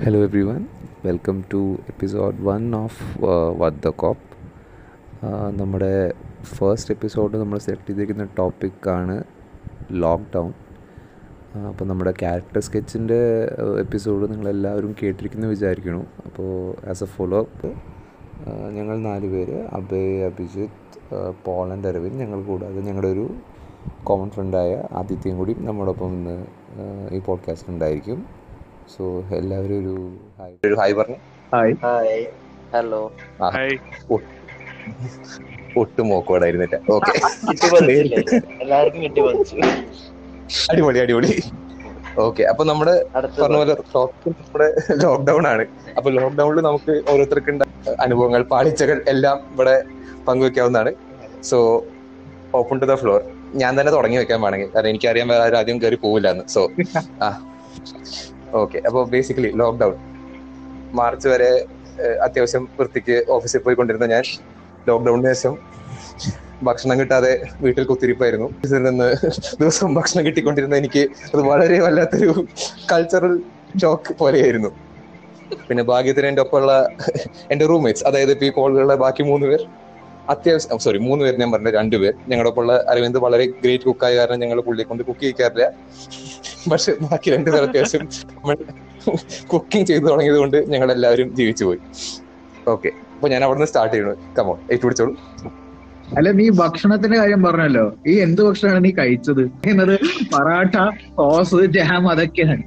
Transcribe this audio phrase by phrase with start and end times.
[0.00, 0.62] Hello everyone.
[1.04, 1.58] Welcome to
[1.88, 4.16] episode 1 of uh, What the Cop.
[5.22, 5.90] Uh, നമ്മുടെ
[6.50, 9.16] first episode നമ്മൾ select ചെയ്തിരിക്കുന്ന ടോപ്പിക്കാണ്
[9.90, 10.52] lockdown
[11.68, 13.20] അപ്പോൾ നമ്മുടെ ക്യാരക്ടർ സ്കെച്ചിന്റെ
[13.80, 16.50] എപ്പിസോഡ് നിങ്ങളെല്ലാവരും കേട്ടിരിക്കുന്നു വിചാരിക്കണു അപ്പോൾ
[16.90, 17.72] ആസ് എ ഫോളോ അപ്പ്
[18.70, 23.26] ഞങ്ങൾ നാല് പേര് അഭയ് അഭിജിത്ത് പോൾ ആൻഡ് അരവിന്ദ് ഞങ്ങൾ കൂടാതെ ഞങ്ങളുടെ ഒരു
[24.04, 26.38] കോമൺ ഫ്രണ്ടായ ആദിത്യം കൂടി നമ്മോടൊപ്പം ഇന്ന്
[27.14, 28.39] ഈ പോഡ്കാസ്റ്റ് ഉണ്ടായിരിക്കും
[28.88, 29.04] സോ
[29.38, 29.94] എല്ലാവരും ഒരു
[30.38, 31.18] ഹായ് ഒരു ഹായ് പറഞ്ഞു?
[31.52, 32.18] ഹായ് ഹായ്
[32.72, 33.02] ഹലോ
[33.46, 33.76] ഹായ്
[35.76, 37.12] ഒട്ടും മോക്കോടായിരുന്നില്ല ഓക്കെ
[40.70, 41.32] അടിപൊളി അടിപൊളി.
[42.16, 42.94] ഓക്കെ അപ്പൊ നമ്മുടെ
[43.36, 43.74] പറഞ്ഞ പോലെ
[44.38, 44.66] നമ്മുടെ
[45.02, 45.64] ലോക്ക്ഡൌൺ ആണ്.
[45.96, 47.52] അപ്പൊ ലോക്ക്ഡൌണിൽ നമുക്ക് ഓരോരുത്തർക്ക്
[48.04, 49.76] അനുഭവങ്ങൾ പാളിച്ചകൾ എല്ലാം ഇവിടെ
[50.26, 50.92] പങ്കുവെക്കാവുന്നതാണ്.
[51.50, 51.58] So
[52.54, 53.20] open to the floor
[53.54, 54.70] ഞാൻ തന്നെ തുടങ്ങി വെക്കാൻ വേണമെങ്കിൽ.
[54.74, 56.44] കാരണം എനിക്കറിയാൻ വേറെ ആരും ആദ്യം കയറി പോവില്ലെന്ന്.
[56.54, 56.62] സോ
[57.20, 57.28] ആ.
[58.58, 59.94] ഓക്കെ അപ്പോൾ ബേസിക്കലി ലോക്ക്ഡൗൺ
[60.92, 61.50] മാർച്ച് വരെ
[62.26, 64.24] അത്യാവശ്യം വൃത്തിക്ക് ഓഫീസിൽ പോയിക്കൊണ്ടിരുന്ന ഞാൻ
[64.88, 65.54] ലോക്ക്ഡൌണിന് ശേഷം
[66.62, 68.48] ഭക്ഷണം കിട്ടാതെ വീട്ടിൽ കുത്തിരിപ്പായിരുന്നു.
[68.64, 69.08] ഇതിൽ നിന്ന്
[69.60, 72.32] ദിവസവും ഭക്ഷണം കിട്ടിക്കൊണ്ടിരുന്ന എനിക്ക് അത് വളരെ വല്ലാത്തൊരു
[72.92, 73.34] കൾച്ചറൽ
[73.82, 74.70] ഷോക്ക് പോലെയായിരുന്നു.
[75.68, 76.72] പിന്നെ ഭാഗ്യത്തിന് എന്റെ ഒപ്പമുള്ള
[77.52, 79.62] എന്റെ റൂംമേറ്റ്സ് അതായത് ഇപ്പൊ ഈ കോളുകളിലെ ബാക്കി മൂന്ന് പേർ
[80.28, 84.60] അത്യാവശ്യം സോറി മൂന്ന് പേര് ഞാൻ പറഞ്ഞ രണ്ടുപേർ ഞങ്ങളുടെ ഒപ്പമുള്ള അരവിന്ദ് വളരെ ഗ്രേറ്റ് കുക്കായ കാരണം ഞങ്ങൾ
[84.60, 85.66] പുള്ളിയെ കൊണ്ട് കുക്ക് ചെയ്യിക്കാറില്ല.
[86.72, 88.56] പക്ഷെ ബാക്കി രണ്ടു പേർ അത്യാവശ്യം നമ്മൾ
[89.52, 91.80] കുക്കിംഗ് ചെയ്തു തുടങ്ങിയത് കൊണ്ട് ഞങ്ങൾ എല്ലാവരും ജീവിച്ചു പോയി.
[92.68, 95.14] ഓക്കെ അപ്പൊ ഞാൻ അവിടെ നിന്ന് സ്റ്റാർട്ട് ചെയ്യണു കമോ ഏറ്റുപിടിച്ചോളൂ
[96.18, 97.96] അല്ല നീ ഭക്ഷണത്തിന്റെ കാര്യം പറഞ്ഞല്ലോ.
[98.06, 99.42] ഈ എന്ത് ഭക്ഷണമാണ് നീ കഴിച്ചത്?
[99.66, 99.98] എന്നത്
[100.34, 100.76] പറാട്ട
[101.18, 102.62] സോസ് ജാം അതൊക്കെയാണ്.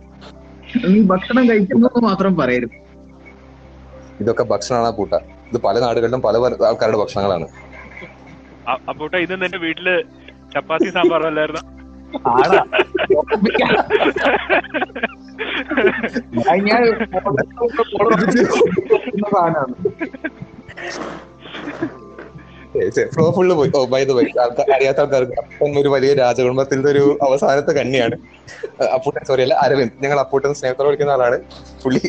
[0.93, 2.77] നീ ഭക്ഷണം കഴിക്കുന്നത് മാത്രം പറയരുത്.
[4.21, 5.13] ഇതൊക്കെ ഭക്ഷണമാണ് കൂട്ട
[5.52, 7.48] ഇത് പല നാടുകളിലും പല പല ആൾക്കാരുടെ ഭക്ഷണങ്ങളാണ്.
[8.89, 10.04] അപ്പോട്ടെ ഇത് നിന്റെ വീട്ടിൽ
[10.54, 11.61] ചപ്പാത്തി സാമ്പാർ അല്ലായിരുന്നു?
[12.30, 12.64] ആടാ.
[16.59, 16.83] ഞാൻ
[23.14, 23.72] ഫ്ലോ ഫുള്ള് പോയി.
[23.78, 24.23] ഓ ബൈ ദ വൈ
[24.76, 28.16] അറിയാത്ത ആൾക്കാർക്ക് അപ്പം ഒരു വലിയ രാജകുടുംബത്തിന്റെ ഒരു അവസാനത്തെ കണ്ണിയാണ്
[28.95, 29.94] അപ്പൂട്ടൻ സോറി അല്ല അരവിന്ദ്.
[30.04, 31.38] ഞങ്ങൾ അപ്പൂട്ടൻ സ്നേഹത്തോടെ വിളിക്കുന്ന ആളാണ്.
[31.84, 32.02] പുള്ളി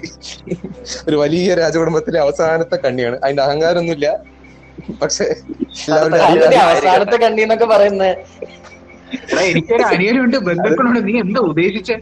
[1.09, 4.09] ഒരു വലിയ രാജകുടുംബത്തിലെ അവസാനത്തെ കണ്ണിയാണ് അതിന്റെ അഹങ്കാരമൊന്നുമില്ല.
[5.03, 5.27] പക്ഷെ
[6.67, 8.15] അവസാനത്തെ കണ്ണി എന്നൊക്കെ പറയുന്നത്?
[9.49, 10.37] എനിക്കൊരു അനിയനുണ്ട്.
[10.49, 11.97] ബന്ധുക്കളുണ്ട് നീ എന്താ ഉദ്ദേശിച്ചേ?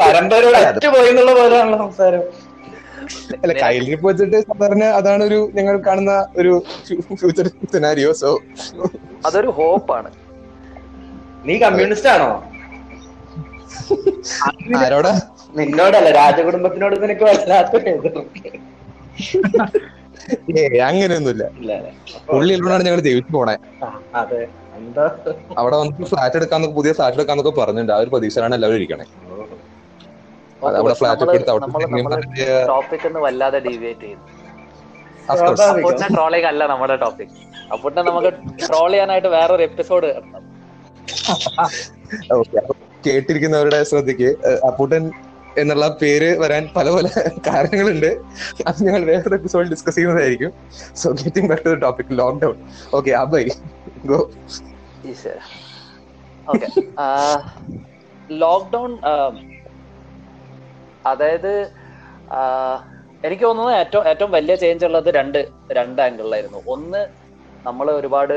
[0.00, 2.22] പരമ്പരയോട് അറ്റു പോയി എന്നുള്ള പോലെയാണല്ലോ സംസാരം.
[3.42, 6.52] അല്ല കയ്യിലിരിപ്പ് വെച്ചിട്ട് സാധാരണ അതാണ് ഒരു ഞങ്ങൾ കാണുന്ന ഒരു
[7.20, 8.30] ഫ്യൂച്ചർ സിനാരിയോ സോ
[9.28, 10.10] അതൊരു ഹോപ്പാണ്.
[11.48, 12.30] നീ കമ്മ്യൂണിസ്റ്റ് ആണോ?
[14.84, 15.12] ആരോടാ?
[15.58, 17.24] നിന്നോടല്ല രാജകുടുംബത്തിനോട് നിനക്ക്.
[20.58, 21.44] ഏ അങ്ങനെയൊന്നുമില്ല.
[21.60, 21.72] ഇല്ല
[22.30, 23.54] പുള്ളി ഉള്ളതാണ് ഞങ്ങൾ ജീവിച്ചു പോണേ.
[25.60, 27.92] അവിടെ വന്നിട്ട് ഫ്ലാറ്റ് എടുക്കാന്നൊക്കെ പുതിയ ഫ്ലാറ്റ് എടുക്കാന്നൊക്കെ പറഞ്ഞിട്ടുണ്ട്.
[27.96, 30.47] ആ ഒരു പ്രതീക്ഷയിലാണ് എല്ലാവരും ഇരിക്കണേ അത് അവിടെ ഫ്ലാറ്റ് ഒക്കെ എടുത്ത് അവിടെ
[32.70, 34.22] ടോപ്പിക് ഒന്ന് വല്ലാതെ ഡീവിയേറ്റ് ചെയ്തു.
[35.32, 35.38] Of
[35.70, 37.32] അപ്പൂട്ടിനെ ട്രോളിംഗ് അല്ല നമ്മുടെ ടോപ്പിക്
[37.74, 38.30] അപ്പൂട്ടിനെ നമുക്ക്
[38.66, 40.08] ട്രോൾ ചെയ്യാനായിട്ട് വേറൊരു എപ്പിസോഡ്
[43.06, 44.30] കേട്ടിരിക്കുന്നവരുടെ ശ്രദ്ധയ്ക്ക്
[44.68, 45.02] അപ്പൂട്ടൻ
[45.60, 47.06] എന്നുള്ള പേര് വരാൻ പല പല
[47.48, 48.10] കാരണങ്ങളുണ്ട്.
[48.68, 50.52] അത് ഞങ്ങൾ വേറൊരു എപ്പിസോഡിൽ ഡിസ്കസ് ചെയ്യുന്നതായിരിക്കും.
[51.00, 52.56] So getting back to the topic lockdown
[52.98, 53.44] okay Abhay
[54.10, 54.18] go
[56.52, 56.68] okay
[58.44, 58.90] lockdown
[61.12, 61.52] അതായത്
[63.26, 65.38] എനിക്ക് തോന്നുന്നത് ഏറ്റവും ഏറ്റവും വലിയ ചേഞ്ച് ഉള്ളത് രണ്ട്
[65.78, 67.00] രണ്ട് ആംഗിളിലായിരുന്നു ഒന്ന്
[67.66, 68.36] നമ്മൾ ഒരുപാട്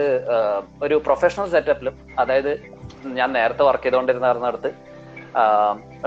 [0.86, 2.52] ഒരു പ്രൊഫഷണൽ സെറ്റപ്പിലും അതായത്
[3.20, 4.72] ഞാൻ നേരത്തെ വർക്ക് ചെയ്തുകൊണ്ടിരുന്നിടത്ത്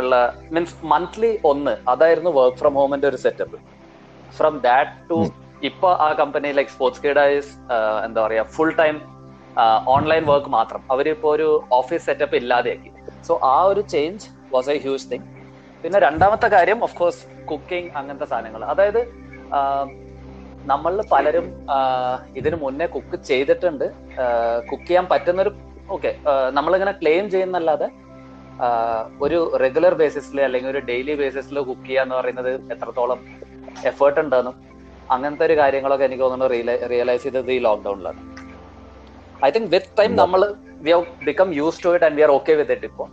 [0.00, 0.14] ഉള്ള
[0.54, 3.58] മീൻസ് മന്ത്ലി ഒന്ന് അതായിരുന്നു വർക്ക് ഫ്രം ഹോമിന്റെ ഒരു സെറ്റപ്പ്
[4.38, 5.18] ഫ്രം ദാറ്റ് ടു
[5.70, 7.52] ഇപ്പൊ ആ കമ്പനി ലൈക് സ്പോർട്സ് ഗൈഡൈസ്
[8.06, 8.96] എന്താ പറയാ ഫുൾ ടൈം
[9.94, 10.80] ഓൺലൈൻ വർക്ക് മാത്രം.
[10.92, 11.48] അവരിപ്പോ ഒരു
[11.78, 12.90] ഓഫീസ് സെറ്റപ്പ് ഇല്ലാതെയാക്കി.
[13.28, 15.26] സോ ആ ഒരു change was a huge thing
[15.84, 18.62] പിന്നെ രണ്ടാമത്തെ കാര്യം ഓഫ് കോഴ്സ് കുക്കിംഗ് അങ്ങനത്തെ സാധനങ്ങൾ.
[18.72, 19.00] അതായത്
[20.70, 21.46] നമ്മളിൽ പലരും
[22.40, 23.84] ഇതിനു മുന്നേ കുക്ക് ചെയ്തിട്ടുണ്ട്.
[24.70, 25.52] കുക്ക് ചെയ്യാൻ പറ്റുന്നൊരു
[25.94, 26.10] ഓക്കെ
[26.58, 27.88] നമ്മളിങ്ങനെ ക്ലെയിം ചെയ്യുന്നല്ലാതെ
[29.24, 33.20] ഒരു റെഗുലർ ബേസിസിൽ അല്ലെങ്കിൽ ഒരു ഡെയിലി ബേസിസിൽ കുക്ക് ചെയ്യുക എന്ന് പറയുന്നത് എത്രത്തോളം
[33.90, 34.54] എഫേർട്ട് ഉണ്ടെന്നും
[35.14, 36.48] അങ്ങനത്തെ ഒരു കാര്യങ്ങളൊക്കെ എനിക്ക് തോന്നുന്നു
[36.94, 38.20] റിയലൈസ് ചെയ്തത് ഈ ലോക്ക്ഡൌണിലാണ്
[39.46, 40.40] ഐ തിങ്ക് വിത്ത് ടൈം നമ്മൾ
[40.86, 43.08] we have become use to it and we are okay with it ഇപ്പോൾ.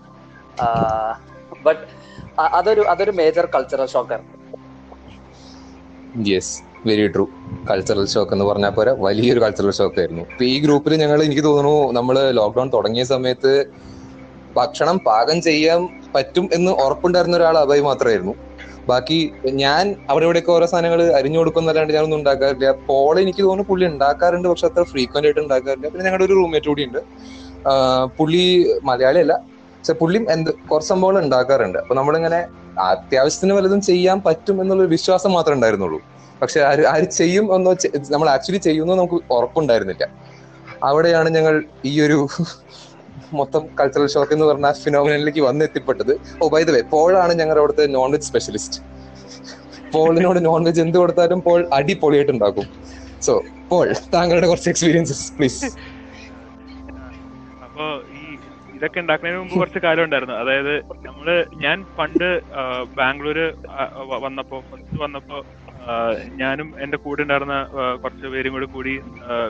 [1.67, 1.81] ബട്ട്
[2.57, 4.25] അതൊരു അതൊരു major cultural ഷോക്കാണ്
[6.29, 6.53] yes
[6.87, 7.23] very true
[7.69, 10.23] cultural shock എന്ന് പറഞ്ഞാൽ പോരാ വലിയൊരു കൾച്ചറൽ ഷോക്ക് ആയിരുന്നു.
[10.31, 13.53] ഇപ്പൊ ഈ ഗ്രൂപ്പിൽ ഞങ്ങൾ എനിക്ക് തോന്നുന്നു നമ്മൾ ലോക്ക്ഡൌൺ തുടങ്ങിയ സമയത്ത്
[14.57, 15.81] ഭക്ഷണം പാകം ചെയ്യാൻ
[16.15, 18.33] പറ്റും എന്ന് ഉറപ്പുണ്ടായിരുന്ന ഒരാൾ അഭയ് മാത്രമായിരുന്നു
[18.89, 19.17] ബാക്കി
[19.63, 22.71] ഞാൻ അവിടെ ഇവിടെയൊക്കെ ഓരോ സാധനങ്ങൾ അരിഞ്ഞു കൊടുക്കുന്നല്ലാണ്ട് ഞാനൊന്നും ഉണ്ടാക്കാറില്ല.
[22.89, 25.87] പോൾ എനിക്ക് തോന്നുന്നു പുള്ളി ഉണ്ടാക്കാറുണ്ട് പക്ഷെ അത്ര ഫ്രീക്വന്റ് ആയിട്ട് ഉണ്ടാക്കാറില്ല.
[25.91, 27.01] പിന്നെ ഞങ്ങളുടെ ഒരു റൂംമേറ്റ് കൂടി ഉണ്ട്
[28.17, 28.43] പുള്ളി
[28.89, 29.33] മലയാളി അല്ല
[29.81, 31.77] പക്ഷെ പുള്ളിയും എന്ത് കുറച്ച് സംഭവങ്ങൾ ഉണ്ടാക്കാറുണ്ട്.
[31.83, 32.39] അപ്പൊ നമ്മളിങ്ങനെ
[32.89, 35.99] അത്യാവശ്യത്തിന് വല്ലതും ചെയ്യാൻ പറ്റും എന്നുള്ളൊരു വിശ്വാസം മാത്രമേ ഉണ്ടായിരുന്നുള്ളൂ.
[36.41, 37.71] പക്ഷെ ആര് ആര് ചെയ്യും എന്നോ
[38.13, 40.05] നമ്മൾ ആക്ച്വലി ചെയ്യുന്നോ നമുക്ക് ഉറപ്പുണ്ടായിരുന്നില്ല.
[40.89, 41.55] അവിടെയാണ് ഞങ്ങൾ
[41.91, 42.17] ഈ ഒരു
[43.39, 46.11] മൊത്തം കൾച്ചറൽ ഷോക്ക് എന്ന് പറഞ്ഞ ഫിനോമിനലിലേക്ക് വന്ന് എത്തിപ്പെട്ടത്.
[46.41, 48.79] ഓ ബൈ ദ വേ പോളാണ് ഞങ്ങളുടെ അവിടുത്തെ നോൺ വെജ് സ്പെഷ്യലിസ്റ്റ്
[49.93, 52.67] പോളിനോട് നോൺ വെജ് എന്ത് കൊടുത്താലും പോൾ അടിപൊളിയായിട്ട് ഉണ്ടാക്കും.
[53.25, 53.33] സോ
[53.71, 55.69] പോൾ താങ്കളുടെ കുറച്ച് എക്സ്പീരിയൻസസ് പ്ലീസ്
[57.65, 57.85] അപ്പൊ
[58.81, 60.35] ഇതൊക്കെ ഉണ്ടാക്കുന്നതിന് മുമ്പ് കുറച്ച് കാലം ഉണ്ടായിരുന്നു.
[60.43, 60.73] അതായത്
[61.07, 61.27] നമ്മൾ
[61.63, 62.29] ഞാൻ പണ്ട്
[62.99, 63.43] ബാംഗ്ലൂര്
[64.23, 64.57] വന്നപ്പോ
[65.01, 65.39] വന്നപ്പോ
[66.41, 67.57] ഞാനും എന്റെ കൂടെ ഉണ്ടായിരുന്ന
[68.03, 68.93] കുറച്ച് പേരും കൂടെ കൂടി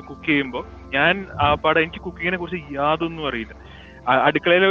[0.07, 0.63] കുക്ക് ചെയ്യുമ്പോൾ
[0.95, 1.13] ഞാൻ
[1.43, 3.53] ആ പാടെ എനിക്ക് കുക്കിങ്ങിനെ കുറിച്ച് യാതൊന്നും അറിയില്ല.
[4.27, 4.65] അടുക്കളയിൽ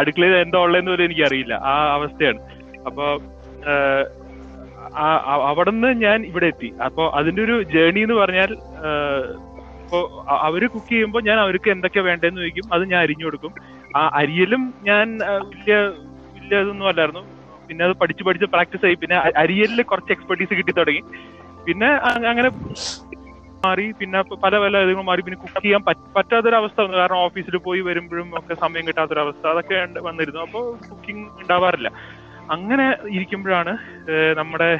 [0.00, 1.54] അടുക്കളയിൽ എന്താ ഉള്ളതെന്ന് പോലും എനിക്ക് അറിയില്ല.
[1.72, 2.40] ആ അവസ്ഥയാണ്.
[2.88, 3.06] അപ്പൊ
[5.50, 6.70] അവിടെ നിന്ന് ഞാൻ ഇവിടെ എത്തി.
[6.86, 8.52] അപ്പൊ അതിന്റെ ഒരു ജേണി എന്ന് പറഞ്ഞാൽ
[9.86, 13.54] ആ, ഇപ്പോ അ- അവർ കുക്ക് ചെയ്യുമ്പോൾ ഞാൻ അവർക്ക് എന്തൊക്കെ വേണ്ടതെന്ന് ചോദിക്കും അത് ഞാൻ അരിഞ്ഞു കൊടുക്കും.
[13.96, 15.76] ആ അരിയലും ഞാൻ വലിയ
[16.34, 17.20] വലിയ ഇതൊന്നും അല്ലായിരുന്നു.
[17.68, 18.94] പിന്നെ അത് പഠിച്ച് പഠിച്ച് പ്രാക്ടീസ് ആയി.
[18.94, 21.00] പിന്നെ അരിയലിൽ കുറച്ച് എക്സ്പെർട്ടീസ് കിട്ടി തുടങ്ങി.
[21.66, 21.86] പിന്നെ
[22.28, 22.48] അങ്ങനെ
[23.66, 23.92] മാറി.
[24.00, 25.20] പിന്നെ പല പല ഇതും മാറി.
[25.20, 26.96] പിന്നെ കുക്ക് ചെയ്യാൻ പറ്റ- പറ്റാത്തൊരവസ്ഥ വന്നു.
[26.96, 29.46] കാരണം ഓഫീസിൽ പോയി വരുമ്പോഴും ഒക്കെ സമയം കിട്ടാത്തൊരവസ്ഥ.
[29.46, 30.40] അതൊക്കെ വന്നിരുന്നു.
[30.40, 31.90] അപ്പോൾ കുക്കിംഗ് ഉണ്ടാവാറില്ല.
[32.50, 33.78] അങ്ങനെ ഇരിക്കുമ്പോഴാണ്
[34.36, 34.78] നമ്മുടെ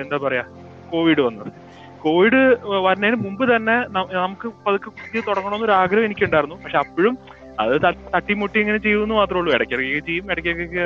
[0.00, 0.44] എന്താ പറയാ
[0.92, 1.67] കോവിഡ് വന്നത്.
[2.04, 2.40] കോവിഡ്
[2.86, 3.76] വരുന്നതിന് മുമ്പ് തന്നെ
[4.16, 6.56] നമുക്ക് പതുക്കെ ചെയ്ത് തുടങ്ങണമെന്നൊരു ആഗ്രഹം എനിക്കുണ്ടായിരുന്നു.
[6.64, 7.14] പക്ഷെ അപ്പോഴും
[7.62, 7.74] അത്
[8.14, 9.52] തട്ടിമുട്ടി ഇങ്ങനെ ചെയ്യുമെന്ന് മാത്രമേ ഉള്ളൂ.
[9.56, 10.84] ഇടയ്ക്കിടയ്ക്ക് ചെയ്യും ഇടയ്ക്കൊക്കെ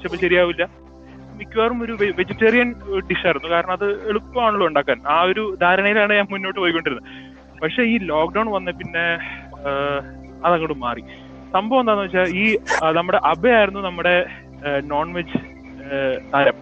[0.00, 0.64] ചിലപ്പോൾ ശരിയാവില്ല.
[1.38, 2.68] മിക്കവാറും ഒരു വെജിറ്റേറിയൻ
[3.10, 4.98] ഡിഷായിരുന്നു കാരണം അത് എളുപ്പമാണല്ലോ ഉണ്ടാക്കാൻ.
[5.12, 7.06] ആ ഒരു ധാരണയിലാണ് ഞാൻ മുന്നോട്ട് പോയിക്കൊണ്ടിരുന്നത്.
[7.62, 9.04] പക്ഷെ ഈ ലോക്ക്ഡൌൺ വന്ന പിന്നെ
[10.44, 11.02] അതങ്ങോട്ട് മാറി.
[11.54, 12.44] സംഭവം എന്താന്ന് വെച്ചാൽ ഈ
[12.98, 14.14] നമ്മുടെ അഭയായിരുന്നു നമ്മുടെ
[14.92, 15.38] നോൺ വെജ്
[16.34, 16.58] താരം.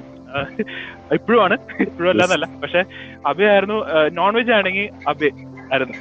[1.17, 1.56] ഇപ്പോഴും ആണ്.
[1.87, 2.81] ഇപ്പോഴും അല്ലാന്നല്ല പക്ഷെ
[3.26, 5.31] അഭയായിരുന്നു നോൺ വെജ് ആണെങ്കിൽ അഭയ
[5.73, 5.93] ആയിരുന്നു.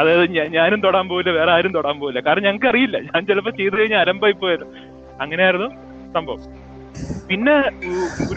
[0.00, 2.20] അതായത് ഞാനും തൊടാൻ പോവില്ല വേറെ ആരും തൊടാൻ പോവില്ല.
[2.20, 3.00] കാരണം ഞങ്ങൾക്ക് അറിയില്ല.
[3.00, 4.68] ഞാൻ ചിലപ്പോൾ ചെയ്തു കഴിഞ്ഞാൽ അലമ്പായി പോയാലും
[5.20, 5.66] അങ്ങനെയായിരുന്നു
[6.12, 6.38] സംഭവം.
[7.28, 7.58] പിന്നെ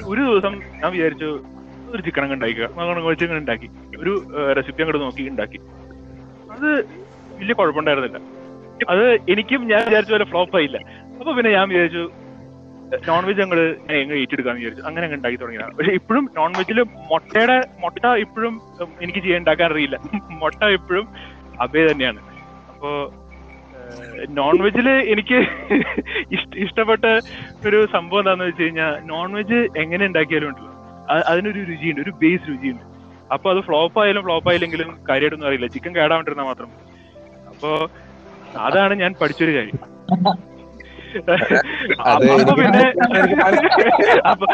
[0.06, 1.40] ഒരു- ദിവസം ഞാൻ വിചാരിച്ചു
[1.90, 2.66] ഒരു ചിക്കൻ ഉണ്ടാക്കുക
[3.20, 3.70] ചിക്കൻ ഉണ്ടാക്കി.
[4.00, 4.24] ഒരു
[4.58, 5.58] റെസിപ്പി അങ്ങോട്ട് നോക്കി ഉണ്ടാക്കി.
[6.52, 6.80] അത്
[7.40, 8.20] വലിയ കുഴപ്പമുണ്ടായിരുന്നില്ല.
[8.90, 10.78] അത് എനിക്കും ഞാൻ വിചാരിച്ച പോലെ ഫ്ലോപ്പ് ആയില്ല.
[11.20, 12.12] അപ്പൊ പിന്നെ ഞാൻ വിചാരിച്ചു
[13.08, 13.60] നോൺ വെജ് ഞങ്ങൾ
[14.00, 14.84] എങ്ങനെ ഏറ്റെടുക്കാന്ന് വിചാരിച്ചു.
[14.90, 15.74] അങ്ങനെ അങ്ങ് ഉണ്ടാക്കി തുടങ്ങിയതാണ്.
[15.78, 16.80] പക്ഷെ ഇപ്പോഴും നോൺ വെജിൽ
[17.12, 18.54] മുട്ടയുടെ മുട്ട ഇപ്പോഴും
[19.04, 19.98] എനിക്ക് ചെയ്യാൻ ഉണ്ടാക്കാൻ അറിയില്ല.
[20.42, 21.08] മുട്ട ഇപ്പോഴും
[21.66, 22.22] അബേ തന്നെയാണ്.
[22.72, 22.90] അപ്പോ
[24.40, 25.38] നോൺ വെജിൽ എനിക്ക്
[26.66, 27.06] ഇഷ്ടപ്പെട്ട
[27.68, 30.74] ഒരു സംഭവം എന്താന്ന് വെച്ച് കഴിഞ്ഞാൽ നോൺ വെജ് എങ്ങനെ ഉണ്ടാക്കിയാലും ഉണ്ടല്ലോ
[31.32, 32.84] അതിനൊരു രുചിയുണ്ട് ഒരു ബേസ് രുചിയുണ്ട്.
[33.34, 35.68] അപ്പൊ അത് ഫ്ലോപ്പ് ആയാലും ഫ്ലോപ്പ് ആയില്ലെങ്കിലും കാര്യമായിട്ടൊന്നും അറിയില്ല.
[35.74, 36.70] ചിക്കൻ കേടാണ്ടിരുന്നാൽ മാത്രം.
[37.52, 37.72] അപ്പോ
[38.68, 39.80] അതാണ് ഞാൻ പഠിച്ചൊരു കാര്യം.
[42.10, 42.86] അപ്പൊ പിന്നെ
[44.32, 44.48] അപ്പൊ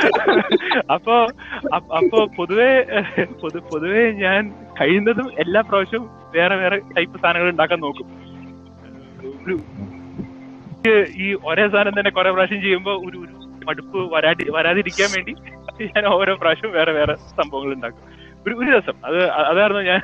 [0.89, 1.15] അപ്പൊ
[1.77, 2.69] പൊതുവേ അപ്പൊ പൊതുവെ
[3.41, 4.41] പൊതു പൊതുവെ ഞാൻ
[4.79, 8.07] കഴിയുന്നതും എല്ലാ പ്രാവശ്യവും വേറെ വേറെ ടൈപ്പ് സാധനങ്ങൾ ഉണ്ടാക്കാൻ നോക്കും.
[10.85, 13.33] ഈ- ഈ ഒരേ സാധനം തന്നെ കുറെ പ്രാവശ്യം ചെയ്യുമ്പോ ഒരു ഒരു
[13.67, 15.33] മടുപ്പ് വരാതി വരാതിരിക്കാൻ വേണ്ടി
[15.87, 18.03] ഞാൻ ഓരോ പ്രാവശ്യം വേറെ വേറെ സംഭവങ്ങൾ ഉണ്ടാക്കും.
[18.45, 18.95] ഒരു ഒരു രസം.
[19.07, 20.01] അത് അതായിരുന്നു ഞാൻ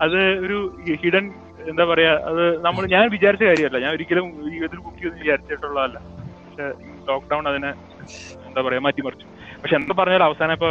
[0.00, 0.58] അത് ഒരു
[1.02, 1.24] ഹിഡൻ
[1.70, 3.78] എന്താ പറയാ അത് നമ്മൾ ഞാൻ വിചാരിച്ച കാര്യമല്ല.
[3.84, 5.98] ഞാൻ ഒരിക്കലും ജീവിതത്തിൽ കുട്ടിയൊന്നും വിചാരിച്ചിട്ടുള്ളതല്ല.
[6.46, 6.66] പക്ഷെ
[7.08, 7.70] ലോക്ക്ഡൌൺ അതിനെ
[8.48, 9.26] എന്താ പറയാ മാറ്റിമറിച്ചു.
[9.62, 10.68] പക്ഷെ എന്താ പറഞ്ഞാൽ അവസാനം ഇപ്പൊ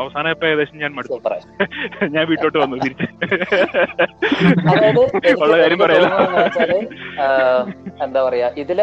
[0.00, 1.18] അവസാനം ഇപ്പൊ ഏകദേശം ഞാൻ മടുത്തു.
[2.14, 3.06] ഞാൻ വീട്ടോട്ട് വന്നു തിരിച്ച്.
[5.40, 6.10] ഉള്ള കാര്യം പറയാലോ
[7.24, 7.64] ആഹ്,
[8.04, 8.80] എന്താ പറയാ ഇതിൽ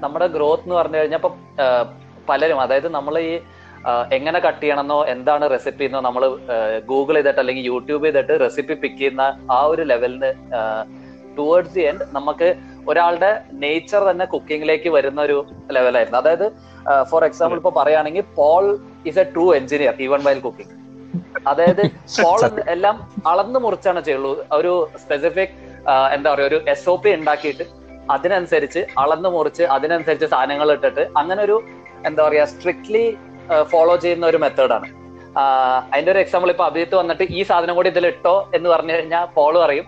[0.00, 1.30] നമ്മുടെ ഗ്രോത്ത് എന്ന് പറഞ്ഞു കഴിഞ്ഞാൽ ഇപ്പൊ
[2.28, 3.32] പലരും അതായത് നമ്മൾ ഈ
[4.10, 6.22] എങ്ങനെ കട്ട് ചെയ്യണമെന്നോ എന്താണ് റെസിപ്പി എന്നോ നമ്മൾ
[6.86, 10.30] ഗൂഗിൾ ചെയ്തിട്ട് അല്ലെങ്കിൽ യൂട്യൂബ് ചെയ്തിട്ട് റെസിപ്പി പിക്ക് ചെയ്യുന്ന ആ ഒരു ലെവലിന്
[11.38, 12.48] ടുവേർഡ്സ് ദി എൻഡ് നമുക്ക്
[12.88, 15.38] ഒരാളുടെ നേച്ചർ തന്നെ കുക്കിങ്ങിലേക്ക് വരുന്ന ഒരു
[15.70, 16.46] ലെവലായിരുന്നു അതായത്
[17.10, 20.76] ഫോർ എക്സാമ്പിൾ ഇപ്പൊ പറയുകയാണെങ്കിൽ Paul is a true engineer even while cooking
[21.46, 21.82] അതായത്
[22.22, 22.96] പോൾ എല്ലാം
[23.26, 24.32] അളന്ന് മുറിച്ചാണ് ചെയ്യുള്ളൂ.
[24.54, 25.54] ഒരു സ്പെസിഫിക്
[26.12, 27.64] എന്താ പറയുക ഒരു എസ് ഒ പി ഉണ്ടാക്കിയിട്ട്
[28.10, 31.56] അതിനനുസരിച്ച് അളന്ന് മുറിച്ച് അതിനനുസരിച്ച് സാധനങ്ങൾ ഇട്ടിട്ട് അങ്ങനെ ഒരു
[32.06, 33.04] എന്താ പറയാ സ്ട്രിക്ട്ലി
[33.72, 34.88] ഫോളോ ചെയ്യുന്ന ഒരു മെത്തേഡാണ്
[35.92, 39.60] അതിന്റെ ഒരു എക്സാമ്പിൾ ഇപ്പൊ അഭിജിത്ത് വന്നിട്ട് ഈ സാധനം കൂടി ഇതിൽ ഇട്ടോ എന്ന് പറഞ്ഞു കഴിഞ്ഞാൽ ഫോളോ
[39.66, 39.86] അറിയും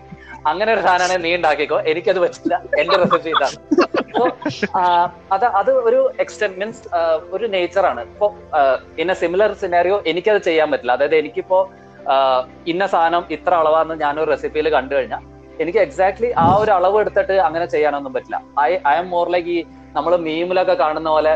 [0.51, 1.77] അങ്ങനെ ഒരു സാധനമാണ് നീ ഉണ്ടാക്കിക്കോ.
[1.91, 2.55] എനിക്കത് പറ്റില്ല.
[2.81, 3.57] എന്റെ റെസിപ്പി ഇതാണ്.
[4.13, 4.25] അപ്പോ
[5.35, 6.81] അത് അത് ഒരു എക്സ്റ്റെന്റ് മീൻസ്
[7.35, 8.27] ഒരു നേച്ചറാണ് ഇപ്പോ
[9.01, 10.95] ഇൻ എ സിമിലർ സിനാരിയോ എനിക്കത് ചെയ്യാൻ പറ്റില്ല.
[10.97, 11.59] അതായത് എനിക്കിപ്പോ
[12.71, 15.23] ഇന്ന സാധനം ഇത്ര അളവാന്ന് ഞാനൊരു റെസിപ്പിയിൽ കണ്ടു കഴിഞ്ഞാൽ
[15.63, 18.37] എനിക്ക് എക്സാക്ട്ലി ആ ഒരു അളവ് എടുത്തിട്ട് അങ്ങനെ ചെയ്യാനൊന്നും പറ്റില്ല.
[18.67, 19.59] I I'm more like ഈ
[19.97, 21.33] നമ്മൾ മീമിലൊക്കെ കാണുന്ന പോലെ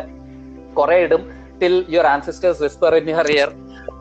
[0.79, 1.23] കുറെ ഇടും.
[1.61, 3.51] Till your ancestors whisper in your ear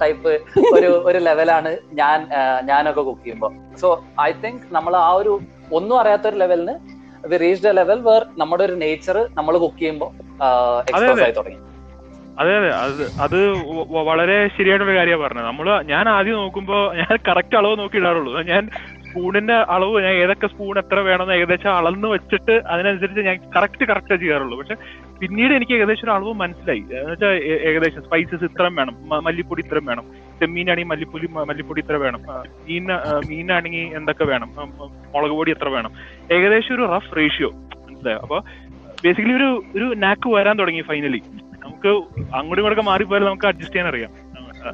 [0.03, 0.33] type
[0.77, 1.71] ഒരു ഒരു ലെവലാണ്
[2.01, 2.19] ഞാൻ
[2.71, 3.91] ഞാനൊക്കെ കുക്ക് ചെയ്യുമ്പോൾ സോ
[4.29, 5.33] ഐ തിങ്ക് നമ്മൾ ആ ഒരു
[5.79, 6.75] ഒന്നും അറിയാത്ത ഒരു ലെവലിന്
[7.31, 10.11] we reach a level where നമ്മുടെ ഒരു നേച്ചർ നമ്മൾ കുക്ക് ചെയ്യുമ്പോൾ
[10.91, 11.59] എക്സ്പോസ് ആയി തുടങ്ങി.
[12.41, 12.71] അതെ അതെ.
[12.85, 13.37] അത് അത്
[14.09, 15.47] വളരെ ശരിയായിട്ടുള്ള കാര്യമാണ് പറഞ്ഞത്.
[15.51, 18.33] നമ്മൾ ഞാൻ ആദ്യം നോക്കുമ്പോ ഞാൻ കറക്റ്റ് അളവ് നോക്കി ഇടാറുള്ളൂ.
[18.53, 18.63] ഞാൻ
[19.07, 24.59] സ്പൂണിന്റെ അളവ് ഞാൻ ഏതൊക്കെ സ്പൂൺ എത്ര വേണമെന്ന് ഏകദേശം അളന്ന് വെച്ചിട്ട് അതിനനുസരിച്ച് ഞാൻ കറക്റ്റ് കറക്റ്റ് ചെയ്യാറുള്ളൂ.
[24.61, 24.77] പക്ഷെ
[25.21, 26.79] പിന്നീട് എനിക്ക് ഏകദേശം ഒരു അളവ് മനസ്സിലായി.
[26.79, 29.09] എന്നുവെച്ചാൽ ഏകദേശം സ്പൈസസ് ഇത്രയും വേണം.
[29.09, 30.05] മല്ലിപ്പൊടി ഇത്രയും വേണം.
[30.41, 32.23] ചെമ്മീനാണെങ്കിൽ മല്ലിപ്പൊടി മല്ലിപ്പൊടി ഇത്ര വേണം.
[32.69, 32.87] മീൻ
[33.29, 34.53] മീനാണെങ്കിൽ എന്തൊക്കെ വേണം?
[35.15, 35.93] മുളക് പൊടി എത്ര വേണം?
[36.33, 38.19] ഏകദേശം ഒരു റഫ് റേഷ്യോ മനസ്സിലായോ?
[38.19, 38.41] അപ്പൊ
[39.05, 41.23] ബേസിക്കലി ഒരു ഒരു നാക്ക് വരാൻ തുടങ്ങി ഫൈനലി
[41.65, 44.11] നമുക്ക് അങ്ങോട്ടും ഇങ്ങോട്ടൊക്കെ മാറിപ്പോയാലും നമുക്ക് അഡ്ജസ്റ്റ് ചെയ്യാൻ അറിയാം.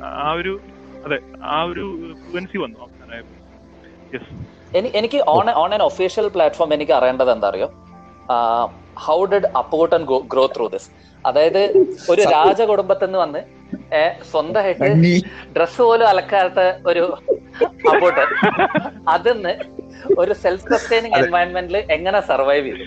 [0.05, 0.61] ആ- ഒരു
[1.05, 2.93] അതെ ആ ഒരു ഫ്ലുവൻസി വന്നു.
[4.95, 5.71] എനിക്ക് ഓൺ ഓൺ
[6.35, 7.73] പ്ലാറ്റ്ഫോം എനിക്ക് അറിയേണ്ടത് എന്താ അറിയോ?
[8.99, 10.89] How did Apputtan grow through this
[11.27, 11.63] അതായത്
[12.11, 13.43] ഒരു രാജകുടുംബത്തിൽ നിന്ന് വന്ന്
[14.31, 14.89] സ്വന്തമായിട്ട്
[15.57, 17.05] ഡ്രസ് പോലും അലക്കാത്ത ഒരു
[17.91, 18.25] അപ്പോട്ട്
[19.09, 19.55] അതിന്ന്
[20.19, 22.85] ഒരു സെൽഫ് സസ്റ്റൈനിങ് എൻവയൺമെന്റിൽ എങ്ങനെ സർവൈവ് ചെയ്തു?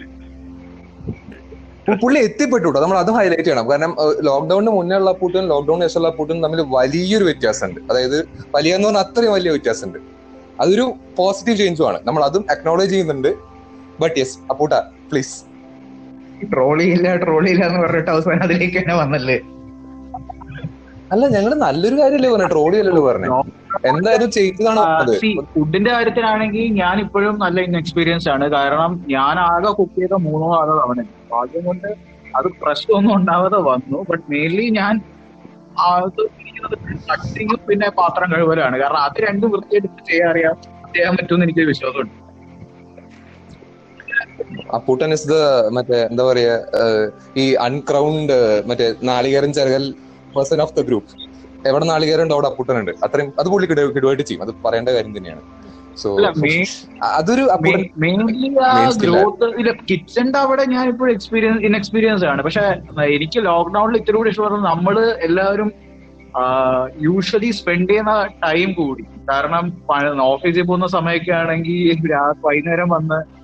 [2.04, 3.70] പുള്ളി എത്തിപ്പെട്ടു കേട്ടോ നമ്മൾ അത് ഹൈലൈറ്റ് ചെയ്യണം.
[3.72, 7.80] കാരണം ലോക്ക്ഡൌണിന് മുന്നേ ഉള്ള അപ്പൂട്ടും ലോക്ക്ഡൌണിന് ശേഷമുള്ള അപ്പൂട്ടും തമ്മിൽ വലിയൊരു വ്യത്യാസമുണ്ട്.
[7.92, 8.18] അതായത്
[8.56, 10.00] വലിയ എന്ന് പറഞ്ഞാൽ അത്രയും വലിയ വ്യത്യാസമുണ്ട്.
[10.62, 12.00] അതൊരു പോസിറ്റീവ് ചേഞ്ചും ആണ്.
[12.04, 13.32] നമ്മൾ അതും അക്നോളജ് ചെയ്യുന്നുണ്ട്.
[14.00, 14.74] ബട്ട് യെസ് അപ്പൂട്ട
[15.12, 15.36] പ്ലീസ്
[16.42, 19.38] ട്രോളി ട്രോളിയില്ല ട്രോളി ഇല്ല എന്ന് പറഞ്ഞിട്ട് അവസാനം അതിലേക്ക് തന്നെ വന്നല്ലേ?
[21.14, 23.32] അല്ല ഞങ്ങൾ നല്ലൊരു കാര്യമല്ലേ പറഞ്ഞു ട്രോളി അല്ലല്ലോ പറഞ്ഞു.
[23.92, 25.14] എന്തായാലും ചെയ്തതാണ് അത്.
[25.54, 28.46] ഫുഡിന്റെ കാര്യത്തിലാണെങ്കിൽ ഞാൻ ഇപ്പോഴും നല്ല ഇൻഎക്സ്പീരിയൻസ് ആണ്.
[28.58, 31.00] കാരണം ഞാൻ ആകെ കുക്ക് ചെയ്ത മൂന്നോ ആറോ തവണ.
[31.34, 31.90] ഭാഗ്യം കൊണ്ട്
[32.38, 34.00] അത് പ്രശ്നമൊന്നും ഉണ്ടാവാതെ വന്നു.
[34.10, 34.96] ബട്ട് മെയിൻലി ഞാൻ
[35.88, 36.22] അത്
[37.10, 40.56] കട്ടിങ്ങും പിന്നെ പാത്രം കഴുകലാണ് കാരണം അത് രണ്ടും വൃത്തിയായിട്ട് ചെയ്യാൻ അറിയാം.
[40.96, 42.14] ചെയ്യാൻ പറ്റുമെന്ന് എനിക്ക് വിശ്വാസമുണ്ട്.
[44.74, 45.34] അപ്പൂട്ടൻ ഇസ് ദ
[45.72, 46.60] മറ്റേ എന്താ പറയാ
[47.38, 49.94] ഈ അൺക്രൗണ്ട് മറ്റേ നാളികേരൻ ചെറുകൽ
[50.36, 51.26] പേഴ്സൺ ഓഫ് ദ ഗ്രൂപ്പ്
[51.68, 54.44] എവിടെ നാളികേരം ഉണ്ടോ അവിടെ അപ്പൂട്ടൻ ഉണ്ട് അത്രയും അത് പുള്ളി കിട- കിടുവായിട്ട് ചെയ്യും.
[54.44, 55.42] അത് പറയേണ്ട കാര്യം തന്നെയാണ്.
[55.98, 56.18] സോ
[57.04, 57.48] അതൊരു
[59.92, 62.44] കിച്ചന്റെ അവിടെ ഞാൻ ഇപ്പോൾ എക്സ്പീരിയൻസ് ഇൻഎക്സ്പീരിയൻസ് ആണ്.
[62.44, 62.62] പക്ഷെ
[63.04, 65.72] എനിക്ക് ലോക്ക്ഡൌണിൽ ഇത്തിരി കൂടി ഇഷ്ടപ്പെടുന്നത് നമ്മൾ എല്ലാവരും
[67.02, 69.06] യൂഷ്വലി സ്പെൻഡ് ചെയ്യുന്ന ടൈം കൂടി.
[69.30, 69.74] കാരണം
[70.24, 71.98] ഓഫീസിൽ പോകുന്ന സമയമൊക്കെ ആണെങ്കിൽ
[72.46, 73.35] വൈകുന്നേരം വന്ന്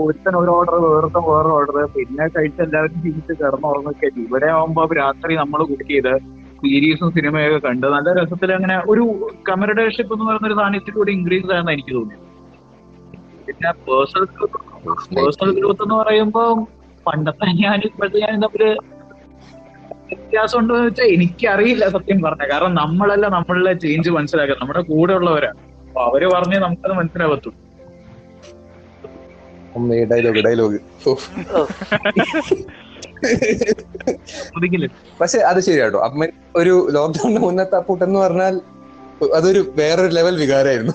[0.00, 5.62] ഒരുത്തൻ ഒരു ഓർഡർ വേറൊരുത്തൻ വേറെ ഓർഡർ പിന്നെ കഴിച്ച് എല്ലാവരും തിരിച്ച് കിടന്നുറങ്ങൊക്കെ ഇവിടെ ആവുമ്പോ രാത്രി നമ്മൾ
[5.70, 6.12] കുക്ക് ചെയ്ത്
[6.60, 9.02] സീരീസും സിനിമയൊക്കെ കണ്ട് നല്ല രസത്തിൽ അങ്ങനെ ഒരു
[9.48, 12.16] കമറഡേഷിപ്പ് എന്ന് പറയുന്ന ഒരു സാധനം കൂടി ഇൻക്രീസ് ആയെന്ന് എനിക്ക് തോന്നി
[13.48, 14.24] പിന്നെ പേഴ്സണൽ
[15.14, 16.52] പേഴ്സണൽ ഗ്രോത്ത് എന്ന് പറയുമ്പോൾ
[17.06, 18.64] പണ്ടത്തെ ഞാൻ ഇപ്പോഴത്തെ ഞാൻ തമ്മിൽ
[20.08, 22.42] വ്യത്യാസം ഉണ്ടോ എന്ന് വെച്ചാൽ എനിക്കറിയില്ല സത്യം പറഞ്ഞ.
[22.50, 27.58] കാരണം നമ്മളല്ല നമ്മളിലെ ചേഞ്ച് മനസ്സിലാക്കുക നമ്മുടെ കൂടെ ഉള്ളവരാണ് അപ്പൊ അവർ പറഞ്ഞേ നമുക്കത് മനസ്സിലാകത്തുള്ളൂ.
[30.10, 30.78] ഡയലോഗ് ഡയലോഗ്
[34.56, 34.88] ഒതുക്കില്ല?
[35.20, 35.98] പക്ഷെ അത് ശരിയാട്ടോ.
[35.98, 36.26] അപ്പൊ
[36.56, 38.60] ഒരു ലോക്ക്ഡൌണിന് മുന്നത്തെ അപ്പൂട്ടൻ എന്ന് പറഞ്ഞാൽ
[39.34, 40.92] അതൊരു വേറൊരു ലെവൽ വികാരമായിരുന്നു.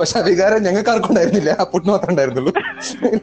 [0.00, 1.50] പക്ഷെ ആ വികാരം ഞങ്ങൾക്ക് ആർക്കും ഉണ്ടായിരുന്നില്ല.
[1.50, 2.52] അപ്പൂട്ടിന് മാത്രമേ ഉണ്ടായിരുന്നുള്ളൂ.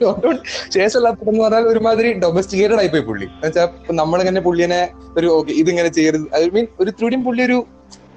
[0.01, 3.25] ലോക്ക്ഡൌൺ ശേഷമുള്ള അപ്പൂട്ടൻ എന്ന് പറഞ്ഞാൽ ഒരുമാതിരി ഡൊമസ്റ്റിക്കേറ്റഡ് പോയി പുള്ളി.
[3.25, 6.36] എന്നുവെച്ചാൽ നമ്മളിങ്ങനെ പുള്ളിനെ ഒരു ഇതിങ്ങനെ ചെയ്യരുത്.
[6.36, 7.65] ഐ മീൻ ഒരു ത്രീഡിയും പുള്ളി ഒരു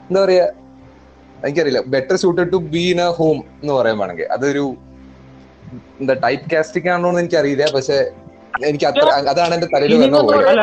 [0.09, 0.49] എന്താ പറയാ
[1.45, 1.81] എനിക്കറിയില്ല.
[1.81, 4.25] Better suited to be in a home എന്ന് പറയാൻ വേണമെങ്കിൽ.
[4.25, 4.77] അതൊരു
[6.01, 7.65] എന്താ ടൈപ്പ് കാസ്റ്റിംഗ് ആണോ എന്ന് എനിക്കറിയില്ല.
[7.75, 7.99] പക്ഷെ
[8.67, 10.61] എനിക്ക് അത്ര അതാണ് എന്റെ തലയിൽ വന്നു പോയത്.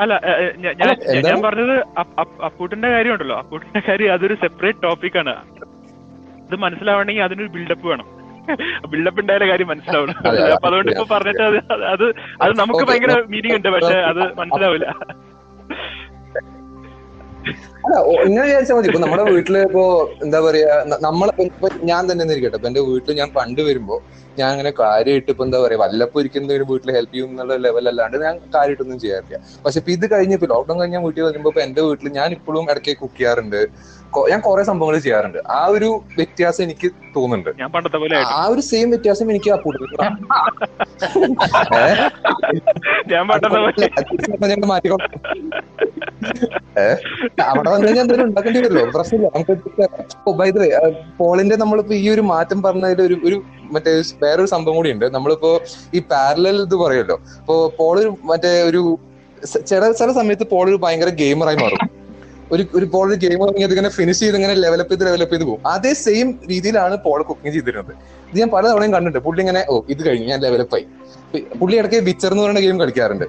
[0.00, 0.14] അല്ല,
[1.26, 5.34] ഞാൻ പറഞ്ഞത് അപ്പ്- അപ്പ്- അപ്പൂട്ടിന്റെ കാര്യം ഉണ്ടല്ലോ അപ്പൂട്ടിന്റെ കാര്യം അതൊരു സെപ്പറേറ്റ് ടോപ്പിക്കാണ്
[6.48, 8.06] ഇത് മനസ്സിലാവണമെങ്കിൽ അതിനൊരു ബിൽഡപ്പ് വേണം.
[8.88, 10.18] ബിൽഡപ്പ് ഉണ്ടായാലും കാര്യം മനസ്സിലാവണം.
[10.54, 11.42] അപ്പൊ അതുകൊണ്ട് ഇപ്പൊ പറഞ്ഞിട്ട്
[11.94, 12.04] അത്
[12.42, 12.84] അത് നമുക്ക്.
[12.90, 14.88] ഭയങ്കര മീനിങ് ഉണ്ട് പക്ഷെ അത് മനസ്സിലാവില്ല.
[17.84, 18.88] അല്ല ഇങ്ങനെ വിചാരിച്ചാൽ മതി.
[18.90, 19.82] ഇപ്പൊ നമ്മുടെ വീട്ടിൽ ഇപ്പോ
[20.24, 20.70] എന്താ പറയാ
[21.06, 21.44] നമ്മളെ
[21.90, 22.58] ഞാൻ തന്നെ ഇരിക്കട്ടെ.
[22.58, 23.96] ഇപ്പൊ എന്റെ വീട്ടിൽ ഞാൻ പണ്ട് വരുമ്പോ
[24.36, 26.40] ഞാൻ അങ്ങനെ കാര്യമായിട്ട് ഇപ്പൊ എന്താ പറയാ വല്ലപ്പോ ഇരിക്കുന്ന
[26.72, 29.36] വീട്ടിൽ ഹെൽപ്പ് ചെയ്യും എന്നുള്ള ലെവലല്ലാണ്ട് ഞാൻ കാര്യമായിട്ടൊന്നും ചെയ്യാറില്ല.
[29.64, 32.94] പക്ഷെ ഇപ്പൊ ഇത് കഴിഞ്ഞ് ഇപ്പൊ ലോക്ക്ഡൌൺ കഴിഞ്ഞ വീട്ടിൽ വരുമ്പോ ഇപ്പൊ എന്റെ വീട്ടിൽ ഞാൻ ഇപ്പോഴും ഇടയ്ക്ക്
[33.02, 33.60] കുക്ക് ചെയ്യാറുണ്ട്.
[34.30, 35.38] ഞാൻ കുറെ സംഭവങ്ങൾ ചെയ്യാറുണ്ട്.
[35.50, 37.60] ആ ഒരു വ്യത്യാസം എനിക്ക് തോന്നുന്നുണ്ട്.
[37.60, 39.56] ഞാൻ പണ്ടത്തെ പോലെ ആ ഒരു സെയിം വ്യത്യാസം എനിക്ക് ആ
[43.10, 43.26] ഞാൻ?
[47.48, 48.90] അവിടെ വന്നു കഴിഞ്ഞാൽ എന്തെങ്കിലും ഉണ്ടാക്കേണ്ടി വരുമല്ലോ.
[48.90, 49.30] പ്രശ്നമില്ല.
[49.34, 49.56] നമുക്ക്
[51.18, 55.14] പോളിന്റെ നമ്മളിപ്പോ ഈ ഒരു മാറ്റം പറഞ്ഞതിൽ ഒരു ഒരു മറ്റേ വേറൊരു സംഭവം കൂടി ഉണ്ട്.
[55.14, 55.60] നമ്മളിപ്പോ
[55.94, 57.20] ഈ പാരലൽ ഇത് പറയുമല്ലോ.
[57.40, 58.98] അപ്പോ പോൾ മറ്റേ ഒരു
[59.66, 62.05] ചില ചില സമയത്ത് പോളൊരു ഭയങ്കര ഗെയിമറായി മാറും.
[62.54, 65.62] ഒരു ഒരു പോൾ ഒരു ഗെയിം തുടങ്ങിയത് ഇങ്ങനെ ഫിനിഷ് ചെയ്ത് ഇങ്ങനെ ലെവലപ്പ് ചെയ്ത് ലെവലപ്പ് ചെയ്ത് പോകും.
[65.74, 67.92] അതേ സെയിം രീതിയിലാണ് പോൾ കുക്കിംഗ് ചെയ്തിരുന്നത്.
[68.30, 69.22] ഇത് ഞാൻ പലതവണയും കണ്ടിട്ടുണ്ട്.
[69.26, 70.86] പുള്ളി ഇങ്ങനെ ഓ ഇത് കഴിഞ്ഞു ഞാൻ ലെവലപ്പായി
[71.60, 73.26] പുള്ളി ഇടയ്ക്ക് വിച്ചർ എന്ന് പറയുന്ന ഗെയിം കളിക്കാറുണ്ട്.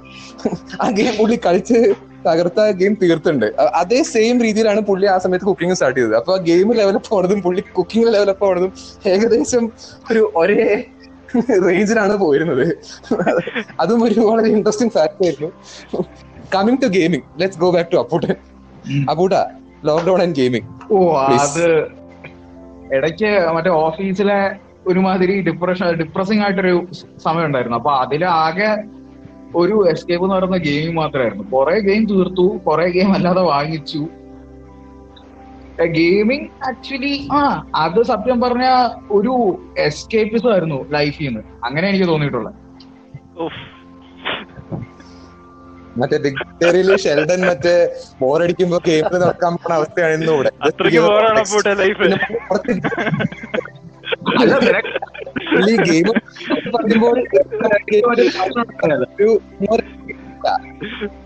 [0.82, 1.78] ആ ഗെയിം പുള്ളി കളിച്ച്
[2.26, 3.46] തകർത്ത ഗെയിം തീർത്തുണ്ട്
[3.80, 6.14] അതേ സെയിം രീതിയിലാണ് പുള്ളി ആ സമയത്ത് കുക്കിംഗ് സ്റ്റാർട്ട് ചെയ്തത്.
[6.20, 8.72] അപ്പൊ ആ ഗെയിം ലെവലപ്പ് ആവണതും പുള്ളി കുക്കിംഗ് ലെവലപ്പ് ആവണതും
[9.14, 9.64] ഏകദേശം
[10.10, 10.60] ഒരു ഒരേ
[11.66, 12.66] റേഞ്ചിലാണ് പോയിരുന്നത്.
[13.82, 15.50] അതും ഒരു വളരെ ഇൻട്രസ്റ്റിംഗ് ഫാക്ട് ആയിരുന്നു.
[16.54, 18.34] Coming to gaming let's go back to Appoottan
[19.08, 19.32] അപ്പൂട്ട
[19.84, 21.88] lockdown and gaming ഓ അത്
[22.94, 24.50] ഇടയ്ക്ക് മറ്റേ ഓഫീസിലെ
[24.86, 26.86] ഒരുമാതിരി ഡിപ്രഷൻ ഡിപ്രസിംഗ് ആയിട്ടൊരു
[27.18, 27.76] സമയം ഉണ്ടായിരുന്നു.
[27.76, 28.98] അപ്പൊ അതിലാകെ ആകെ
[29.56, 34.08] ഒരു എസ്കേപ്പ് എന്ന് പറയുന്ന ഗെയിമിംഗ് മാത്രമായിരുന്നു കുറെ ഗെയിം തീർത്തു കുറെ ഗെയിം അല്ലാതെ വാങ്ങിച്ചു.
[35.86, 38.62] ഗെയിമിങ് ആക്ച്വലി ആ അത് സത്യം പറഞ്ഞ
[39.10, 42.54] ഒരു എസ്കേപ്പിസം ആയിരുന്നു ലൈഫിൽ നിന്ന് അങ്ങനെ എനിക്ക് തോന്നിയിട്ടുള്ളത്.
[43.38, 43.77] ഉഫ്.
[46.00, 47.74] മറ്റേ ബിഗ് ബേറിയിൽ ഷെൽഡൻ മറ്റേ
[48.20, 50.50] ബോറടിക്കുമ്പോ ഗെയിമിൽ നടക്കാൻ പോണ അവസ്ഥയാണ് ഇവിടെ.
[55.70, 56.08] ഈ ഗെയിം
[56.74, 57.14] പറയുമ്പോൾ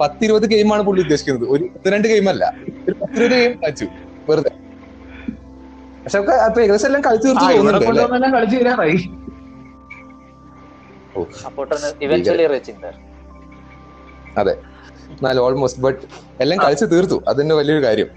[0.00, 1.46] പത്തിരുപത് ഗെയിമാണ് പുള്ളി ഉദ്ദേശിക്കുന്നത്.
[1.54, 2.44] ഒരു പത്തിരണ്ട് ഗെയിം അല്ല.
[2.88, 3.86] ഒരു പത്തിരുപത് ഗെയിം കളിച്ചു.
[4.28, 4.52] വെറുതെ.
[6.06, 8.06] പക്ഷെ അപ്പൊ ഏകദേശം എല്ലാം കളിച്ചു തീർച്ചു തോന്നുന്നുണ്ട് അല്ലേ?
[14.40, 14.54] അതെ.
[15.16, 16.02] എന്നാൽ ഓൾമോസ്റ്റ് ബട്ട്
[16.42, 17.16] എല്ലാം കളിച്ച് തീർത്തു.
[17.28, 18.08] അത് തന്നെ വലിയൊരു കാര്യം.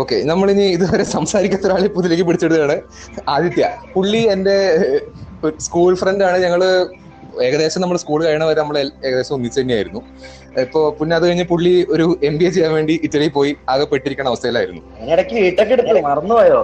[0.00, 2.76] ഓക്കെ നമ്മളിനി ഇതുവരെ സംസാരിക്കാത്ത ഒരാളെ പുതിലേക്ക് പിടിച്ചെടുത്താണ്
[3.34, 3.66] ആദിത്യ.
[3.94, 4.56] പുള്ളി എന്റെ
[5.66, 6.38] സ്കൂൾ ഫ്രണ്ട് ആണ്.
[6.46, 6.62] ഞങ്ങൾ
[7.46, 8.76] ഏകദേശം നമ്മൾ സ്കൂൾ കഴിയണ വരെ നമ്മൾ
[9.08, 10.00] ഏകദേശം ഒന്നിച്ച് തന്നെയായിരുന്നു.
[10.64, 14.28] ഇപ്പൊ പിന്നെ അത് കഴിഞ്ഞ് പുള്ളി ഒരു എം ബി എ ചെയ്യാൻ വേണ്ടി ഇറ്റലി പോയി ആകെ പെട്ടിരിക്കണ
[14.32, 14.82] അവസ്ഥയിലായിരുന്നു
[16.10, 16.60] മറന്നുപോയോ?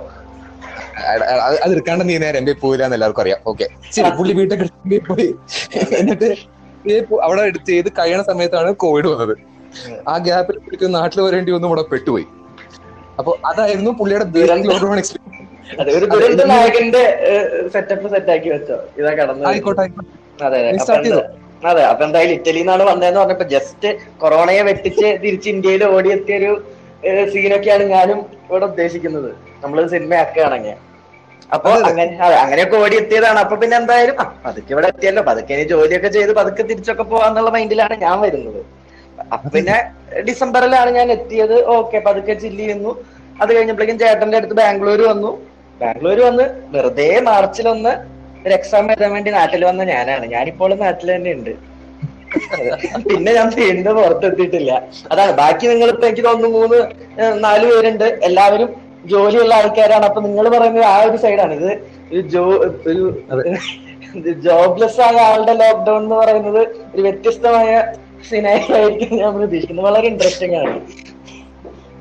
[1.65, 3.41] അത് എടുക്കാണ്ട് നീ നേരം എം ബി പോയില്ല എന്ന് എല്ലാവർക്കും അറിയാം.
[3.53, 5.29] ഓക്കെ ശരി പുള്ളി വീട്ടൊക്കെ പോയി.
[6.01, 6.31] എന്നിട്ട്
[6.89, 9.39] പോ- അവിടെ എടുത്ത് ചെയ്ത് കഴിയണ സമയത്താണ് കോവിഡ് വന്നത്.
[10.09, 12.25] ആ ഗ്യാപ്പിൽ പുള്ളിക്ക് നാട്ടിൽ വരേണ്ടി വന്നു ഇവിടെ പെട്ടുപോയി.
[13.19, 14.25] അപ്പൊ അതായിരുന്നു പുള്ളിയുടെ.
[14.25, 18.79] ലോക്ക്ഡൌൺ എക്സ്പീരിയൻസ് സെറ്റപ്പ് സെറ്റ് ആക്കി വെച്ചോ.
[18.99, 20.45] ഇതാ കടന്നു ആയിക്കോട്ടെ ആയിക്കോട്ടെ.
[20.45, 20.79] അതെ
[21.65, 21.85] അതെ.
[21.85, 26.63] അപ്പൊ എന്തായാലും ഇറ്റലിയിൽ നിന്നാണ് വന്നതെന്ന് പറഞ്ഞപ്പോ ജസ്റ്റ് കൊറോണയെ വെട്ടിച്ച് തിരിച്ച് ഇന്ത്യയിൽ ഓടിയെത്തിയ ഒരു
[27.31, 29.35] സീനൊക്കെയാണ് ഞാനും ഇവിടെ ഉദ്ദേശിക്കുന്നത്.
[29.65, 30.92] നമ്മൾ സിനിമയാക്കുകയാണെങ്കിൽ
[31.55, 31.71] അപ്പൊ.
[31.89, 33.39] അങ്ങനെ അങ്ങനെയൊക്കെ ഓടിയെത്തിയതാണ്.
[33.45, 35.23] അപ്പൊ പിന്നെ എന്തായാലും പതുക്കെ ഇവിടെ എത്തിയല്ലോ.
[35.31, 38.61] പതുക്കെ ഇനി ജോലിയൊക്കെ ചെയ്ത് പതുക്കെ തിരിച്ചൊക്കെ പോവാന്നുള്ള മൈൻഡിലാണ് ഞാൻ വരുന്നത്.
[39.35, 39.77] അപ്പൊ പിന്നെ
[40.29, 41.57] ഡിസംബറിലാണ് ഞാൻ എത്തിയത്.
[41.79, 42.93] ഓക്കെ പതുക്കെ ചില്ലി ചെയ്യുന്നു
[43.43, 45.31] അത് കഴിഞ്ഞപ്പോഴേക്കും ചേട്ടന്റെ അടുത്ത് ബാംഗ്ലൂർ വന്നു.
[45.81, 46.45] ബാംഗ്ലൂർ വന്ന്
[46.75, 47.93] വെറുതെ മാർച്ചിലൊന്ന്
[48.47, 50.25] ഒരു എക്സാം എഴുതാൻ വേണ്ടി നാട്ടിൽ വന്ന ഞാനാണ്.
[50.35, 51.53] ഞാനിപ്പോൾ നാട്ടിൽ തന്നെ ഉണ്ട്
[53.09, 54.73] പിന്നെ ഞാൻ വീണ്ടും പുറത്തെത്തിയിട്ടില്ല.
[55.13, 55.33] അതാണ്.
[55.41, 56.79] ബാക്കി നിങ്ങളിപ്പോ ഇപ്പൊ എനിക്ക് തോന്നുന്നു മൂന്ന്
[57.47, 58.07] നാല് പേരുണ്ട്.
[58.29, 58.71] എല്ലാവരും
[59.07, 60.05] ജോലിയുള്ള ആൾക്കാരാണ്.
[60.05, 61.71] അപ്പൊ നിങ്ങൾ പറയുന്നത് ആ ഒരു സൈഡാണ് ഇത്
[62.13, 62.45] ഒരു ജോ
[62.87, 63.03] ഒരു
[64.31, 66.61] ജോബ്ലെസ് ആയ ആളുടെ ലോക്ക്ഡൌൺ എന്ന് പറയുന്നത്
[66.95, 67.93] ഒരു വ്യത്യസ്തമായ
[68.31, 69.87] സിനാരി ആയിരിക്കും ഞാൻ പ്രതീക്ഷിക്കുന്നത്.
[69.87, 70.81] വളരെ ഇൻട്രസ്റ്റിംഗ് ആണ്.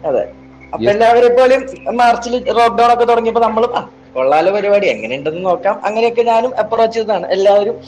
[0.06, 0.32] അതെ.
[0.74, 1.62] അപ്പൊ എല്ലാവരും പോലും
[1.98, 3.66] മാർച്ചിൽ ലോക്ക്ഡൌൺ ഒക്കെ തുടങ്ങിയപ്പോ നമ്മൾ
[4.14, 4.88] കൊള്ളാലോ പരിപാടി.
[4.88, 5.82] എങ്ങനെയുണ്ടെന്ന് നോക്കാം.
[5.84, 7.28] അങ്ങനെയൊക്കെ ഞാനും അപ്രോച്ച് ചെയ്തതാണ്.
[7.28, 7.82] എല്ലാവരും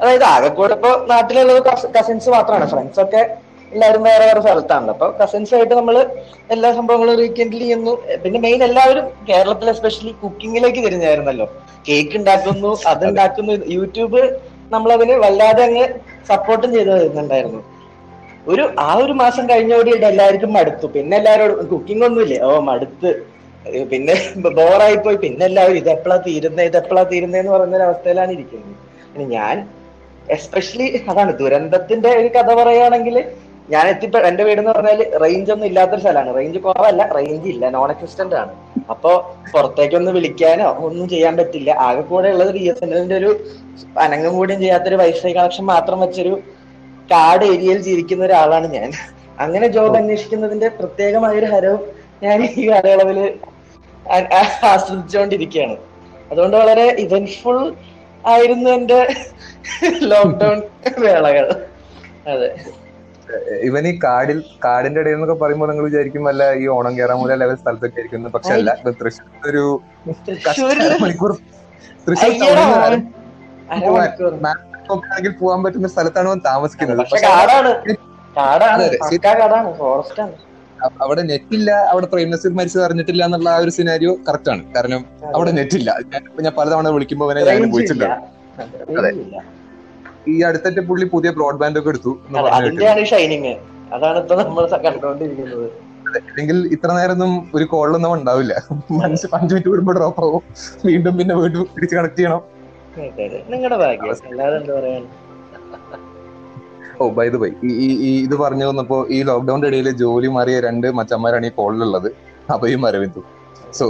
[0.00, 1.62] അതായത് ആകെക്കൂടെ ഇപ്പൊ നാട്ടിലുള്ളത്
[1.98, 3.36] കസിൻസ് മാത്രമാണ് ഫ്രണ്ട്സ് ഒക്കെ
[3.74, 4.92] എല്ലാവരും വേറെ വേറെ സ്ഥലത്താണല്ലോ.
[4.96, 5.96] അപ്പൊ കസിൻസ് ആയിട്ട് നമ്മൾ
[6.54, 11.46] എല്ലാ സംഭവങ്ങളും വീക്കെൻഡിൽ ചെയ്യുന്നു പിന്നെ മെയിൻ എല്ലാവരും കേരളത്തിൽ എസ്പെഷ്യലി കുക്കിങ്ങിലേക്ക് തിരിഞ്ഞായിരുന്നല്ലോ.
[11.88, 13.54] കേക്ക് ഉണ്ടാക്കുന്നു അത് ഉണ്ടാക്കുന്നു.
[13.76, 14.22] യൂട്യൂബ്
[14.74, 15.84] നമ്മളതിന് വല്ലാതെ അങ്ങ്
[16.30, 17.60] സപ്പോർട്ടും ചെയ്തു തരുന്നുണ്ടായിരുന്നു
[18.52, 20.86] ഒരു ആ ഒരു മാസം കഴിഞ്ഞോടിയിട്ട് എല്ലാവർക്കും മടുത്തു.
[20.94, 22.38] പിന്നെ എല്ലാവരോടും കുക്കിംഗ് ഒന്നുമില്ലേ?
[22.46, 23.10] ഓ മടുത്ത്.
[23.90, 24.14] പിന്നെ
[24.58, 28.76] ബോറായി പോയി പിന്നെ എല്ലാവരും ഇത് എപ്പോഴാ തീരുന്നത് ഇത് എപ്പോഴാ തീരുന്നതെന്ന് പറയുന്ന അവസ്ഥയിലാണ് ഇരിക്കുന്നത്.
[29.34, 29.56] ഞാൻ
[30.36, 33.16] എസ്പെഷ്യലി അതാണ് ദുരന്തത്തിന്റെ ഒരു കഥ പറയുകയാണെങ്കിൽ
[33.70, 36.36] ഞാൻ എത്തിപ്പോ എന്റെ വീട് എന്ന് പറഞ്ഞാൽ റേഞ്ച് ഒന്നും ഇല്ലാത്തൊരു സ്ഥലമാണ്.
[36.36, 37.68] റേഞ്ച് കുറവല്ല റേഞ്ച് ഇല്ല.
[37.70, 38.52] നോൺ എക്സിസ്റ്റന്റ് ആണ്.
[38.90, 41.70] അപ്പോ പുറത്തേക്കൊന്ന് വിളിക്കാനോ ഒന്നും ചെയ്യാൻ പറ്റില്ല.
[41.70, 43.44] ആകെ കൂടെ ഉള്ളത് ബി എസ് എൻ എല്ലിന്റെ ഒരു
[43.98, 46.40] അനങ്ങും കൂടിയും ചെയ്യാത്തൊരു വൈഫൈ കണക്ഷൻ മാത്രം വെച്ചൊരു
[47.12, 48.90] കാട് ഏരിയയിൽ ജീവിക്കുന്ന ഒരാളാണ് ഞാൻ.
[49.38, 51.80] അങ്ങനെ ജോബ് അന്വേഷിക്കുന്നതിന്റെ പ്രത്യേകമായ ഒരു ഹരവും
[52.22, 53.38] ഞാൻ ഈ കാലയളവിൽ
[54.64, 55.76] ആസ്വദിച്ചുകൊണ്ടിരിക്കുകയാണ്
[56.30, 57.74] അതുകൊണ്ട് വളരെ ഇവന്റ്ഫുൾ
[58.26, 59.08] ആയിരുന്നു എന്റെ
[60.02, 60.62] ലോക്ക്ഡൌൺ
[60.98, 61.46] വേളകൾ.
[62.26, 62.56] അതെ.
[63.66, 67.98] ഇവൻ ഈ കാടിൽ കാടിന്റെ ഇടയിൽ എന്നൊക്കെ പറയുമ്പോൾ നിങ്ങൾ വിചാരിക്കും അല്ല ഈ ഓണം കേറാമൂല ലെവൽ സ്ഥലത്തൊക്കെ
[68.00, 69.64] ആയിരിക്കും പക്ഷെ അല്ല തൃശ്ശൂർ ഒരു
[71.02, 71.32] മണിക്കൂർ
[72.06, 72.58] തൃശ്ശൂർ
[73.82, 74.08] പോവാൻ
[75.40, 77.00] പോകാൻ പറ്റുന്ന സ്ഥലത്താണ് അവൻ താമസിക്കുന്നത്.
[78.44, 78.96] അതെ, അതെ.
[81.04, 84.62] അവിടെ നെറ്റ് ഇല്ല അവിടെ പ്രേം നസീർ മരിച്ചത് അറിഞ്ഞിട്ടില്ല എന്നുള്ള ആ ഒരു സിനാരിയോ കറക്റ്റ് ആണ്.
[84.76, 85.02] കാരണം
[85.34, 85.90] അവിടെ നെറ്റ് ഇല്ല
[86.38, 88.06] ഞാൻ പലതവണ വിളിക്കുമ്പോൾ അവനെ ഞാൻ പോയിട്ടുണ്ട്
[89.20, 89.36] ഇല്ല.
[90.26, 92.12] ഈ അടുത്തിട്ട് പുള്ളി പുതിയ ബ്രോഡ്ബാൻഡ് ഒക്കെ എടുത്തു.
[92.52, 93.54] അതിന്റെയാണ് ഷൈനിങ്
[93.92, 95.68] അതാണ് ഇപ്പൊ നമ്മൾ കണ്ടുകൊണ്ടിരിക്കുന്നത്.
[96.18, 98.54] അല്ലെങ്കിൽ ഇത്ര നേരം ഒന്നും ഒരു കോളിലൊന്നും ഉണ്ടാവില്ല.
[99.00, 100.42] മനസ്സ് അഞ്ചു മിനിറ്റ് കൂടുമ്പോൾ ഡ്രോപ്പ് ആവും.
[100.86, 102.42] വീണ്ടും പിന്നെ വീണ്ടും തിരിച്ച് കണക്ട് ചെയ്യണം.
[103.50, 104.14] നിങ്ങളുടെ ഭാഗ്യം.
[104.30, 105.00] അല്ലാതെ എന്താ പറയാ
[107.00, 107.48] ഓ ബൈ ദ ബൈ
[108.00, 112.08] ഈ ഇത് പറഞ്ഞു വന്നപ്പോ ഈ ലോക്ക്ഡൌണിന്റെ ഇടയിൽ ജോലി മാറിയ രണ്ട് മച്ചന്മാരാണ് ഈ കോളിലുള്ളത്
[112.48, 113.24] അഭയും അരവിന്ദും
[113.78, 113.86] സോ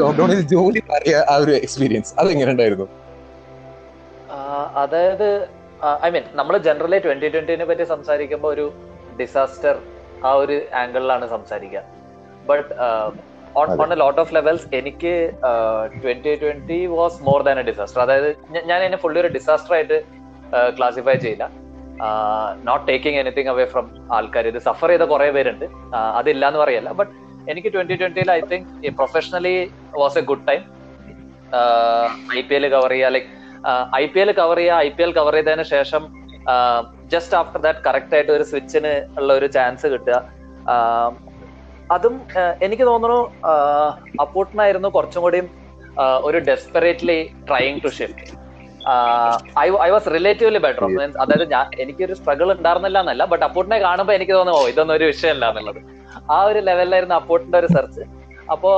[0.00, 2.86] ലോക്ക്ഡൌണിൽ ജോലി മാറിയ ആ ഒരു എക്സ്പീരിയൻസ് അതെങ്ങനെ ഉണ്ടായിരുന്നു
[4.30, 4.38] ആ,
[4.76, 5.28] അതായത്
[6.06, 8.66] ഐ മീൻ നമ്മൾ ജനറലി ട്വന്റി ട്വന്റിനെ പറ്റി സംസാരിക്കുമ്പോൾ ഒരു
[9.20, 9.74] ഡിസാസ്റ്റർ
[10.28, 11.82] ആ ഒരു ആംഗിളിലാണ് സംസാരിക്കുക.
[12.50, 12.68] But
[13.60, 13.70] on.
[13.82, 15.14] On a lot of levels എനിക്ക്
[16.02, 18.30] twenty twenty was more than a disaster അതായത്
[18.70, 19.98] ഞാൻ എന്നെ ഫുള്ളി ഒരു ഡിസാസ്റ്റർ ആയിട്ട്
[20.78, 21.46] ക്ലാസിഫൈ ചെയ്യില്ല.
[22.68, 23.88] Not taking anything away from
[24.18, 25.66] ആൾക്കാർ ഇത് സഫർ ചെയ്ത കുറെ പേരുണ്ട്.
[26.20, 26.90] അതില്ല എന്ന് പറയല്ല.
[27.00, 27.12] ബട്ട്
[27.50, 28.68] എനിക്ക് twenty ട്വന്റിയിൽ I think
[29.00, 29.56] professionally
[30.02, 30.62] was a good time
[32.38, 33.28] I P L cover ചെയ്യുക like
[34.02, 36.02] I P L cover ചെയ്യുക ഐ പി എൽ കവർ ചെയ്തതിനു ശേഷം
[37.12, 40.16] ജസ്റ്റ് ആഫ്റ്റർ ദാറ്റ് കറക്റ്റ് ആയിട്ട് ഒരു സ്വിച്ചിന് ഉള്ള ഒരു ചാൻസ് കിട്ടുക.
[41.94, 42.14] അതും
[42.66, 43.20] എനിക്ക് തോന്നുന്നു
[44.24, 45.48] അപ്പൂട്ടനായിരുന്നു കുറച്ചും കൂടിയും
[46.28, 47.18] ഒരു desperately
[47.48, 48.28] trying to shift
[49.64, 50.84] I I was relatively better
[51.22, 55.46] അതായത് ഞാൻ എനിക്കൊരു സ്ട്രഗിൾ ഉണ്ടായിരുന്നില്ല എന്നല്ല ബട്ട് അപ്പൂട്ടിനെ കാണുമ്പോൾ എനിക്ക് തോന്നുന്നു ഓ ഇതൊന്നും ഒരു വിഷയമല്ല
[55.52, 55.80] എന്നുള്ളത്.
[56.34, 58.02] ആ ഒരു ലെവലിലായിരുന്നു അപ്പൂട്ടിന്റെ ഒരു സെർച്ച്
[58.54, 58.70] അപ്പോ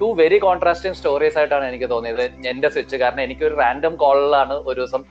[0.00, 4.78] ടു വെരി കോൺട്രാസ്റ്റിംഗ് സ്റ്റോറീസ് ആയിട്ടാണ് എനിക്ക് തോന്നിയത് എന്റെ സ്വിച്ച് കാരണം എനിക്ക് ഒരു റാൻഡം കോളിലാണ് ഒരു
[4.80, 5.02] ദിവസം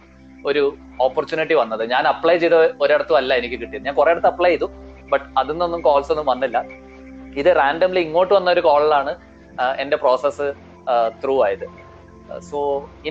[0.49, 0.63] ഒരു
[1.05, 1.83] ഓപ്പർച്യൂണിറ്റി വന്നത്.
[1.93, 3.85] ഞാൻ അപ്ലൈ ചെയ്ത ഒരിടത്തും അല്ല എനിക്ക് കിട്ടിയത്.
[3.87, 4.67] ഞാൻ കുറെ അടുത്ത് അപ്ലൈ ചെയ്തു
[5.11, 6.57] ബട്ട് അതിൽ നിന്നൊന്നും കോൾസ് ഒന്നും വന്നില്ല.
[7.41, 9.13] ഇത് റാൻഡംലി ഇങ്ങോട്ട് വന്ന ഒരു കോളിലാണ്
[9.83, 10.47] എന്റെ പ്രോസസ്സ്
[11.23, 11.65] ത്രൂ ആയത്.
[12.49, 12.59] So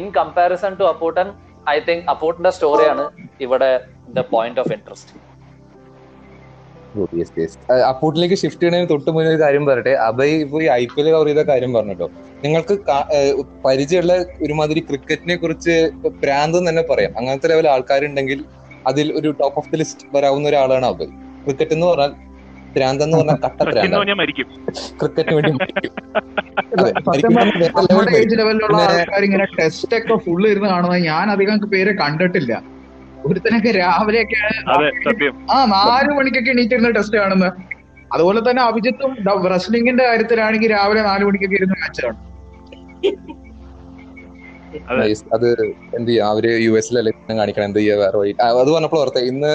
[0.00, 1.28] in comparison to Apputtan
[1.74, 3.04] I think അപ്പൂട്ടന്റെ സ്റ്റോറിയാണ്
[3.46, 3.70] ഇവിടെ
[4.18, 5.12] ദ പോയിന്റ് ഓഫ് ഇൻട്രസ്റ്റ്
[7.90, 9.92] അപ്പൂട്ടിലേക്ക് ഷിഫ്റ്റ് ചെയ്യണതിന് തൊട്ട് മുന്നേ ഒരു കാര്യം പറയട്ടെ.
[10.08, 12.06] അഭയ് ഇപ്പൊ ഈ ഐ പി എൽ കവർ ചെയ്ത കാര്യം പറഞ്ഞിട്ടോ.
[12.44, 12.74] നിങ്ങൾക്ക്
[13.66, 15.74] പരിചയമുള്ള ഒരുമാതിരി ക്രിക്കറ്റിനെ കുറിച്ച്
[16.22, 17.12] പ്രാന്ത് തന്നെ പറയാം.
[17.20, 18.40] അങ്ങനത്തെ ലെവൽ ആൾക്കാരുണ്ടെങ്കിൽ
[18.90, 21.12] അതിൽ ഒരു ടോപ്പ് ഓഫ് ദി ലിസ്റ്റ് വരാവുന്ന ഒരാളാണ് അഭയ്.
[21.44, 22.12] ക്രിക്കറ്റ് എന്ന് പറഞ്ഞാൽ
[22.74, 23.58] ഭ്രാന്ത് എന്ന് പറഞ്ഞാൽ കട്ട
[25.00, 25.52] ക്രിക്കറ്റിന് വേണ്ടി
[28.40, 32.52] ലെവലിലുള്ള ആൾക്കാർ ഇങ്ങനെ ടെസ്റ്റ് ഒക്കെ ഫുള്ള് ഇരുന്ന് കാണുന്നത് ഞാൻ അധികം പേരെ കണ്ടിട്ടില്ല.
[33.24, 34.40] ഒരുത്തനൊക്കെ രാവിലെയൊക്കെ
[35.52, 37.52] ആ നാല് മണിക്കൊക്കെ എണീറ്റിരുന്ന ടെസ്റ്റ് കാണുന്നത്
[38.10, 39.12] അതുപോലെ തന്നെ അഭിജിത്തും
[39.52, 42.18] റെസ്ലിംഗിന്റെ കാര്യത്തിലാണെങ്കിൽ രാവിലെ നാല് മണിക്കൊക്കെ ഇരുന്ന് മാച്ച് കാണും.
[45.34, 45.50] അതെ.
[45.96, 46.24] എന്ത് ചെയ്യാ?
[46.32, 47.66] അവർ യു എസിലല്ലേ കാണിക്കണം?
[47.68, 47.94] എന്ത് ചെയ്യാ?
[48.02, 49.52] വേറെ വഴി അത് പറഞ്ഞപ്പോൾ ഓർത്തെ ഇന്ന്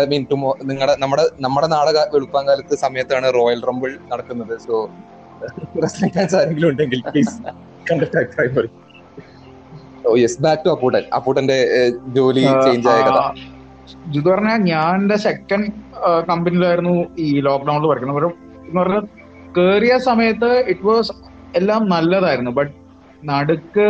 [0.00, 4.54] ഐ മീൻ ടുമോ നിങ്ങളുടെ നമ്മുടെ നമ്മുടെ നാടക വെളുപ്പാൻ കാലത്ത് സമയത്താണ് റോയൽ റംബിൾ നടക്കുന്നത്.
[4.66, 4.74] സോ
[5.84, 7.36] റെസ്ലിംഗ് ഫാൻസ് ആരെങ്കിലും ഉണ്ടെങ്കിൽ പ്ലീസ്
[7.90, 8.66] കണ്ടിട്ട് oh
[10.04, 11.04] yes back to Apputtan.
[11.16, 11.58] അപ്പൂട്ടന്റെ
[12.16, 13.20] ജോലി ചേഞ്ച് ആയ കഥ.
[14.16, 15.68] ഇത് പറഞ്ഞാൽ ഞാൻ എന്റെ സെക്കൻഡ്
[16.30, 16.94] കമ്പനിയിലായിരുന്നു
[17.26, 18.28] ഈ ലോക്ക്ഡൌണിൽ വർക്കുന്നത് ഒരു
[18.68, 19.06] എന്ന് പറഞ്ഞാൽ
[19.58, 21.14] കേറിയ സമയത്ത് ഇറ്റ് വാസ്
[21.60, 22.52] എല്ലാം നല്ലതായിരുന്നു.
[22.58, 22.74] ബട്ട്
[23.30, 23.86] നടുക്ക്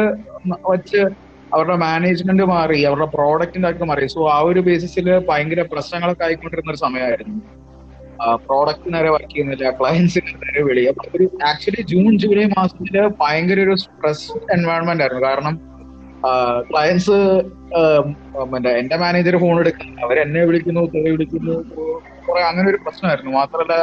[0.73, 1.01] വച്ച്
[1.55, 4.05] അവരുടെ മാനേജ്മെന്റ് മാറി അവരുടെ പ്രോഡക്റ്റിന്റെ ഒക്കെ മാറി.
[4.15, 7.39] സോ ആ ഒരു ബേസിസിൽ ഭയങ്കര പ്രശ്നങ്ങളൊക്കെ ആയിക്കൊണ്ടിരുന്ന ഒരു സമയമായിരുന്നു.
[8.47, 13.75] പ്രോഡക്റ്റ് നേരെ വർക്ക് ചെയ്യുന്നില്ല ക്ലയൻസിന് നേരെ വിളി അപ്പൊ ഒരു ആക്ച്വലി ജൂൺ ജൂലൈ മാസത്തിൽ ഭയങ്കര ഒരു
[13.83, 15.23] സ്ട്രെസ് എൻവയോൺമെന്റ് ആയിരുന്നു.
[15.29, 15.55] കാരണം
[16.71, 17.19] ക്ലയൻസ്
[18.53, 21.55] മറ്റേ എന്റെ മാനേജർ ഫോൺ എടുക്കുന്നു അവർ എന്നെ വിളിക്കുന്നു തെറി വിളിക്കുന്നു
[22.27, 23.33] കുറെ അങ്ങനെ ഒരു പ്രശ്നമായിരുന്നു.
[23.39, 23.75] മാത്രമല്ല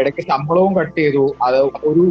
[0.00, 1.24] ഇടയ്ക്ക് ശമ്പളവും കട്ട് ചെയ്തു.
[1.46, 1.58] അത്
[1.90, 2.04] ഒരു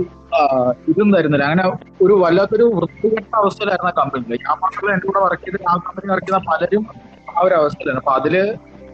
[0.91, 1.43] ഇതും തരുന്നില്ല.
[1.43, 1.63] അങ്ങനെ
[2.06, 6.27] ഒരു വല്ലാത്തൊരു വൃത്തികെട്ട അവസ്ഥയിലായിരുന്നു ആ കമ്പനിയിൽ ഞാൻ മാത്രമല്ല എന്റെ കൂടെ വർക്ക് ചെയ്ത് ആ കമ്പനി വർക്ക്
[6.30, 6.84] ചെയ്ത പലരും
[7.36, 8.36] ആ ഒരു അവസ്ഥയിലാണ് അപ്പൊ അതിൽ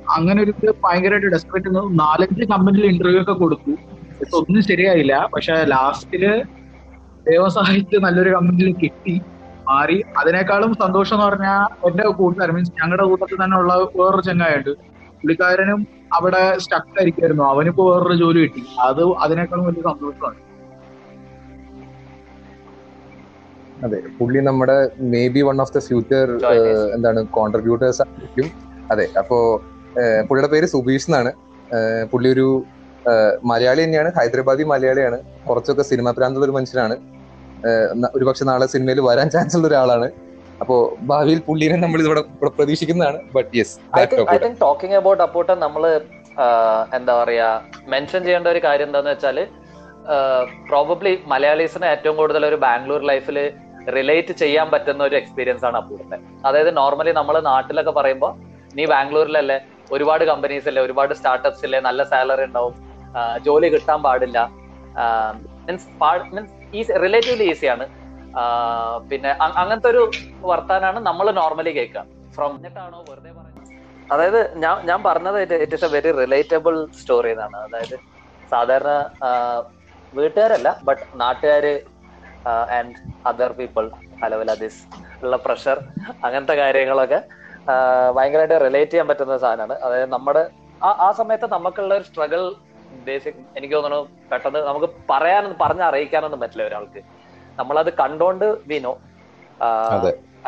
[0.08, 0.54] അങ്ങനെ ഒരു
[0.86, 1.70] ഭയങ്കരമായിട്ട് ഡെസ്പെക്ട്
[2.04, 3.74] നാലഞ്ച് കമ്പനിയിൽ ഇന്റർവ്യൂ ഒക്കെ കൊടുത്തു.
[4.40, 5.14] ഒന്നും ശരിയായില്ല.
[5.34, 6.24] പക്ഷെ ലാസ്റ്റിൽ
[7.26, 9.16] ദൈവസഹായിച്ച് നല്ലൊരു കമ്പനിയിൽ കിട്ടി.
[9.69, 9.97] മാറി.
[10.17, 14.69] അതിനേക്കാളും സന്തോഷം എന്ന് പറഞ്ഞാൽ എന്റെ കൂട്ടുകാരൻ മീൻസ് ഞങ്ങളുടെ കൂട്ടത്തിൽ തന്നെ ഉള്ള വേറൊരു ചങ്ങായുണ്ട്
[15.21, 18.63] പുള്ളിക്കാരനും അവിടെ സ്റ്റക്ക് ആയിരിക്കായിരുന്നു അവനിപ്പോ വേറൊരു ജോലി കിട്ടി.
[18.80, 20.39] അത് അതിനേക്കാളും വലിയ സന്തോഷമാണ്.
[23.86, 24.02] അതെ.
[24.19, 26.28] പുള്ളി നമ്മുടെ may be one of the future
[26.95, 28.52] എന്താണ് കോൺട്രിബ്യൂട്ടേഴ്സ് ആയിരിക്കും.
[28.91, 29.10] അതെ.
[29.17, 29.38] അപ്പോ
[30.30, 31.32] പുള്ളിയുടെ പേര് സുബീഷ് എന്നാണ്.
[32.12, 32.47] പുള്ളി ഒരു
[33.45, 34.12] മലയാളി തന്നെയാണ്.
[34.17, 35.17] ഹൈദരാബാദി മലയാളിയാണ്.
[35.49, 36.95] കുറച്ചൊക്കെ സിനിമ പ്രാന്തമുള്ള ഒരു മനുഷ്യനാണ്.
[38.17, 40.08] ഒരുപക്ഷെ നാളെ സിനിമയിൽ വരാൻ ചാൻസ് ഉള്ള ഒരാളാണ്.
[40.62, 40.76] അപ്പോ
[41.10, 42.21] ഭാവിയിൽ പുള്ളിനെ നമ്മൾ ഇവിടെ
[42.58, 43.19] പ്രതീക്ഷിക്കുന്നതാണ്.
[43.36, 43.76] ബട്ട് യെസ്
[44.65, 45.86] ടോക്കിംഗ് അബൌട്ട് അപ്പോട്ട് നമ്മൾ
[46.97, 47.49] എന്താ പറയാ
[47.93, 49.38] മെൻഷൻ ചെയ്യേണ്ട ഒരു കാര്യം എന്താന്ന് വെച്ചാൽ
[50.69, 53.38] പ്രോബബ്ലി മലയാളീസിന് ഏറ്റവും കൂടുതൽ ഒരു ബാംഗ്ലൂർ ലൈഫിൽ
[53.97, 58.34] റിലേറ്റ് ചെയ്യാൻ പറ്റുന്ന ഒരു എക്സ്പീരിയൻസ് ആണ് അപ്പൂട്ടന്റെ അതായത് നോർമലി നമ്മൾ നാട്ടിലൊക്കെ പറയുമ്പോൾ
[58.78, 59.58] നീ ബാംഗ്ലൂരിലല്ലേ?
[59.95, 61.80] ഒരുപാട് കമ്പനീസ് അല്ലേ ഒരുപാട് സ്റ്റാർട്ടപ്സ് ഇല്ലേ?
[61.88, 62.76] നല്ല സാലറി ഉണ്ടാവും.
[63.47, 64.39] ജോലി കിട്ടാൻ പാടില്ല.
[65.67, 65.88] മീൻസ്
[66.36, 67.86] മീൻസ് ഈസി റിലേറ്റീവ്ലി ഈസിയാണ്
[69.10, 69.32] പിന്നെ
[69.62, 70.04] അങ്ങനത്തെ ഒരു
[70.52, 72.04] വർത്താനാണ് നമ്മൾ നോർമലി കേൾക്കുക
[72.36, 73.70] ഫ്രം എന്നിട്ടാണോ വെറുതെ പറയുന്നത്?
[74.14, 77.58] അതായത് ഞാൻ ഞാൻ പറഞ്ഞത് it is a very relatable story എന്നാണ്.
[77.68, 77.96] അതായത്
[78.54, 78.92] സാധാരണ
[80.14, 81.74] വീട്ടുകാരല്ല ബട്ട് നാട്ടുകാര്
[82.78, 82.96] ആൻഡ്
[83.30, 83.86] അതർ പീപ്പിൾ
[84.26, 84.82] അലവൽ അതിസ്
[85.24, 85.78] ഉള്ള പ്രഷർ
[86.26, 87.20] അങ്ങനത്തെ കാര്യങ്ങളൊക്കെ
[88.18, 89.76] ഭയങ്കരമായിട്ട് റിലേറ്റ് ചെയ്യാൻ പറ്റുന്ന സാധനമാണ്.
[89.86, 90.44] അതായത് നമ്മുടെ
[90.88, 92.42] ആ ആ സമയത്ത് നമുക്കുള്ള ഒരു സ്ട്രഗിൾ
[93.08, 94.00] ബേസിക് എനിക്ക് തോന്നുന്നു
[94.32, 97.02] പെട്ടെന്ന് നമുക്ക് പറയാനൊന്നും പറഞ്ഞ് അറിയിക്കാനൊന്നും പറ്റില്ല ഒരാൾക്ക്.
[97.60, 98.94] നമ്മളത് കണ്ടോണ്ട് വിനോ.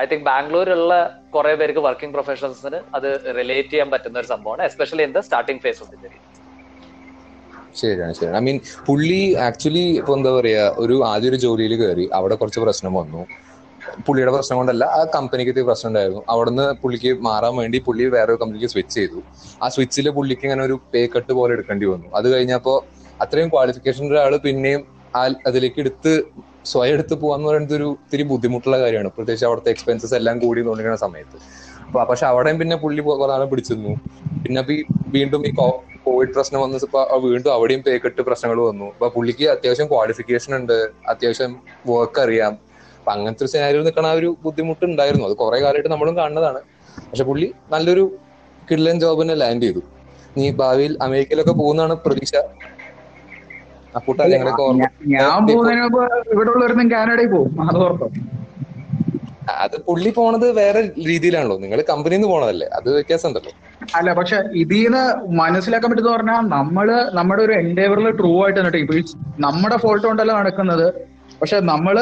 [0.01, 0.95] ഐ തിങ്ക് ബാംഗ്ലൂരിലുള്ള
[1.35, 5.81] കുറെ പേർക്ക് വർക്കിംഗ് പ്രൊഫഷണൽസിന് അത് റിലേറ്റ് ചെയ്യാൻ പറ്റുന്ന ഒരു സംഭവമാണ് especially in the starting phase
[5.83, 6.23] of career
[7.81, 8.37] ശരിയാണ് ശരിയാണ്.
[8.39, 12.93] ഐ മീൻ പുള്ളി ആക്ച്വലി ഇപ്പൊ എന്താ പറയാ ഒരു ആദ്യ ഒരു ജോലിയിൽ കയറി അവിടെ കുറച്ച് പ്രശ്നം
[12.99, 13.21] വന്നു.
[14.05, 16.23] പുള്ളിയുടെ പ്രശ്നം കൊണ്ടല്ല ആ കമ്പനിക്ക് ഇത് പ്രശ്നം ഉണ്ടായിരുന്നു.
[16.29, 19.23] അവിടുന്ന് പുള്ളിക്ക് മാറാൻ വേണ്ടി പുള്ളി വേറെ ഒരു കമ്പനിക്ക് സ്വിച്ച് ചെയ്തു.
[19.63, 22.07] ആ സ്വിച്ചിൽ പുള്ളിക്ക് ഇങ്ങനെ ഒരു പേ കട്ട് പോലെ എടുക്കേണ്ടി വന്നു.
[22.15, 22.85] അത് കഴിഞ്ഞപ്പോ
[23.21, 24.83] അത്രയും ക്വാളിഫിക്കേഷൻ ഒരാൾ പിന്നെയും
[25.15, 26.23] ആ അതിലേക്ക് എടുത്ത്
[26.65, 29.09] സ്വയം എടുത്ത് പോകാന്ന് പറയുന്നത് ഒരു ഇത്തിരി ബുദ്ധിമുട്ടുള്ള കാര്യമാണ്.
[29.09, 31.37] പ്രത്യേകിച്ച് അവിടുത്തെ എക്സ്പെൻസസ് എല്ലാം കൂടി തോന്നിക്കുന്ന സമയത്ത്.
[31.87, 33.95] അപ്പൊ പക്ഷെ അവിടെയും പിന്നെ പുള്ളി കുറെ പിടിച്ചിരുന്നു.
[34.45, 34.61] പിന്നെ
[35.07, 35.51] വീണ്ടും ഈ
[36.05, 38.85] കോവിഡ് പ്രശ്നം വന്നപ്പോ വീണ്ടും അവിടെയും പേ കെട്ട് പ്രശ്നങ്ങൾ വന്നു.
[38.85, 41.55] അപ്പൊ പുള്ളിക്ക് അത്യാവശ്യം ക്വാളിഫിക്കേഷൻ ഉണ്ട് അത്യാവശ്യം
[41.87, 42.64] വർക്ക് അറിയാം.
[43.05, 46.59] അപ്പൊ അങ്ങനത്തെ ഒരു സിനാരിയിൽ നിൽക്കണ ആ ഒരു ബുദ്ധിമുട്ട് ഉണ്ടായിരുന്നു അത് കുറെ കാലമായിട്ട് നമ്മളും കാണുന്നതാണ്.
[47.09, 48.03] പക്ഷെ പുള്ളി നല്ലൊരു
[48.69, 49.81] കിഡ്ലൻ ജോബിനെ ലാൻഡ് ചെയ്തു.
[50.37, 52.33] നീ ഭാവിയിൽ അമേരിക്കയിലൊക്കെ പോകുന്നതാണ് പ്രതീക്ഷ.
[54.33, 55.85] ഞങ്ങളൊക്കെ ഓർമ്മ ഞാൻ പോകുന്നതിന്
[56.35, 57.53] ഇവിടെ കാനഡയിൽ പോകും.
[57.69, 57.79] അത്
[59.63, 61.57] അത് പുള്ളി പോണത് വേറെ രീതിയിലാണല്ലോ.
[61.63, 62.67] നിങ്ങൾ കമ്പനിയിൽ നിന്ന് പോണതല്ലേ.
[62.77, 63.51] അത് വ്യത്യാസം ഉണ്ടല്ലോ
[63.97, 65.03] അല്ല പക്ഷെ ഇതിന്ന്
[65.41, 66.87] മനസ്സിലാക്കാൻ പറ്റുന്ന പറഞ്ഞാൽ നമ്മൾ
[67.19, 69.03] നമ്മുടെ ഒരു എൻഡേവറിൽ ട്രൂ ആയിട്ട് നിന്നിട്ട് ഇപ്പൊ ഈ
[69.47, 70.87] നമ്മുടെ ഫോൾട്ട് കൊണ്ടല്ല നടക്കുന്നത്.
[71.41, 71.97] പക്ഷെ നമ്മൾ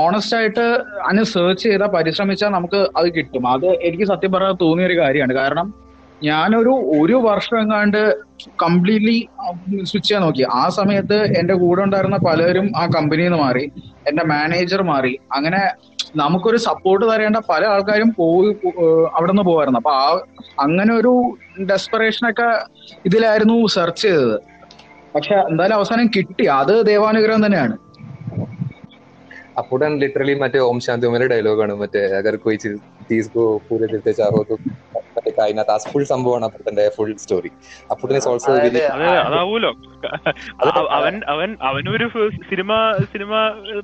[0.00, 0.64] ഓണസ്റ്റ് ആയിട്ട്
[1.06, 3.44] അതിന് സെർച്ച് ചെയ്താൽ പരിശ്രമിച്ചാൽ നമുക്ക് അത് കിട്ടും.
[3.54, 5.34] അത് എനിക്ക് സത്യം പറയാൻ തോന്നിയ ഒരു കാര്യമാണ്.
[5.34, 5.66] കാരണം
[6.22, 7.98] ഞാനൊരു ഒരു വർഷം എങ്ങാണ്ട്
[8.62, 9.16] കംപ്ലീറ്റ്ലി
[9.90, 10.44] സ്വിച്ച് ചെയ്യാൻ നോക്കി.
[10.60, 13.64] ആ സമയത്ത് എന്റെ കൂടെ ഉണ്ടായിരുന്ന പലരും ആ കമ്പനിയിൽ നിന്ന് മാറി
[14.08, 15.12] എന്റെ മാനേജർ മാറി.
[15.36, 15.62] അങ്ങനെ
[16.16, 18.50] നമുക്കൊരു സപ്പോർട്ട് തരേണ്ട പല ആൾക്കാരും പോയി
[19.16, 20.06] അവിടെ നിന്ന് പോകായിരുന്നു അപ്പൊ ആ
[20.64, 21.12] അങ്ങനെ ഒരു
[21.70, 22.48] ഡെസ്പറേഷൻ ഒക്കെ
[23.08, 24.36] ഇതിലായിരുന്നു സെർച്ച് ചെയ്തത്.
[25.14, 26.46] പക്ഷെ എന്തായാലും അവസാനം കിട്ടി.
[26.60, 27.76] അത് ദേവാനുഗ്രഹം തന്നെയാണ്.
[29.56, 32.58] അപ്പോഴാണ് ലിറ്ററലി മറ്റേ ഓം ശാന്തി ശാന്തിമയുടെ ഡയലോഗാണ് മറ്റേ അഗർ കോയി
[33.68, 33.86] പൂരെ
[34.18, 34.40] ചാഹോ
[35.16, 35.34] മറ്റേ
[35.72, 37.50] ആ ഫുൾ സംഭവമാണ് അപ്പുറത്തെ ഫുൾ സ്റ്റോറി
[38.32, 38.52] ഓൾസോ
[39.26, 39.70] അതാവൂലോ.
[40.98, 42.06] അവൻ അവൻ അവനൊരു
[42.50, 42.70] സിനിമ
[43.12, 43.32] സിനിമ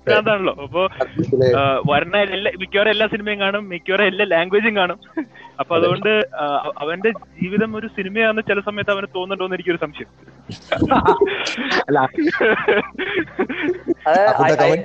[0.06, 0.54] ഭ്രാന്താണല്ലോ.
[0.66, 0.82] അപ്പൊ
[1.90, 3.64] വരണ എല്ലാ മിക്കവാറും എല്ലാ സിനിമയും കാണും.
[3.72, 4.98] മിക്കവാറും എല്ലാ ലാംഗ്വേജും കാണും.
[5.60, 6.12] അപ്പൊ അതുകൊണ്ട്
[6.82, 10.10] അവന്റെ ജീവിതം ഒരു സിനിമയാണെന്ന് ചില സമയത്ത് അവന് തോന്നുന്നുണ്ടോന്ന് എനിക്കൊരു സംശയം.
[11.88, 11.98] അല്ല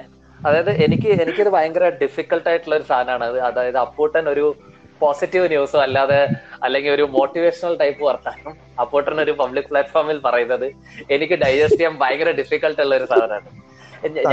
[0.46, 3.26] അതായത് എനിക്ക് എനിക്കിത് ഭയങ്കര ഡിഫിക്കൽട്ട് ആയിട്ടുള്ള ഒരു സാധനമാണ്.
[3.32, 4.46] അത് അതായത് അപ്പൂട്ടൻ ഒരു
[5.02, 6.20] പോസിറ്റീവ് ന്യൂസോ അല്ലാതെ
[6.66, 10.68] അല്ലെങ്കിൽ ഒരു മോട്ടിവേഷണൽ ടൈപ്പ് വർത്താനം അപ്പൂട്ടൻ ഒരു പബ്ലിക് പ്ലാറ്റ്ഫോമിൽ പറയുന്നത്
[11.16, 13.56] എനിക്ക് ഡൈജസ്റ്റ് ചെയ്യാൻ ഭയങ്കര ഡിഫിക്കൽട്ട് ഉള്ള ഒരു സാധനമാണ്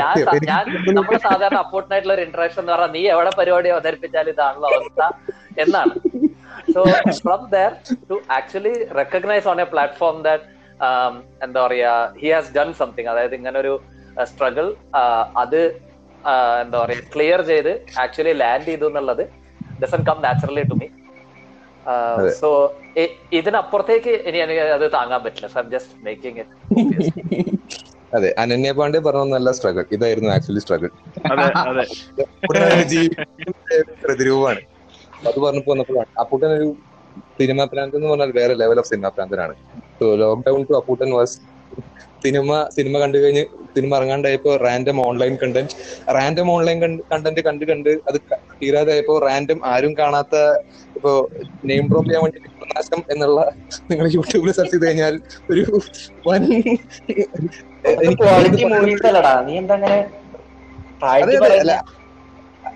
[0.00, 0.14] ഞാൻ
[0.50, 0.64] ഞാൻ
[0.98, 5.02] നമ്മൾ സാധാരണ അപ്പൂട്ടനായിട്ടുള്ള ഒരു ഇന്ററാക്ഷൻ എന്ന് പറഞ്ഞാൽ നീ എവിടെ പരിപാടി അവതരിപ്പിച്ചാലും ഇതാണല്ലോ അവസ്ഥ
[5.64, 5.94] എന്നാണ്.
[6.74, 6.80] So
[7.22, 7.72] from there
[8.10, 10.44] to actually recognise on a platform that
[11.46, 13.74] എന്താ പറയാ ഹി ഹാസ് ഡൺ സംതിങ് അതായത് ഇങ്ങനെ ഒരു
[14.30, 14.66] സ്ട്രഗിൾ
[15.42, 15.60] അത്
[16.62, 19.24] എന്താ പറയാ ക്ലിയർ ചെയ്ത് ആക്ച്വലി ലാൻഡ് ചെയ്തു എന്നുള്ളത്
[19.80, 20.88] doesn't come naturally to me
[22.37, 22.48] so
[23.38, 26.56] ഇതിനപ്പുറത്തേക്ക് ഇനി എനിക്ക് അത് താങ്ങാൻ പറ്റില്ല സർ ജസ്റ്റ് മേക്കിംഗ് ഇറ്റ്
[28.12, 30.90] അതെ അനന്യ പാണ്ഡെ പറഞ്ഞ നല്ല സ്ട്രഗിൾ ഇതായിരുന്നു ആക്ച്വലി സ്ട്രഗിൾ
[31.32, 31.84] അതെ അതെ.
[34.02, 34.60] പ്രതിരൂപമാണ്.
[35.22, 36.66] അത് പറഞ്ഞപ്പോ വന്നപ്പോഴാണ് അപ്പൂട്ടൻ ഒരു
[37.38, 39.54] സിനിമ പ്രാന്ത് എന്ന് പറഞ്ഞാൽ വേറെ level of cinema പ്രാന്തനാണ്.
[39.98, 41.37] So lockdown to Apputtan was
[42.24, 43.42] cinema cinema കണ്ടു കഴിഞ്ഞ്
[43.74, 45.74] cinema ഇറങ്ങാണ്ടായപ്പോ random online content
[46.16, 46.78] random online
[47.10, 48.18] content കണ്ട് കണ്ട് അത്
[48.54, 50.37] തീരാതായപ്പോ റാൻഡം ആരും കാണാത്ത
[50.96, 51.12] ഇപ്പോ
[51.64, 52.40] നെയിം ഡ്രോപ്പ് ചെയ്യാൻ വേണ്ടി
[52.72, 53.40] നാശം എന്നുള്ള
[53.90, 55.16] നിങ്ങൾ യൂട്യൂബിൽ സെർച്ച് ചെയ്ത് കഴിഞ്ഞാൽ
[55.50, 55.64] ഒരു
[56.26, 56.44] വൻ?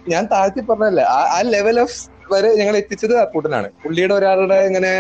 [0.08, 1.96] ഞാൻ താഴ്ത്തി പറഞ്ഞല്ല ആ ആ ലെവൽ ഓഫ്
[2.32, 4.92] വരെ ഞങ്ങൾ എത്തിച്ചത് അക്കൂട്ടനാണ് പുള്ളിയുടെ ഒരാളുടെ ഇങ്ങനെ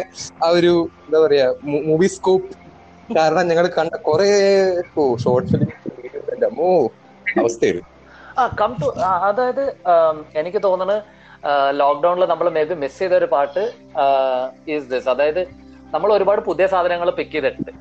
[0.42, 1.46] ആ ഒരു എന്താ പറയാ
[1.86, 2.50] മൂവി സ്കോപ്പ്
[3.16, 4.28] കാരണം ഞങ്ങൾ കണ്ട കൊറേ
[5.24, 5.70] ഷോർട്ട് ഫിലിം
[6.66, 6.70] ഓ
[7.40, 7.88] അവസ്ഥയായിരുന്നു.
[8.40, 8.88] ആ കം ടു
[9.28, 9.64] അതായത്
[10.40, 10.98] എനിക്ക് തോന്നുന്നത്
[11.80, 13.62] ലോക്ക്ഡൌണിൽ നമ്മൾ മേ ബി മിസ് ചെയ്ത ഒരു പാട്ട്
[14.74, 15.42] ഈസ് ദിസ് അതായത്
[15.94, 17.72] നമ്മൾ ഒരുപാട് പുതിയ സാധനങ്ങൾ പിക്ക് ചെയ്തിട്ടുണ്ട്.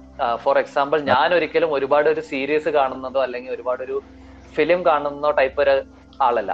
[0.44, 3.98] ഫോർ എക്സാമ്പിൾ ഞാൻ ഒരിക്കലും ഒരുപാട് ഒരു സീരീസ് കാണുന്നതോ അല്ലെങ്കിൽ ഒരുപാട് ഒരു
[4.58, 5.76] ഫിലിം കാണുന്നതോ ടൈപ്പ് ഒരു
[6.28, 6.52] ആളല്ല.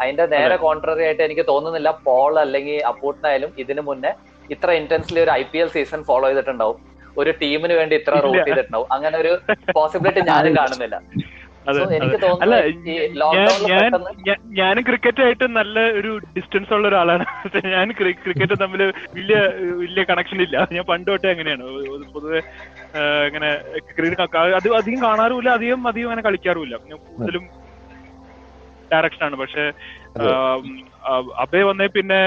[0.00, 4.12] അതിന്റെ നേരെ കോൺട്രറി ആയിട്ട് എനിക്ക് തോന്നുന്നില്ല പോൾ അല്ലെങ്കിൽ അപ്പൂട്ടിനായാലും ഇതിനു മുന്നേ
[4.54, 6.78] ഇത്ര ഇന്റൻസ്ലി ഒരു I P L season follow ചെയ്തിട്ടുണ്ടാവും.
[7.22, 8.12] ഒരു ടീമിന് വേണ്ടി ഇത്ര.
[8.26, 8.88] റൂട്ട് ചെയ്തിട്ടുണ്ടാവും.
[8.96, 9.32] അങ്ങനെ ഒരു
[9.78, 10.96] പോസിബിലിറ്റി ഞാനും കാണുന്നില്ല.
[14.60, 17.24] ഞാനും ക്രിക്കറ്റ് ആയിട്ട് നല്ല ഒരു ഡിസ്റ്റൻസ് ഉള്ള ഒരാളാണ്.
[17.74, 18.82] ഞാൻ ക്രിക്കറ്റ് തമ്മിൽ
[19.16, 19.38] വലിയ
[19.82, 20.56] വലിയ കണക്ഷൻ ഇല്ല.
[20.76, 21.64] ഞാൻ പണ്ട് തൊട്ടേ അങ്ങനെയാണ്.
[22.14, 22.40] പൊതുവെ
[23.28, 23.50] ഇങ്ങനെ
[23.96, 25.50] ക്രിക്കറ്റ് അത് അധികം കാണാറുമില്ല.
[25.58, 26.76] അധികം അധികം അങ്ങനെ കളിക്കാറുമില്ല.
[26.92, 27.44] ഞാൻ കൂടുതലും
[28.90, 29.36] ഡയറക്ഷൻ ആണ്.
[29.42, 29.64] പക്ഷെ
[31.44, 32.20] അബേ വന്നേ പിന്നെ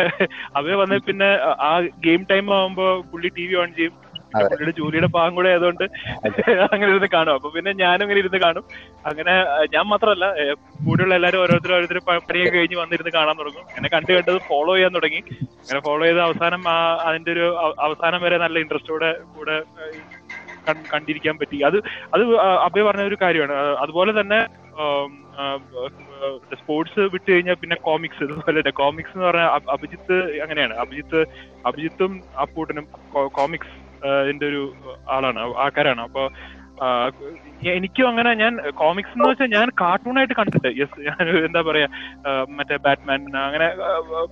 [0.59, 1.29] അബേ വന്നേ പിന്നെ
[1.69, 1.71] ആ
[2.05, 3.95] ഗെയിം ടൈം ആവുമ്പോ പുള്ളി ടി വി ഓൺ ചെയ്യും.
[4.41, 5.83] പുള്ളിയുടെ ജോലിയുടെ ഭാഗം കൂടെ ആയതുകൊണ്ട്
[6.73, 7.33] അങ്ങനെ ഇരുന്ന് കാണും.
[7.33, 8.63] അപ്പൊ പിന്നെ ഞാനും ഇങ്ങനെ ഇരുന്ന് കാണും.
[9.05, 9.33] അങ്ങനെ
[9.73, 13.61] ഞാൻ മാത്രമല്ല കൂടെയുള്ള എല്ലാവരും ഓരോരുത്തരും ഓരോരുത്തർ പണിയൊക്കെ കഴിഞ്ഞ് വന്നിരുന്ന് കാണാൻ തുടങ്ങും.
[13.61, 15.23] അങ്ങനെ കണ്ടു കണ്ടത് ഫോളോ ചെയ്യാൻ തുടങ്ങി.
[15.43, 19.63] അങ്ങനെ ഫോളോ ചെയ്ത് അവസാനം ആ അതിന്റെ ഒരു അവസാനം വരെ നല്ല ഇൻട്രസ്റ്റോടെ കൂടെ
[20.93, 21.61] കണ്ടിരിക്കാൻ പറ്റി.
[21.61, 21.77] അത്
[22.13, 23.53] അത് അഭയ പറഞ്ഞ ഒരു കാര്യമാണ്.
[23.53, 24.45] അതുപോലെ തന്നെ
[26.55, 28.71] സ്പോർട്സ് വിട്ട് കഴിഞ്ഞാൽ പിന്നെ കോമിക്സ് ഇതുപോലെ തന്നെ.
[28.71, 30.73] കോമിക്സ് എന്ന് പറഞ്ഞാൽ അഭ- അഭിജിത്ത് അങ്ങനെയാണ്.
[30.73, 31.25] അഭിജിത്ത്
[31.65, 32.87] അഭിജിത്തും അപ്പൂട്ടനും
[33.27, 33.92] കോമിക്സ്.
[34.23, 34.61] ഇതിന്റെ ഒരു
[35.09, 36.01] ആളാണ് ആൾക്കാരാണ്.
[36.01, 36.23] അപ്പൊ
[37.73, 41.87] എനിക്കും അങ്ങനെ ഞാൻ കോമിക്സ് എന്ന് വെച്ചാൽ ഞാൻ കാർട്ടൂണായിട്ട് കണ്ടിട്ട് യെസ് ഞാൻ എന്താ പറയാ
[42.57, 43.67] മറ്റേ ബാറ്റ്മാൻ അങ്ങനെ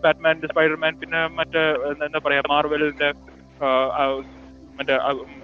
[0.04, 1.64] ബാറ്റ്മാൻ സ്പൈഡർമാൻ പിന്നെ മറ്റേ
[2.06, 3.10] എന്താ- പറയാ മാർവലിന്റെ
[4.80, 4.96] മറ്റേ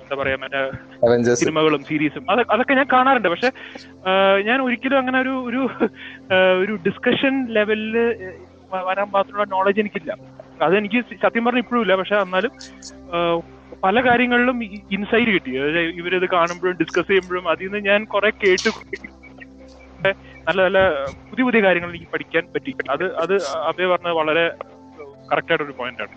[0.01, 0.61] എന്താ പറയാ മറ്റേ
[1.41, 3.29] സിനിമകളും സീരീസും അത് അതൊക്കെ ഞാൻ കാണാറുണ്ട്.
[3.33, 3.49] പക്ഷെ
[4.49, 5.61] ഞാൻ ഒരിക്കലും അങ്ങനെ ഒരു ഒരു
[6.63, 7.95] ഒരു ഡിസ്കഷൻ ലെവലിൽ
[8.87, 10.11] വരാൻ പാത്രമുള്ള നോളജ് എനിക്കില്ല.
[10.61, 11.95] അതെനിക്ക് സത്യം പറഞ്ഞ ഇപ്പോഴും ഇല്ല.
[12.01, 12.51] പക്ഷെ എന്നാലും
[13.83, 14.57] പല കാര്യങ്ങളിലും
[14.95, 15.51] ഇൻസൈറ്റ് കിട്ടി.
[16.01, 18.69] ഇവരത് കാണുമ്പോഴും ഡിസ്കസ് ചെയ്യുമ്പോഴും അതിൽ നിന്ന് ഞാൻ കുറെ കേട്ട്
[20.47, 20.79] നല്ല നല്ല
[21.29, 22.71] പുതിയ പുതിയ കാര്യങ്ങൾ എനിക്ക് പഠിക്കാൻ പറ്റി.
[22.93, 23.33] അത് അത്
[23.69, 24.45] അഭയ പറഞ്ഞത് വളരെ
[25.31, 26.15] കറക്റ്റ് ആയിട്ടൊരു പോയിന്റ് ആണ്.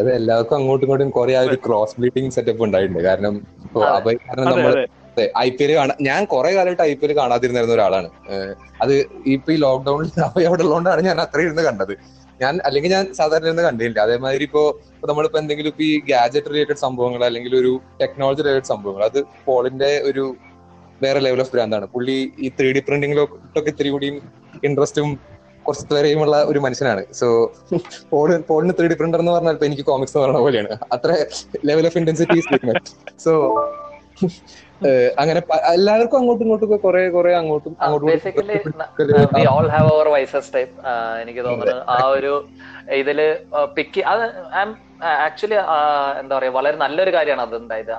[0.00, 3.02] അതെ, എല്ലാവർക്കും അങ്ങോട്ടും ഇങ്ങോട്ടും കുറെ ആ ഒരു ക്രോസ് ബ്ലീഡിംഗ് സെറ്റപ്പ് ഉണ്ടായിട്ടുണ്ട്.
[3.08, 3.34] കാരണം.
[3.98, 4.74] അഭയ് കാരണം നമ്മൾ
[5.44, 8.08] ഐ പി എൽ കാണാൻ ഞാൻ കുറെ കാലമായിട്ട് ഐ പി എൽ കാണാതിരുന്നിരുന്ന ഒരാളാണ്.
[8.82, 8.92] അത്
[9.34, 11.94] ഇപ്പൊ ഈ ലോക്ക്ഡൌണിൽ അവയോടുള്ളതുകൊണ്ടാണ് ഉള്ളതുകൊണ്ടാണ് ഞാൻ അത്ര ഇരുന്ന് കണ്ടത്.
[12.42, 14.62] ഞാൻ അല്ലെങ്കിൽ ഞാൻ സാധാരണ ഒന്നും കണ്ടില്ല അതേമാതിരി ഇപ്പോ
[15.10, 17.72] നമ്മളിപ്പോ എന്തെങ്കിലും ഇപ്പൊ ഈ ഗാജറ്റ് റിലേറ്റഡ് സംഭവങ്ങൾ അല്ലെങ്കിൽ ഒരു
[18.02, 20.24] ടെക്നോളജി റിലേറ്റഡ് സംഭവങ്ങൾ അത് പോളിന്റെ ഒരു
[21.00, 24.16] വേറെ ലെവൽ ഓഫ് ബ്രാൻഡാണ് പുള്ളി ഈ ത്രീ ഡി പ്രിന്റിങ്ങിലൊക്കെ ഇത്തിരി കൂടിയും
[24.68, 25.08] ഇൻട്രസ്റ്റും
[25.66, 27.02] കുറച്ച് വരെയുമുള്ള ഒരു മനുഷ്യനാണ്.
[27.20, 27.26] സോ
[28.12, 30.72] പോൾ പോളിന് ത്രീ ഡി പ്രിന്റർ എന്ന് പറഞ്ഞാൽ എനിക്ക് കോമിക്സ് എന്ന് പറഞ്ഞ പോലെയാണ്.
[30.94, 31.10] അത്ര
[31.70, 32.40] ലെവൽ ഓഫ് ഇന്റൻസിറ്റി
[33.24, 33.32] സോ
[35.20, 35.40] അങ്ങനെ
[35.74, 38.08] എല്ലാവർക്കും അങ്ങോട്ടും ഇങ്ങോട്ടും കുറെ കുറെ അങ്ങോട്ടും അങ്ങോട്ടും
[39.36, 40.74] we all have our vices type
[41.22, 42.32] എനിക്ക് തോന്നുന്നത് ആ ഒരു
[43.00, 43.20] ഇതിൽ
[43.76, 44.22] പിക്ക് അത്
[45.26, 45.56] ആക്ച്വലി
[46.20, 47.92] എന്താ പറയാ വളരെ നല്ലൊരു കാര്യമാണ് അത് ഉണ്ടായത്.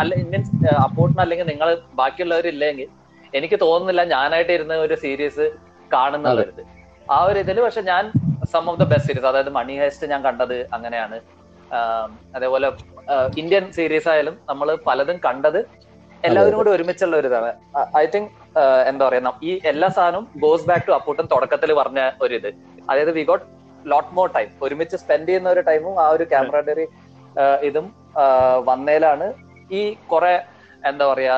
[0.00, 0.50] അല്ല മീൻസ്
[0.86, 1.68] അപ്പോർട്ടിന് അല്ലെങ്കിൽ നിങ്ങൾ
[2.00, 2.88] ബാക്കിയുള്ളവരില്ലെങ്കിൽ
[3.38, 5.46] എനിക്ക് തോന്നുന്നില്ല ഞാനായിട്ട് ഇരുന്ന ഒരു സീരീസ്
[5.90, 6.62] കാണുന്നുള്ളത്.
[7.14, 8.04] ആ ഒരു ഇതിൽ പക്ഷെ ഞാൻ
[8.54, 11.18] some of the best series അതായത് മണി ഹേസ്റ്റ് ഞാൻ കണ്ടത് അങ്ങനെയാണ്.
[12.36, 12.66] അതേപോലെ
[13.40, 15.60] ഇന്ത്യൻ സീരീസ് ആയാലും നമ്മൾ പലതും കണ്ടത്
[16.24, 17.50] എല്ലാവരും കൂടി ഒരുമിച്ചുള്ള ഒരു ഇതാണ്
[18.02, 18.30] ഐ തിങ്ക്
[18.90, 22.48] എന്താ പറയാ ഈ എല്ലാ സാധനവും ഗോസ് ബാക്ക് ടു അപ്പൂട്ടൻ തുടക്കത്തിൽ പറഞ്ഞ ഒരു ഇത്
[22.88, 23.44] അതായത് we got
[23.84, 26.86] lot more time ഒരുമിച്ച് സ്പെൻഡ് ചെയ്യുന്ന ഒരു ടൈമും ആ ഒരു ക്യാമറഡറി
[27.68, 27.86] ഇതും
[28.70, 29.26] വന്നേലാണ്.
[29.70, 29.80] ഈ
[30.12, 30.34] കുറെ
[30.90, 31.34] എന്താ പറയാ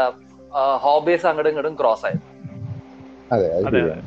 [0.84, 2.22] ഹോബീസ് അങ്ങോട്ടും ഇങ്ങോട്ടും ക്രോസ് ആയത്.
[3.34, 3.98] അതെ അതെ ഇവൻ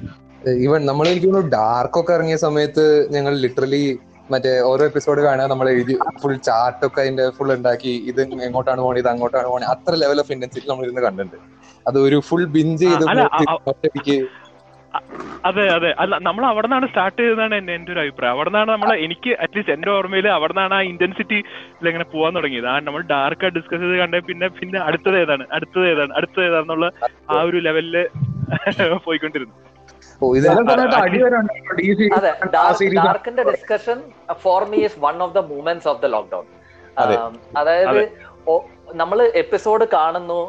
[0.66, 3.84] ഈവൻ നമ്മൾ എനിക്ക് ഡാർക്ക് ഒക്കെ ഇറങ്ങിയ സമയത്ത് ഞങ്ങൾ ലിറ്ററലി
[4.34, 9.10] മറ്റേ ഓരോ എപ്പിസോഡ് കാണുക നമ്മൾ എഴുതി ഫുൾ ചാർട്ടൊക്കെ അതിന്റെ ഫുൾ ഉണ്ടാക്കി ഇത് എങ്ങോട്ടാണ് പോണത് ഇത്
[9.14, 11.38] അങ്ങോട്ടാണ് പോണത് അത്ര ലെവൽ ഓഫ് ഇന്റൻസിറ്റി നമ്മൾ ഇരുന്ന് കണ്ടിട്ടുണ്ട്.
[11.86, 13.06] അത് ഒരു ഫുൾ ബിഞ്ച് ചെയ്ത്
[13.72, 14.18] ഒറ്റയ്ക്ക്.
[15.50, 15.90] അതെ അതെ.
[16.02, 18.34] അല്ല നമ്മൾ അവിടെ നിന്നാണ് സ്റ്റാർട്ട് ചെയ്തതാണ് എന്റെ എന്റെ ഒരു അഭിപ്രായം.
[18.36, 21.38] അവിടെ നിന്നാണ് നമ്മൾ എനിക്ക് അറ്റ്ലീസ്റ്റ് എന്റെ ഓർമ്മയിൽ അവിടെ നിന്നാണ് ആ ഇന്റൻസിറ്റി
[21.84, 22.68] ഇങ്ങനെ പോവാൻ തുടങ്ങിയത്.
[22.74, 26.88] ആ നമ്മൾ ഡാർക്ക് ഡിസ്കസ് ചെയ്ത് കണ്ടേ പിന്നെ പിന്നെ അടുത്തത് ഏതാണ് അടുത്തത് ഏതാണ് അടുത്തത് ഏതാണെന്നുള്ള
[27.32, 27.98] ആ ഒരു ലെവലിൽ
[29.06, 29.54] പോയിക്കൊണ്ടിരുന്നു.
[32.18, 32.32] അതെ
[33.08, 33.98] ഡാർക്കിന്റെ discussion
[34.44, 36.46] for me is one of the moments of the lockdown
[37.58, 38.06] അതായത് അതെ.
[39.02, 40.40] നമ്മൾ എപ്പിസോഡ് കാണുന്നു.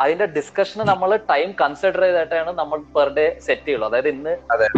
[0.00, 3.86] അതിന്റെ ഡിസ്കഷന് നമ്മൾ ടൈം കൺസിഡർ ചെയ്തിട്ടാണ് നമ്മൾ പെർ ഡേ സെറ്റ് ചെയ്യുള്ളൂ.
[3.88, 4.32] അതായത് ഇന്ന്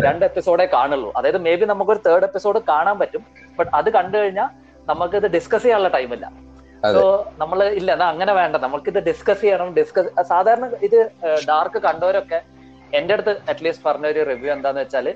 [0.06, 1.12] രണ്ട് എപ്പിസോഡേ കാണുള്ളൂ.
[1.16, 3.22] അതായത് മേ ബി നമുക്കൊരു തേർഡ് എപ്പിസോഡ് കാണാൻ പറ്റും.
[3.58, 4.48] ബട്ട് അത് കണ്ടു കഴിഞ്ഞാൽ
[4.88, 6.26] നമുക്ക് ഇത് ഡിസ്കസ് ചെയ്യാനുള്ള ടൈം ഇല്ല.
[6.94, 7.02] സോ
[7.38, 8.56] നമ്മൾ ഇല്ല അങ്ങനെ വേണ്ട.
[8.56, 9.74] നമുക്ക് ഇത് ഡിസ്കസ് ചെയ്യണം.
[9.74, 10.98] ഡിസ്കസ് സാധാരണ ഇത്
[11.50, 12.40] ഡാർക്ക് കണ്ടവരൊക്കെ
[12.92, 15.06] എന്റെ അടുത്ത് അറ്റ്ലീസ്റ്റ് പറഞ്ഞ ഒരു റിവ്യൂ എന്താന്ന് വെച്ചാൽ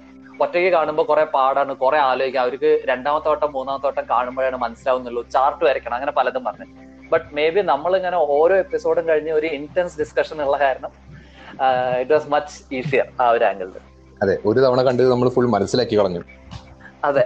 [0.40, 5.22] ഒറ്റയ്ക്ക് കാണുമ്പോൾ കുറെ പാടാണ് കുറെ ആലോചിക്കുക അവർക്ക് രണ്ടാമത്തെ വട്ടം മൂന്നാമത്തെ വട്ടം കാണുമ്പോഴാണ് മനസ്സിലാവുന്നുള്ളൂ.
[5.30, 6.66] ചാർട്ട് വരയ്ക്കണം അങ്ങനെ പലതും പറഞ്ഞു.
[7.12, 10.92] ബട്ട് മേ ബി നമ്മൾ ഇങ്ങനെ ഓരോ എപ്പിസോഡും കഴിഞ്ഞ് ഒരു ഇന്റൻസ് ഡിസ്കഷൻ ഉള്ള കാരണം
[12.00, 13.76] ഇറ്റ് വാസ് മച്ച് ഈസിയർ ആ ഒരു ആംഗിളിൽ
[14.20, 16.22] അതെ ഒരു തവണ കണ്ട് നമ്മൾ ഫുൾ മനസ്സിലാക്കി കളഞ്ഞു.
[17.04, 17.24] അതെ.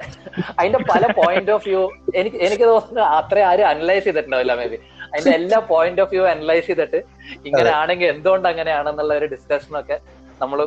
[0.58, 1.82] അതിന്റെ പല പോയിന്റ് ഓഫ് വ്യൂ
[2.14, 6.66] എനിക്ക് എനിക്ക് തോന്നുന്നു അത്ര ആരും അനലൈസ് ചെയ്തിട്ടുണ്ടാവില്ല മേ ബി അതിന്റെ എല്ലാ പോയിന്റ് ഓഫ് വ്യൂ അനലൈസ്
[6.66, 6.98] ചെയ്തിട്ട്
[7.46, 9.96] ഇങ്ങനെ ആണെങ്കിൽ എന്തുകൊണ്ട് അങ്ങനെയാണെന്നുള്ള ഒരു ഡിസ്കഷനൊക്കെ
[10.42, 10.58] നമ്മൾ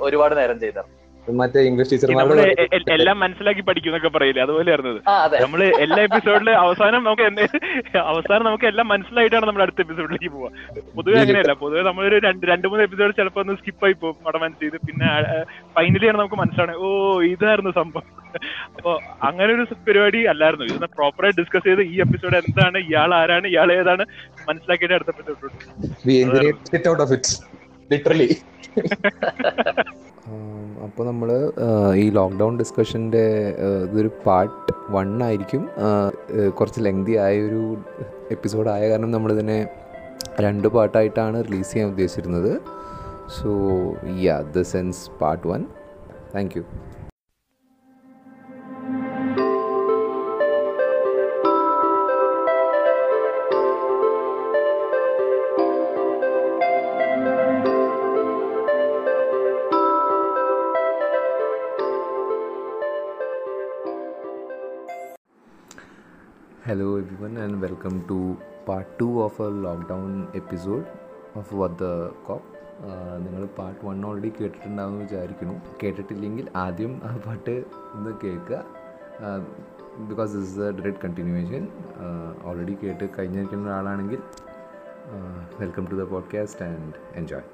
[0.00, 0.88] ഒരുപാട് നേരം ചെയ്തത്.
[1.26, 4.42] മറ്റേ ഇംഗ്ലീഷ് നമ്മൾ ടീച്ചർമാരുടെ എല്ലാം മനസ്സിലാക്കി പഠിക്കുന്നൊക്കെ പറയില്ലേ?
[4.46, 5.00] അതുപോലെ ആയിരുന്നത്
[5.44, 7.24] നമ്മൾ എല്ലാ എപ്പിസോഡിൽ അവസാനം നമുക്ക്
[8.12, 10.50] അവസാനം നമുക്ക് എല്ലാം മനസ്സിലായിട്ടാണ് നമ്മൾ അടുത്ത എപ്പിസോഡിലേക്ക് പോവാ.
[10.96, 11.54] പൊതുവെ അങ്ങനെയല്ല.
[11.62, 15.08] പൊതുവെ നമ്മളൊരു രണ്ട് രണ്ട് മൂന്ന് എപ്പിസോഡ് ചിലപ്പോ ഒന്ന് സ്കിപ്പ് ആയി പോകും അവിടെ മനസ്സിൽ പിന്നെ
[15.76, 16.88] ഫൈനലിയാണ് ആണ് നമുക്ക് മനസ്സിലാണ് ഓ
[17.32, 18.06] ഇതായിരുന്നു സംഭവം.
[18.76, 18.92] അപ്പൊ
[19.28, 20.66] അങ്ങനെ ഒരു പരിപാടി അല്ലായിരുന്നു.
[20.72, 24.06] ഇത് പ്രോപ്പറായി ഡിസ്കസ് ചെയ്ത് ഈ എപ്പിസോഡ് എന്താണ് ഇയാൾ ആരാണ് ഇയാൾ ഏതാണ്
[24.48, 25.52] മനസ്സിലാക്കിയിട്ട് അടുത്ത എപ്പിസോഡ്
[27.92, 28.28] ലിറ്ററലി
[30.84, 31.28] അപ്പോൾ നമ്മൾ
[32.02, 33.24] ഈ ലോക്ക്ഡൗൺ ഡിസ്കഷന്റെ
[33.86, 35.62] ഇതൊരു പാർട്ട് വൺ ആയിരിക്കും.
[36.58, 37.62] കുറച്ച് ലെങ്തി ആയൊരു
[38.34, 39.58] എപ്പിസോഡ് ആയ കാരണം നമ്മളിതിനെ
[40.44, 42.52] രണ്ട് പാർട്ടായിട്ടാണ് റിലീസ് ചെയ്യാൻ ഉദ്ദേശിച്ചിരുന്നത്.
[43.36, 43.50] So
[44.26, 45.62] yeah the sense part one
[46.34, 46.64] thank you
[66.68, 68.16] Hello everyone and welcome to
[68.68, 70.86] part 2 of a lockdown episode
[71.40, 71.90] of What the
[72.26, 72.44] Cop.
[73.24, 75.54] നിങ്ങൾ പാർട്ട് വൺ ഓൾറെഡി കേട്ടിട്ടുണ്ടാവുമെന്ന് വിചാരിക്കുന്നു.
[75.82, 77.54] കേട്ടിട്ടില്ലെങ്കിൽ ആദ്യം ആ പാട്ട്
[77.96, 78.58] ഒന്ന് കേൾക്കുക.
[80.08, 81.62] Because this is a direct continuation
[82.48, 84.20] already കേട്ട് കഴിഞ്ഞിരിക്കുന്ന ഒരാളാണെങ്കിൽ
[85.62, 87.46] welcome to the podcast and enjoy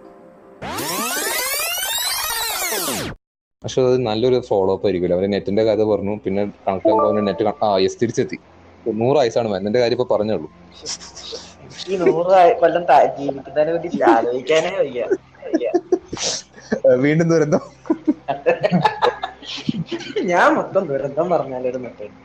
[3.65, 5.19] പക്ഷെ അത് നല്ലൊരു ഫോളോ അപ്പ് ആയിരിക്കുമല്ലോ.
[5.19, 8.41] അവർ നെറ്റിന്റെ കഥ പറഞ്ഞു പിന്നെ കണക്ട് നെറ്റ് ആ യെസ് തിരിച്ചെത്തി.
[8.89, 10.53] നൂറ് വയസ്സാണ് മരുന്നിന്റെ കാര്യം ഇപ്പൊ പറഞ്ഞുള്ളൂ.
[11.89, 15.03] ഈ നൂറ് ആയി- കൊല്ലം താ- ജീവിക്കുന്നതിനെ പറ്റി ആലോചിക്കാനേ വയ്യ.
[15.45, 15.73] വയ്യ.
[16.95, 17.61] വീണ്ടും ദുരന്തം.
[20.23, 22.23] ഞാൻ മൊത്തം ദുരന്തം പറഞ്ഞാലിരുന്നിട്ട്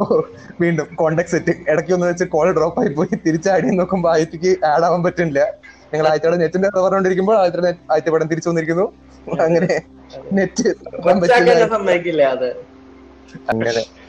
[0.00, 0.22] ഓ,
[0.60, 3.16] വീണ്ടും കോണ്ടാക്ട് സെറ്റ് ഇടയ്ക്ക് ഒന്ന് വെച്ച് കോൾ ഡ്രോപ്പ് ആയി പോയി.
[3.26, 5.52] തിരിച്ചാടി നോക്കുമ്പോ ആയിട്ട് ആഡ് ആവാൻ പറ്റുന്നില്ല
[5.92, 8.92] നിങ്ങൾ ആദ്യത്തെ നെറ്റിന്റെ കഥ പറഞ്ഞുകൊണ്ടിരിക്കുമ്പോൾ ആയിട്ട് ആദ്യത്തെ പടം തിരിച്ചു വന്നിരിക്കുന്നു.
[9.42, 9.82] അങ്ങനെ
[10.32, 10.68] നെറ്റ്
[13.48, 14.01] അങ്ങനെ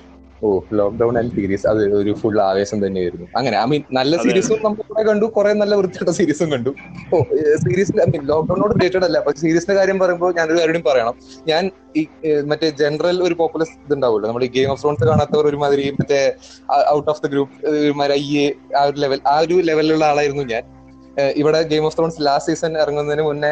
[0.44, 3.28] ഓ ലോക്ക്ഡൌൺ ആൻഡ് സീരീസ് അത് ഒരു ഫുൾ ആവേശം തന്നെയായിരുന്നു.
[3.40, 6.72] അങ്ങനെ ഐ മീൻ നല്ല സീരീസും നമുക്ക് കുറെ കണ്ടു കുറെ നല്ല വൃത്തിയുടെ സീരീസും കണ്ടു.
[7.14, 7.20] ഓ
[7.66, 11.16] സീരീസ് ഐ മീൻ ലോക്ക്ഡൌണോട് റിലേറ്റഡ് അല്ല പക്ഷെ സീരീസിന്റെ കാര്യം പറയുമ്പോൾ ഞാനൊരു കാര്യം പറയണം.
[11.52, 11.64] ഞാൻ
[12.00, 12.04] ഈ
[12.52, 16.20] മറ്റേ ജനറൽ ഒരു പോപ്പുലർ ഇതുണ്ടാവുമല്ലോ നമ്മൾ ഗെയിം ഓഫ് ത്രോൺസ് കാണാത്തവർ ഒരുമാതിരി മറ്റേ
[16.96, 17.54] ഔട്ട് ഓഫ് ദ ഗ്രൂപ്പ്
[17.86, 18.46] ഒരുമാതിരി അയ്യേ
[18.80, 20.64] ആ ഒരു ലെവൽ ആ ഒരു ലെവലിലുള്ള ആളായിരുന്നു ഞാൻ.
[21.36, 23.52] ഇവിടെ Game of Thrones last season ഇറങ്ങുന്നതിന് മുന്നേ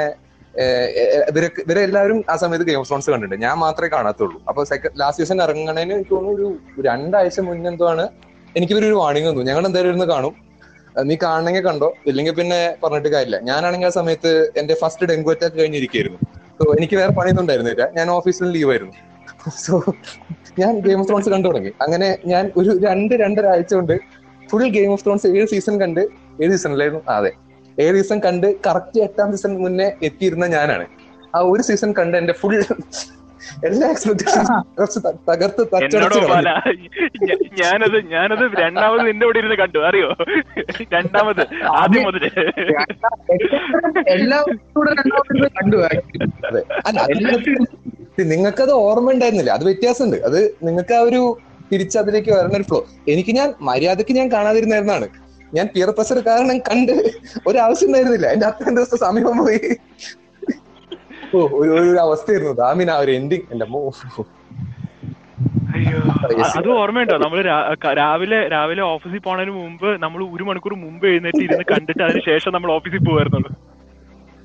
[1.32, 3.46] ഇവരൊക്കെ ഇവരെല്ലാവരും ആ സമയത്ത് ഗെയിം ഓഫ് ത്രോൺസ് കണ്ടിട്ടുണ്ട്.
[3.46, 4.42] ഞാൻ മാത്രമേ കാണാത്തുള്ളൂ.
[4.50, 8.10] അപ്പൊ സെക്കൻഡ് ലാസ്റ്റ് സീസൺ ഇറങ്ങണേന് എനിക്ക് തോന്നുന്നു ഒരു രണ്ടാഴ്ച മുന്നേ എന്തോ ആണ്
[8.56, 9.42] എനിക്ക് ഇവരൊരു വാണിംഗ് തന്നു.
[9.42, 10.34] ഞങ്ങൾ എന്തായാലും ഇരുന്ന് കാണും.
[11.10, 11.94] നീ കാണണമെങ്കിൽ കണ്ടോ?
[12.10, 13.38] ഇല്ലെങ്കിൽ പിന്നെ പറഞ്ഞിട്ട് കാര്യമില്ല.
[13.50, 16.20] ഞാനാണെങ്കിൽ ആ സമയത്ത് എന്റെ ഫസ്റ്റ് ഡെങ്കു അറ്റാക്ക് കഴിഞ്ഞിരിക്കുന്നു
[16.58, 18.94] സോ എനിക്ക് വേറെ പണിയൊന്നും ഞാൻ ഓഫീസിൽ ലീവ് ആയിരുന്നു.
[19.66, 19.94] സോ
[20.60, 21.72] ഞാൻ ഗെയിം ഓഫ് ത്രോൺസ് കണ്ടു തുടങ്ങി.
[21.82, 23.96] അങ്ങനെ ഞാൻ ഒരു രണ്ട് രണ്ടര ആഴ്ച കൊണ്ട്
[24.52, 26.02] ഫുൾ ഗെയിം ഓഫ് ത്രോൺസ് ഏഴ് സീസൺ കണ്ട്
[26.42, 27.32] ഏഴ് സീസണിലായിരുന്നു അതെ.
[27.78, 30.86] ഏഴ് സീസൺ കണ്ട് കറക്റ്റ് എട്ടാം സീസൺ മുന്നേ എത്തിയിരുന്ന ഞാനാണ്.
[31.36, 32.56] ആ ഒരു സീസൺ കണ്ട് എന്റെ ഫുൾ
[33.66, 35.00] എല്ലാ എക്സ്പെക്ടേഷൻസ്
[35.30, 35.62] തകർത്ത്
[37.62, 40.10] ഞാനത് ഞാനത് രണ്ടാമത് നിന്റെ കൂടെ ഇരുന്ന് കണ്ടു അറിയോ?
[40.94, 41.42] രണ്ടാമത്
[41.82, 42.26] ആദ്യം മുതൽ.
[45.58, 45.78] കണ്ടു
[46.48, 46.62] അതെ.
[46.86, 47.14] അല്ല അത്
[48.32, 49.52] നിങ്ങൾക്കത് ഓർമ്മ ഉണ്ടായിരുന്നില്ല.
[49.52, 50.18] അത് വ്യത്യാസമുണ്ട്.
[50.30, 51.22] അത് നിങ്ങൾക്ക് ആ ഒരു
[51.72, 55.08] തിരിച്ചതിലേക്ക് വരുന്ന ഒരു ഫ്ലോ എനിക്ക് ഞാൻ മര്യാദയ്ക്ക് ഞാൻ കാണാതിരുന്നായിരുന്നാണ്.
[55.54, 56.94] ഞാൻ പിയർ പ്രഷർ കാരണം കണ്ട്
[57.48, 58.28] ഒരാവശ്യം ഉണ്ടായിരുന്നില്ല.
[58.34, 59.62] എന്റെ അത്രയും ദിവസത്തെ സമയം പോയി.
[61.34, 63.82] ഓ ഒരു ഒരു അവസ്ഥയായിരുന്നു ദാമിൻ ആ ഒരു എൻഡിങ് എന്റെ മോ
[65.76, 66.00] അയ്യോ.
[66.52, 67.18] അത് ഓർമ്മയുണ്ടോ?
[67.24, 67.40] നമ്മൾ
[68.00, 72.72] രാവിലെ രാവിലെ ഓഫീസിൽ പോണതിന് മുമ്പ് നമ്മൾ ഒരു മണിക്കൂർ മുമ്പ് എഴുന്നേറ്റ് ഇരുന്ന് കണ്ടിട്ട് അതിന് ശേഷം നമ്മൾ
[72.76, 73.52] ഓഫീസിൽ പോകുമായിരുന്നുള്ളൂ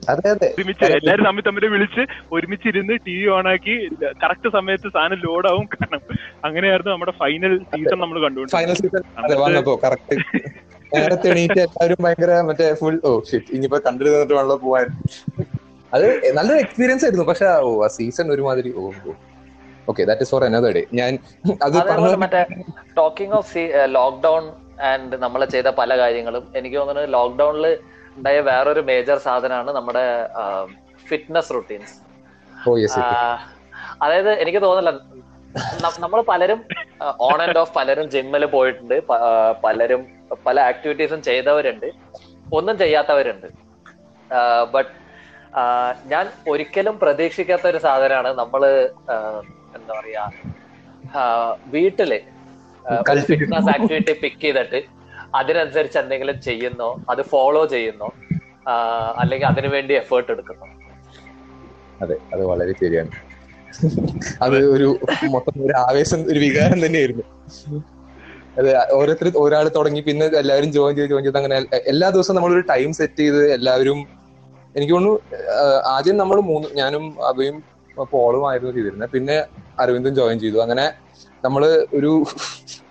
[0.08, 2.02] ഒരുമിച്ച് എല്ലാരും തമ്മിൽ തമ്മിൽ വിളിച്ച്
[2.32, 3.74] ഒരുമിച്ച് ഇരുന്ന് ടി വി ഓൺ ആക്കി
[4.22, 5.66] കറക്റ്റ് സമയത്ത് സാധനം ലോഡ് ആവും.
[5.72, 6.00] കാരണം
[6.44, 10.16] അങ്ങനെയായിരുന്നു നമ്മുടെ ഫൈനൽ സീസൺ നമ്മൾ കണ്ടുകൊണ്ട് ഫൈനൽ സീസൺ അതെ വന്നപ്പോ കറക്റ്റ്
[10.92, 14.86] നേരത്തെ എണീറ്റ് എല്ലാവരും ഭയങ്കര മറ്റേ ഫുൾ ഓ ഷിറ്റ് ഇനിയിപ്പോ കണ്ടിട്ട് നിന്നിട്ട് വേണമല്ലോ പോവാൻ.
[15.92, 17.26] അത് നല്ലൊരു എക്സ്പീരിയൻസ് ആയിരുന്നു.
[17.30, 18.84] പക്ഷെ ഓ ആ സീസൺ ഒരുമാതിരി ഓ
[19.88, 21.12] okay that is for another day ഞാൻ
[21.66, 21.76] അത്
[22.24, 22.40] മറ്റേ
[22.96, 23.64] ടോക്കിംഗ് ഓഫ്
[23.96, 24.44] ലോക്ക്ഡൌൺ
[24.88, 27.66] ആൻഡ് നമ്മൾ ചെയ്ത പല കാര്യങ്ങളും എനിക്ക് തോന്നുന്നത് ലോക്ക്ഡൌണിൽ
[28.16, 30.04] ഉണ്ടായ വേറൊരു മേജർ സാധനമാണ് നമ്മുടെ
[31.06, 31.94] ഫിറ്റ്നസ് റുട്ടീൻസ്
[34.02, 34.92] അതായത് എനിക്ക് തോന്നില്ല
[35.98, 36.60] നമ്മൾ പലരും
[37.20, 38.96] ഓൺ ആൻഡ് ഓഫ് പലരും ജിമ്മിൽ പോയിട്ടുണ്ട്
[39.62, 40.02] പലരും
[40.46, 41.86] പല ആക്ടിവിറ്റീസും ചെയ്തവരുണ്ട്
[42.52, 43.46] ഒന്നും ചെയ്യാത്തവരുണ്ട്.
[44.72, 44.92] ബട്ട്
[46.06, 48.62] ഞാൻ ഒരിക്കലും പ്രതീക്ഷിക്കാത്ത ഒരു സാധനമാണ് നമ്മൾ
[49.76, 50.24] എന്താ പറയാ
[51.66, 52.12] വീട്ടിൽ
[53.30, 54.80] ഫിറ്റ്നസ് ആക്ടിവിറ്റി പിക്ക് ചെയ്തിട്ട്
[55.40, 58.08] അതിനനുസരിച്ച് എന്തെങ്കിലും ചെയ്യുന്നോ അത് ഫോളോ ചെയ്യുന്നോ
[59.22, 60.66] അല്ലെങ്കിൽ അതിനുവേണ്ടി എഫേർട്ട് എടുക്കുന്നു?
[62.02, 63.12] അതെ അത് വളരെ ശരിയാണ്.
[64.44, 64.88] അത് ഒരു
[65.34, 67.24] മൊത്തം ഒരു ആവേശം ഒരു വികാരം തന്നെയായിരുന്നു.
[68.58, 71.56] അതെ ഓരോരുത്തർ ഒരാൾ തുടങ്ങി പിന്നെ എല്ലാവരും ജോയിൻ ചെയ്ത് ജോയിൻ ചെയ്ത് അങ്ങനെ
[71.92, 73.98] എല്ലാ ദിവസവും നമ്മളൊരു ടൈം സെറ്റ് ചെയ്ത് എല്ലാവരും
[74.74, 75.18] എനിക്ക് തോന്നുന്നു
[75.94, 77.56] ആദ്യം നമ്മൾ മൂന്ന് ഞാനും അഭയും
[78.14, 79.10] പോളുമായിരുന്നു ചെയ്തിരുന്നത്.
[79.16, 79.36] പിന്നെ
[79.82, 80.58] അരവിന്ദും ജോയിൻ ചെയ്തു.
[80.64, 80.86] അങ്ങനെ
[81.46, 81.62] നമ്മൾ
[81.98, 82.10] ഒരു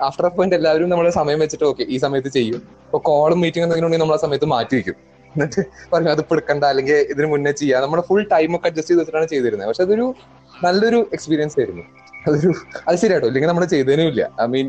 [0.08, 2.62] ആഫ്റ്റർ പോയിന്റ് എല്ലാവരും നമ്മൾ സമയം വെച്ചിട്ട് ഓക്കെ ഈ സമയത്ത് ചെയ്യും.
[2.88, 4.98] ഇപ്പൊ കോളും മീറ്റിംഗ് എന്തെങ്കിലും ഉണ്ടെങ്കിൽ നമ്മൾ ആ സമയത്ത് മാറ്റി വെക്കും.
[5.36, 5.62] എന്നിട്ട്
[5.94, 7.80] പറഞ്ഞു അത് പിടുക്കണ്ട അല്ലെങ്കിൽ ഇതിന് മുന്നേ ചെയ്യാം.
[7.86, 9.68] നമ്മുടെ ഫുൾ ടൈം ഒക്കെ അഡ്ജസ്റ്റ് ചെയ്ത് വെച്ചിട്ടാണ് ചെയ്തിരുന്നത്.
[9.70, 10.06] പക്ഷെ അതൊരു
[10.66, 11.84] നല്ലൊരു എക്സ്പീരിയൻസ് ആയിരുന്നു.
[12.28, 12.52] അതൊരു
[12.88, 13.28] അത് ശരിയാട്ടോ.
[13.32, 14.68] ഇല്ലെങ്കിൽ നമ്മൾ ചെയ്തതിനും ഇല്ല ഐ മീൻ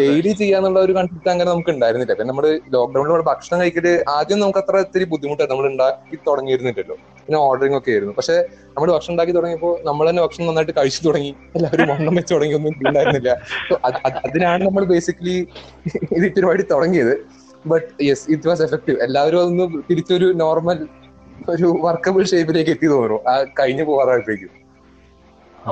[0.00, 2.14] ഡെയിലി ചെയ്യാന്നുള്ള ഒരു കൺസെപ്റ്റ് അങ്ങനെ നമുക്ക് ഉണ്ടായിരുന്നില്ല.
[2.18, 6.96] പിന്നെ നമ്മൾ ലോക്ക്ഡൌണിൽ നമ്മൾ ഭക്ഷണം കഴിക്കൽ ആദ്യം നമുക്ക് അത്ര ഇത്തിരി ബുദ്ധിമുട്ടാണ് നമ്മൾ ഉണ്ടാക്കി തുടങ്ങിയിരുന്നില്ലല്ലോ.
[7.24, 8.14] പിന്നെ ഓർഡറിംഗ് ഒക്കെ ആയിരുന്നു.
[8.18, 8.36] പക്ഷെ
[8.74, 11.32] നമ്മൾ ഭക്ഷണം ഉണ്ടാക്കി തുടങ്ങിയപ്പോൾ നമ്മൾ തന്നെ ഭക്ഷണം നന്നായിട്ട് കഴിച്ചു തുടങ്ങി.
[11.56, 12.54] എല്ലാവരും വണ്ണം വെച്ച് തുടങ്ങി.
[12.58, 13.30] ഒന്നും ഉണ്ടായിരുന്നില്ല
[14.28, 15.36] അതിനാണ് നമ്മൾ ബേസിക്കലി
[16.18, 17.14] ഇത് പരിപാടി തുടങ്ങിയത്.
[17.72, 20.78] But yes it was effective എല്ലാവരും അതൊന്ന് തിരിച്ചൊരു നോർമൽ
[21.54, 23.18] ഒരു വർക്കബിൾ ഷേപ്പിലേക്ക് എത്തി തോന്നുന്നു.
[23.30, 24.54] ആ കഴിഞ്ഞു പോകാറായപ്പോഴേക്കും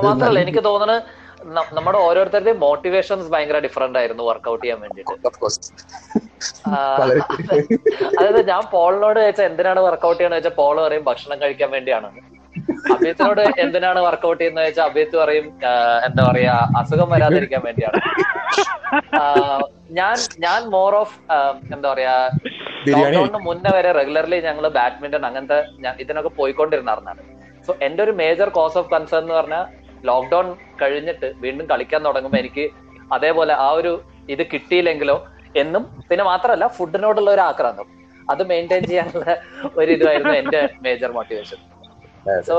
[0.05, 0.97] മാത്രല്ല എനിക്ക് തോന്നുന്നത്
[1.77, 5.13] നമ്മുടെ ഓരോരുത്തരുടെയും മോട്ടിവേഷൻസ് ഭയങ്കര ഡിഫറെന്റ് ആയിരുന്നു വർക്ക്ഔട്ട് ചെയ്യാൻ വേണ്ടിട്ട്
[8.15, 12.09] അതായത് ഞാൻ പോളിനോട് ചോദിച്ചാൽ എന്തിനാണ് വർക്ക്ഔട്ട് ചെയ്യണമെന്ന് വെച്ചാൽ പോൾ പറയും ഭക്ഷണം കഴിക്കാൻ വേണ്ടിയാണ്.
[12.93, 15.47] അഭിയത്തിനോട് എന്തിനാണ് വർക്ക്ഔട്ട് ചെയ്യുന്നത് വെച്ചാൽ അഭിയത്ത് പറയും
[16.07, 17.97] എന്താ പറയാ അസുഖം വരാതിരിക്കാൻ വേണ്ടിയാണ്.
[19.99, 20.15] ഞാൻ
[20.45, 21.15] ഞാൻ മോർ ഓഫ്
[21.75, 22.15] എന്താ പറയാ
[22.91, 25.59] ലോക്ക്ഡൌണിന് മുന്നേ വരെ റെഗുലർലി ഞങ്ങൾ ബാഡ്മിന്റൺ അങ്ങനത്തെ
[26.03, 27.23] ഇതിനൊക്കെ പോയിക്കൊണ്ടിരുന്നാർന്നാണ്
[27.67, 29.65] സോ എന്റെ ഒരു മേജർ കോസ് ഓഫ് കൺസേൺ എന്ന് പറഞ്ഞാൽ
[30.05, 30.47] ലോക്ക്ഡൌൺ
[30.81, 32.65] കഴിഞ്ഞിട്ട് വീണ്ടും കളിക്കാൻ തുടങ്ങുമ്പോൾ എനിക്ക്
[33.11, 33.91] അതേപോലെ ആ ഒരു
[34.29, 37.87] ഇത് കിട്ടിയില്ലെങ്കിലോ എന്നും പിന്നെ മാത്രമല്ല ഫുഡിനോടുള്ള ഒരു ആക്രാന്തം.
[38.29, 39.37] അത് മെയിന്റെയിൻ ചെയ്യാനുള്ള
[39.75, 41.57] ഒരു ഇതായിരുന്നു എന്റെ major motivation
[42.41, 42.55] so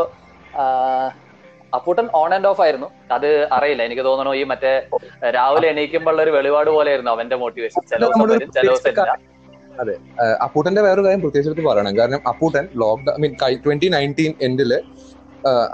[1.75, 2.91] Apputtan on and off ആയിരുന്നു.
[3.13, 3.83] അത് അറിയില്ല.
[3.83, 4.71] എനിക്ക് തോന്നുന്നു ഈ മറ്റേ
[5.31, 9.17] രാവിലെ എണീക്കുമ്പോൾ ഒരു വെളിപാട് പോലെ ആയിരുന്നു അവന്റെ മോട്ടിവേഷൻ ചില ദിവസം അതെ വരും ചില ദിവസം ഇല്ല
[10.23, 11.99] ഏഹ് അപ്പൂട്ടന്റെ വേറൊരു കാര്യം പ്രത്യേകിച്ച് എടുത്ത് പറയണം.
[11.99, 13.35] കാരണം Apputtan lockdown I mean
[13.65, 14.73] twenty nineteen എൻഡിൽ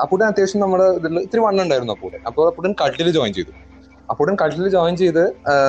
[0.03, 3.53] അപ്പൂട്ടൻ അത്യാവശ്യം നമ്മുടെ ഇതിൽ ഇത്തിരി വണ്ണുണ്ടായിരുന്നു അപ്പൂട്ടൻ അപ്പോൾ അപ്പൂട്ടൻ കട്ടിൽ ജോയിൻ ചെയ്തു.
[4.11, 5.23] അപ്പൂട്ടൻ കട്ടിൽ ജോയിൻ ചെയ്ത്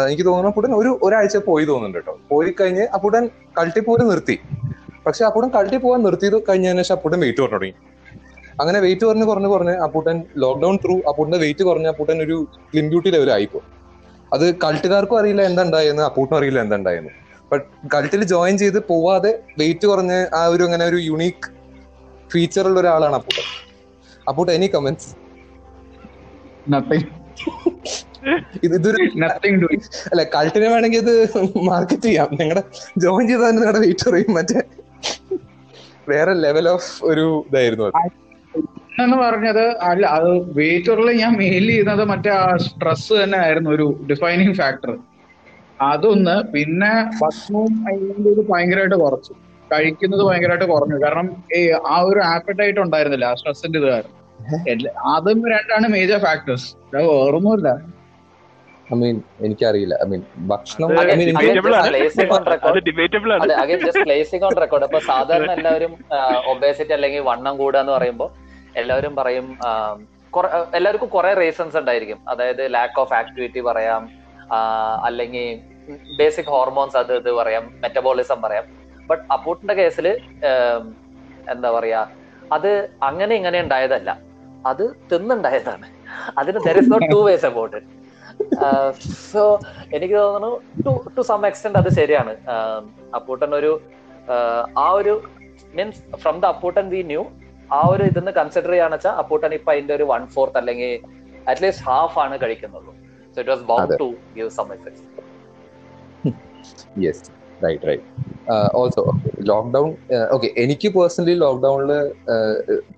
[0.09, 2.13] എനിക്ക് തോന്നുന്നു അപ്പൂട്ടൻ ഒരു ഒരാഴ്ച പോയി തോന്നുന്നുണ്ട് കേട്ടോ.
[2.31, 3.23] പോയി കഴിഞ്ഞ് അപ്പൂട്ടൻ
[3.59, 4.35] കൾട്ടി പോലും നിർത്തി.
[5.05, 7.73] പക്ഷെ അപ്പൂട്ടൻ കൾട്ടി പോകാൻ നിർത്തിയത് കഴിഞ്ഞതിന് ശേഷം അപ്പൂട്ടൻ വെയിറ്റ് കുറഞ്ഞു തുടങ്ങി.
[8.61, 12.37] അങ്ങനെ വെയിറ്റ് കുറഞ്ഞ് കുറഞ്ഞ് കുറഞ്ഞ് അപ്പൂട്ടൻ ലോക്ക്ഡൌൺ ത്രൂ അപ്പൂട്ടന്റെ വെയിറ്റ് കുറഞ്ഞ അപ്പൂട്ടൻ ഒരു
[12.69, 13.61] സ്ലിം ബ്യൂട്ടി ലെവൽ ആയിപ്പോ
[14.35, 17.11] അത് കൾട്ടുകാർക്കും അറിയില്ല എന്തുണ്ടായെന്ന് അപ്പൂട്ടും അറിയില്ല എന്തുണ്ടായെന്ന്.
[17.51, 21.49] ബട്ട് കൾട്ടിൽ ജോയിൻ ചെയ്ത് പോവാതെ വെയിറ്റ് കുറഞ്ഞ് ആ ഒരു അങ്ങനെ ഒരു യുണീക്ക്
[22.33, 23.45] ഫീച്ചർ ഉള്ള ഒരാളാണ് Apputtan
[24.28, 25.11] Apputta any comments
[26.67, 27.03] nothing.
[28.67, 29.67] ഇതൊരു നത്തിങ്
[30.11, 31.13] അല്ല കൾട്ടിനെ വേണമെങ്കിൽ ഇത്
[31.67, 32.30] മാർക്കറ്റ് ചെയ്യാം.
[32.39, 32.63] നിങ്ങളുടെ
[33.03, 34.61] ജോയിൻ ചെയ്താൽ നിങ്ങളുടെ വെയിറ്റ് അറിയും മറ്റേ
[36.07, 37.86] വേറെ ലെവൽ ഓഫ് ഒരു ഇതായിരുന്നു
[39.03, 44.55] എന്ന് പറഞ്ഞത് അല്ല അത് വെയിറ്ററിൽ ഞാൻ മെയിൻലി ചെയ്യുന്നത് മറ്റേ ആ സ്ട്രെസ് തന്നെ ആയിരുന്നു ഒരു ഡിഫൈനിങ്
[44.59, 44.93] ഫാക്ടർ
[45.80, 47.73] അതൊന്ന് പിന്നെ ഭക്ഷണവും
[48.51, 49.34] ഭയങ്കരമായിട്ട് കുറച്ചു.
[49.76, 50.97] കഴിക്കുന്നത് ഭയങ്കരമായിട്ട് കുറഞ്ഞു.
[51.05, 51.61] കാരണം ഈ
[51.93, 54.13] ആ ഒരു ആപ്പറ്റൈറ്റ് ഉണ്ടായിരുന്നില്ല ആ സ്ട്രെസ്സിന്റെ ഇത് കാരണം.
[55.15, 57.69] അതും രണ്ടാണ് മേജർ ഫാക്ടേഴ്സ് വേറൊന്നുമില്ല.
[58.93, 59.15] ഐ മീൻ
[59.45, 59.93] എനിക്കറിയില്ല.
[60.03, 61.91] ഐ മീൻ ഭക്ഷണം അത് ഐ മീൻ എനിക്ക് debatable ആണ്.
[61.93, 62.76] Placing on record.
[62.88, 63.53] ഡിബേറ്റബിൾ ആണ്.
[63.63, 65.93] Again just placing on record അപ്പൊ സാധാരണ എല്ലാവരും
[66.53, 68.30] ഒബേസിറ്റി അല്ലെങ്കിൽ വണ്ണം കൂടുക എന്ന് പറയുമ്പോൾ
[68.82, 69.47] എല്ലാവരും പറയും
[70.78, 72.19] എല്ലാവർക്കും കുറെ റീസൺസ് ഉണ്ടായിരിക്കും.
[72.32, 74.03] അതായത് ലാക്ക് ഓഫ് ആക്ടിവിറ്റി പറയാം
[75.07, 75.47] അല്ലെങ്കിൽ
[76.19, 78.65] ബേസിക് ഹോർമോൺസ് അത് ഇത് പറയാം മെറ്റബോളിസം പറയാം.
[79.09, 80.07] ബട്ട് അപ്പൂട്ടിന്റെ കേസിൽ
[81.53, 82.01] എന്താ പറയാ
[82.55, 82.71] അത്
[83.09, 84.09] അങ്ങനെ ഇങ്ങനെ ഉണ്ടായതല്ല.
[84.69, 85.87] അത് തിന്നുണ്ടായതാണ്.
[86.39, 87.93] അതിന് there is not two ways about it
[89.33, 89.41] so
[89.95, 90.51] എനിക്ക് തോന്നുന്നു
[90.85, 92.33] ടു ടു സം എക്സ്റ്റെന്റ് അത് ശരിയാണ്.
[93.19, 93.71] അപ്പൂട്ടൻ ഒരു
[94.85, 95.13] ആ ഒരു
[95.77, 97.23] means from the Apputtan we knew
[97.77, 100.91] ആ ഒരു ഇതെന്ന് കൺസിഡർ ചെയ്യാന്ന് വെച്ചാൽ അപ്പൂട്ടൻ ഇപ്പൊ അതിന്റെ ഒരു വൺ ഫോർത്ത് അല്ലെങ്കിൽ
[101.51, 102.93] അറ്റ്ലീസ്റ്റ് ഹാഫ് ആണ് കഴിക്കുന്നുള്ളൂ.
[103.33, 103.95] So it was bound.
[104.03, 105.03] To give some effects
[107.05, 107.23] yes
[107.63, 108.05] right right
[108.75, 109.03] also
[109.51, 109.89] lockdown
[110.31, 111.91] okay എനിക്ക് പേഴ്സണലി ലോക്ക്ഡൌണിൽ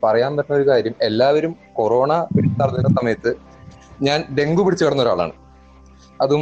[0.03, 3.31] പറയാൻ പറ്റുന്ന ഒരു കാര്യം എല്ലാവരും കൊറോണ പിടിച്ചറിഞ്ഞ സമയത്ത്
[4.01, 5.33] ഞാൻ ഡെങ്കു പിടിച്ചു കിടന്ന ഒരാളാണ്.
[6.19, 6.41] അതും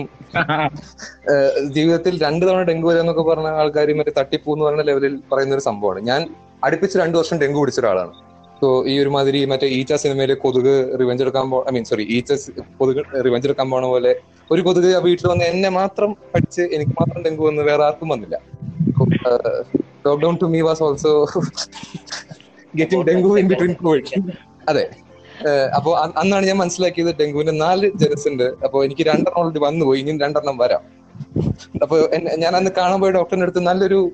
[1.34, 5.63] ഏഹ്, ജീവിതത്തിൽ രണ്ടു തവണ ഡെങ്കു വരാന്നൊക്കെ പറഞ്ഞ ആൾക്കാർ മറ്റേ തട്ടിപ്പൂ എന്ന് പറയുന്ന ലെവലിൽ പറയുന്ന ഒരു
[5.70, 5.99] സംഭവമാണ്.
[6.09, 6.22] ഞാൻ
[6.63, 8.13] അടുപ്പിച്ച് രണ്ടു വർഷം ഡെങ്കു പിടിച്ച ഒരാളാണ്.
[8.61, 12.34] സോ ഈ ഒരു മാതിരി മറ്റേ ഈച്ച സിനിമയിലെ കൊതുക് റിവെഞ്ച് എടുക്കാൻ പോ ഐ മീൻ സോറി ഈച്ച
[12.80, 14.11] കൊതുക് റിവെഞ്ച് എടുക്കാൻ പോണ പോലെ
[14.52, 18.41] ഒരു കൊതുക് വീട്ടിൽ വന്ന് എന്നെ മാത്രം പഠിച്ച് എനിക്ക് മാത്രം ഡെങ്കു വന്ന് വേറെ ആർക്കും വന്നില്ല.
[20.08, 21.28] Lockdown to me was also
[22.76, 24.32] getting dengue in between Covid
[24.70, 24.89] അതെ.
[25.76, 28.43] അപ്പോ അന്നാണ് ഞാൻ മനസ്സിലാക്കിയത് ഡെങ്കുവിന്റെ നാല് ജനസ് ഉണ്ട്.
[28.43, 30.00] അപ്പോ എനിക്ക് രണ്ടെണ്ണം ഓൾറെഡി വന്നു പോയി.
[30.00, 30.84] ഇനി രണ്ടെണ്ണം വരാം.
[31.82, 34.12] അപ്പൊ ഞാൻ അന്ന് കാണാൻ പോയ ഡോക്ടറിന്റെ അടുത്ത് നല്ലൊരു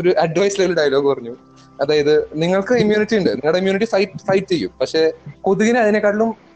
[0.00, 1.36] ഒരു അഡ്വൈസ് ലെവൽ ഡയലോഗ് പറഞ്ഞു.
[1.82, 3.30] അതായത് നിങ്ങൾക്ക് ഇമ്മ്യൂണിറ്റി ഉണ്ട്.
[3.30, 4.70] നിങ്ങളുടെ ഇമ്മ്യൂണിറ്റി ഫൈറ്റ് ഫൈറ്റ് ചെയ്യും.
[4.80, 6.47] പക്ഷെ കൊതുകിനെ അതിനെക്കാട്ടിലും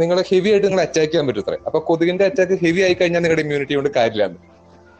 [0.00, 3.42] നിങ്ങളെ ഹെവി ആയിട്ട് നിങ്ങൾ അറ്റാക്ക് ചെയ്യാൻ പറ്റും അത്രേ അപ്പൊ കൊതുകിന്റെ അറ്റാക്ക് ഹെവി ആയി കഴിഞ്ഞാൽ നിങ്ങളുടെ
[3.44, 4.38] ഇമ്മ്യൂണിറ്റി കൊണ്ട് കാര്യമില്ലാന്ന്.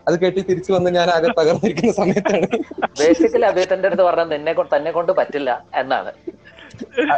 [0.08, 2.46] അത് കേട്ടി തിരിച്ചു വന്ന് ഞാൻ ആകെ തകർന്നിരിക്കുന്ന സമയത്താണ്.
[3.00, 5.50] ബേസിക്കലി അദ്ദേഹത്തിന്റെ അടുത്ത് പറഞ്ഞാൽ നിന്നെ തന്നെ കൊണ്ട് പറ്റില്ല
[5.82, 6.12] എന്നാണ്.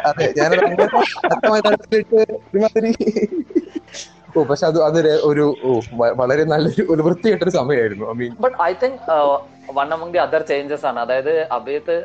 [0.09, 0.89] അതെ ഞാൻ ഒരുമാതിരി.
[4.37, 5.45] ഓ പക്ഷെ അത് അതൊരു ഒരു
[6.21, 8.05] വളരെ നല്ലൊരു ഒരു വൃത്തികെട്ടൊരു സമയമായിരുന്നു.
[8.13, 8.99] I mean but I think
[9.79, 10.99] one among the other changes ആണ്.
[11.05, 11.97] അതായത് അഭിയത്ത്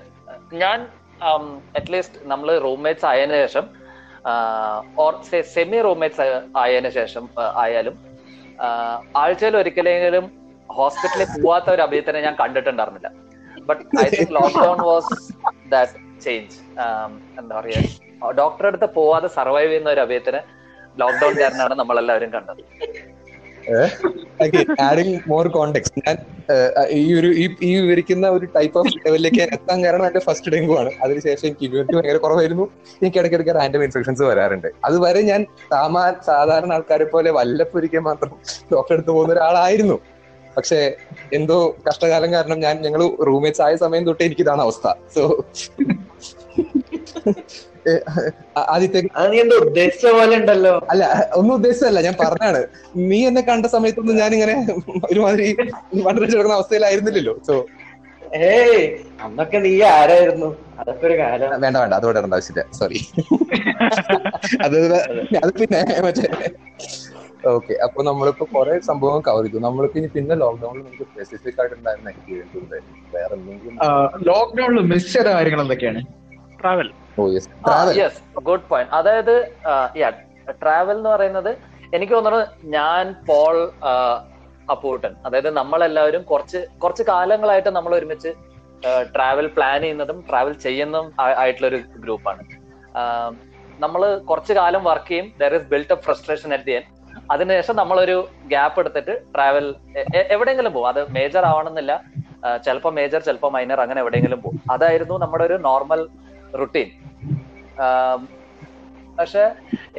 [0.63, 0.79] ഞാൻ
[1.79, 3.65] അറ്റ്ലീസ്റ്റ് നമ്മൾ റൂംമേറ്റ്സ് ആയതിനു ശേഷം
[5.03, 5.13] ഓർ
[5.55, 6.25] സെമി റൂംമേറ്റ്സ്
[6.61, 7.23] ആയതിനു ശേഷം
[7.63, 7.95] ആയാലും
[9.21, 10.25] ആഴ്ചയിൽ ഒരിക്കലെങ്കിലും
[10.69, 13.09] ഹോസ്പിറ്റലിൽ പോവാത്ത ഒരു അഭിയത്തിനെ ഞാൻ കണ്ടിട്ടുണ്ടായിരുന്നില്ല.
[13.69, 15.15] But I think lockdown was
[15.73, 16.57] that change
[17.39, 20.41] എന്താ പറയുക ഡോക്ടറെ അടുത്ത് പോവാതെ സർവൈവ് ചെയ്യുന്ന ഒരു അഭിയത്തിനെ
[21.01, 22.61] ലോക്ക്ഡൌൺ കാരനാണ് നമ്മളെല്ലാവരും കണ്ടത്.
[24.85, 26.15] ആഡിങ് മോർ കോണ്ടെക്സ്റ്റ് ഞാൻ
[26.99, 27.29] ഈ ഒരു
[27.67, 30.91] ഈ വിവരിക്കുന്ന ഒരു ടൈപ്പ് ഓഫ് ലെവലിലേക്ക് എത്താൻ കാരണം എന്റെ ഫസ്റ്റ് ഡെങ്കു ആണ്.
[31.03, 32.65] അതിനുശേഷം എനിക്ക് ഇമ്മ്യൂണിറ്റി ഭയങ്കര കുറവായിരുന്നു.
[33.01, 34.67] എനിക്ക് ഇടയ്ക്കിടയ്ക്ക് റാൻഡം ഇൻഫെക്ഷൻസ് വരാറുണ്ട്.
[34.85, 38.33] അതുവരെ ഞാൻ സാമാ സാധാരണ ആൾക്കാരെ പോലെ വല്ലപ്പൊരിക്കൽ മാത്രം
[38.73, 39.97] ഡോക്ടറെ അടുത്ത് പോകുന്ന ഒരാളായിരുന്നു.
[40.57, 40.79] പക്ഷേ
[41.33, 41.55] എന്തോ
[41.87, 44.87] കഷ്ടകാലം കാരണം ഞാൻ ഞങ്ങൾ റൂംമേറ്റ്സ് ആയ സമയം തൊട്ട് എനിക്ക് ഇതാണ് അവസ്ഥ.
[45.15, 45.21] സോ
[48.65, 48.99] ആദ്യത്തെ
[49.63, 50.73] ഉദ്ദേശിച്ച പോലെ ഉണ്ടല്ലോ.
[50.91, 51.03] അല്ല
[51.39, 52.61] ഒന്നും ഉദ്ദേശിച്ചല്ല ഞാൻ പറഞ്ഞാണ്.
[53.09, 54.55] നീ എന്നെ കണ്ട സമയത്തൊന്നും ഞാൻ ഇങ്ങനെ
[55.09, 55.47] ഒരുമാതിരി
[56.07, 57.55] വളരെ കിടക്കുന്ന അവസ്ഥയിലായിരുന്നില്ലല്ലോ സോ
[58.51, 58.83] ഏയ്
[59.23, 60.49] അന്നൊക്കെ നീ ആരായിരുന്നു?
[60.81, 61.49] അതൊക്കെ ഒരു കാലം.
[61.63, 62.99] വേണ്ട വേണ്ട അതോടെ ആവശ്യമില്ല സോറി
[64.65, 64.77] അത്
[65.43, 65.51] അത്.
[65.59, 66.27] പിന്നെ മറ്റേ
[67.51, 69.57] ഓക്കെ അപ്പൊ നമ്മളിപ്പോ കുറെ സംഭവം കവർ ചെയ്തു.
[69.65, 72.75] നമ്മൾക്ക് ഇനി പിന്നെ ലോക്ക്ഡൌണിൽ നമുക്ക് സ്പെസിഫിക് ആയിട്ട് ഉണ്ടായിരുന്ന എക്സ്പീരിയൻസ് ഉണ്ട്
[73.13, 73.75] വേറെ എന്തെങ്കിലും
[74.29, 76.01] ലോക്ക്ഡൌണിൽ മിസ് ചെയ്ത കാര്യങ്ങൾ എന്തൊക്കെയാണ്?
[76.59, 76.89] ട്രാവൽ
[77.99, 79.35] യെസ് ഗുഡ് പോയിന്റ് അതായത്
[80.61, 81.51] ട്രാവൽ എന്ന് പറയുന്നത്
[81.95, 82.45] എനിക്ക് തോന്നുന്നത്
[82.75, 83.57] ഞാൻ പോൾ
[84.73, 85.13] അപ്പൂട്ടൻ.
[85.25, 88.31] അതായത് നമ്മളെല്ലാവരും കുറച്ച് കുറച്ച് കാലങ്ങളായിട്ട് നമ്മൾ ഒരുമിച്ച്
[89.15, 91.07] ട്രാവൽ പ്ലാൻ ചെയ്യുന്നതും ട്രാവൽ ചെയ്യുന്നതും
[91.41, 92.43] ആയിട്ടുള്ള ഒരു ഗ്രൂപ്പാണ്.
[93.83, 95.27] നമ്മൾ കുറച്ച് കാലം വർക്ക് ചെയ്യും.
[95.41, 96.83] There is built up frustration at the end
[97.33, 98.17] അതിനുശേഷം നമ്മളൊരു
[98.51, 99.65] ഗ്യാപ്പ് എടുത്തിട്ട് ട്രാവൽ
[100.35, 101.93] എവിടെയെങ്കിലും പോകും അത് മേജർ ആവണമെന്നില്ല.
[102.65, 106.01] ചിലപ്പോൾ മേജർ ചിലപ്പോൾ മൈനർ അങ്ങനെ എവിടെയെങ്കിലും പോകും അതായിരുന്നു നമ്മുടെ ഒരു നോർമൽ
[106.61, 106.89] റുട്ടീൻ
[109.17, 109.43] പക്ഷെ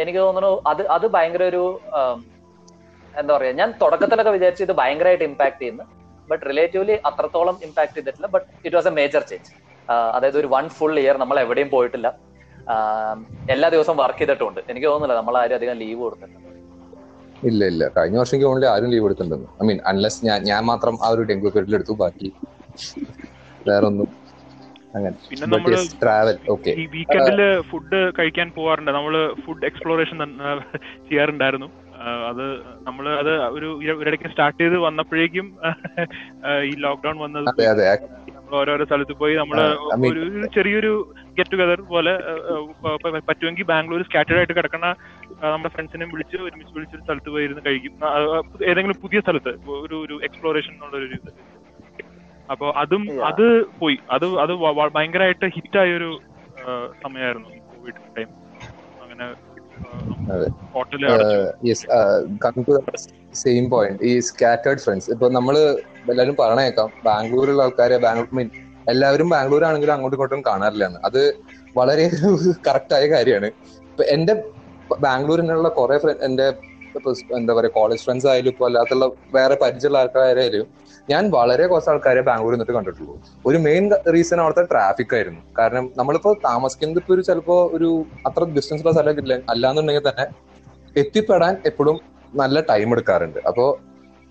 [0.02, 1.64] എനിക്ക് തോന്നുന്നു അത് അത് ഭയങ്കര ഒരു
[3.20, 5.84] എന്താ പറയാ ഞാൻ തുടക്കത്തിലൊക്കെ വിചാരിച്ചു ഇത് ഭയങ്കരമായിട്ട് ഇമ്പാക്ട് ചെയ്യുന്നു.
[6.30, 8.28] ബട്ട് റിലേറ്റീവ്ലി അത്രത്തോളം ഇമ്പാക്ട് ചെയ്തിട്ടില്ല.
[8.34, 9.52] But it was a major change
[10.16, 12.08] അതായത് ഒരു വൺ ഫുൾ ഇയർ നമ്മൾ എവിടെയും പോയിട്ടില്ല.
[13.54, 14.60] എല്ലാ ദിവസവും വർക്ക് ചെയ്തിട്ടുണ്ട്.
[14.72, 16.50] എനിക്ക് തോന്നുന്നില്ല നമ്മൾ ആരും അധികം ലീവ് കൊടുത്തിട്ടുണ്ട്
[17.50, 17.84] ഇല്ല ഇല്ല.
[17.96, 21.50] കഴിഞ്ഞ വർഷം ഓൺലി ആരും ലീവ് എടുത്തിട്ടുണ്ടെന്ന് ഐ മീൻ അൺലെസ് ഞാൻ ഞാൻ മാത്രം ആ ഒരു ഡെങ്കു
[21.56, 22.30] പീരീഡിൽ ബാക്കി
[23.68, 24.23] വേറെ ഒന്നും അങ്ങനെ
[24.94, 25.72] പിന്നെ നമ്മൾ
[26.02, 27.40] ട്രാവൽ ഓക്കെ ഈ വീക്കെൻഡിൽ
[27.70, 28.90] ഫുഡ് കഴിക്കാൻ പോവാറുണ്ട്.
[28.96, 29.14] നമ്മൾ
[29.44, 30.18] ഫുഡ് എക്സ്പ്ലോറേഷൻ
[31.08, 31.68] ചെയ്യാറുണ്ടായിരുന്നു.
[32.28, 32.42] അത്
[32.86, 35.46] നമ്മൾ അത് ഒരു ഇടയ്ക്ക് ഒരിടയ്ക്ക് സ്റ്റാർട്ട് ചെയ്ത് വന്നപ്പോഴേക്കും
[36.68, 37.46] ഈ ലോക്ക്ഡൌൺ വന്നത്
[38.36, 39.58] നമ്മൾ ഓരോരോ സ്ഥലത്ത് പോയി നമ്മൾ
[40.10, 40.22] ഒരു
[40.56, 40.92] ചെറിയൊരു
[41.38, 42.12] ഗെറ്റ് ടുഗദർ പോലെ
[43.28, 44.88] പറ്റുമെങ്കിൽ ബാംഗ്ലൂർ സ്കാറ്റേഡ് ആയിട്ട് കിടക്കുന്ന
[45.44, 47.94] നമ്മുടെ ഫ്രണ്ട്സിനെ വിളിച്ച് ഒരുമിച്ച് വിളിച്ചൊരു സ്ഥലത്ത് പോയി ഇരുന്ന് കഴിക്കും
[48.70, 51.30] ഏതെങ്കിലും പുതിയ സ്ഥലത്ത് ഒരു ഒരു എക്സ്പ്ലോറേഷൻ എന്നുള്ള ഒരു ഇത്.
[52.48, 53.44] അപ്പൊ അതും അത്
[53.80, 53.96] പോയി.
[54.14, 54.52] അത് അത്
[54.96, 56.10] ഭയങ്കരമായിട്ട് ഹിറ്റായ ഒരു
[57.04, 58.30] സമയമായിരുന്നു കോവിഡ് ടൈം
[59.04, 59.26] അങ്ങനെ
[63.34, 64.00] സെയിം പോയിന്റ്.
[64.08, 65.08] ഈ സ്കാറ്റേർഡ് ഫ്രണ്ട്സ്.
[65.14, 65.54] ഇപ്പൊ നമ്മൾ
[66.12, 68.48] എല്ലാവരും പറഞ്ഞേക്കാം ബാംഗ്ലൂരിലുള്ള ആൾക്കാരെ ബാംഗ്ലൂർ മീൻ
[68.86, 71.22] എല്ലാവരും ബാംഗ്ലൂർ ആണെങ്കിലും അങ്ങോട്ടും ഇങ്ങോട്ടും കാണാറില്ല അത്
[71.76, 72.04] വളരെ
[72.66, 73.48] കറക്റ്റ് ആയ കാര്യമാണ്.
[73.92, 74.34] ഇപ്പൊ എന്റെ
[75.04, 75.96] ബാംഗ്ലൂരിനുള്ള കുറെ
[76.28, 76.46] എന്റെ
[77.38, 80.66] എന്താ പറയുക കോളേജ് ഫ്രണ്ട്സ് ആയാലും ഇപ്പൊ അല്ലാത്തുള്ള വേറെ പരിചയമുള്ള ആൾക്കാരായാലും
[81.10, 83.14] ഞാൻ വളരെ കുറച്ച് ആൾക്കാരെ ബാംഗ്ലൂരിൽ നിന്നിട്ട് കണ്ടിട്ടുള്ളൂ.
[83.48, 83.84] ഒരു മെയിൻ
[84.14, 85.40] റീസൺ അവിടുത്തെ ട്രാഫിക് ആയിരുന്നു.
[85.58, 87.88] കാരണം നമ്മളിപ്പോ താമസിക്കുന്നത് ഇപ്പൊ ഒരു ചിലപ്പോ ഒരു
[88.28, 90.26] അത്ര ഡിസ്റ്റൻസ് ഉള്ള സ്ഥലം ഇല്ല അല്ലാന്നുണ്ടെങ്കിൽ തന്നെ
[91.02, 91.98] എത്തിപ്പെടാൻ എപ്പോഴും
[92.42, 93.40] നല്ല ടൈം എടുക്കാറുണ്ട്.
[93.50, 93.68] അപ്പോൾ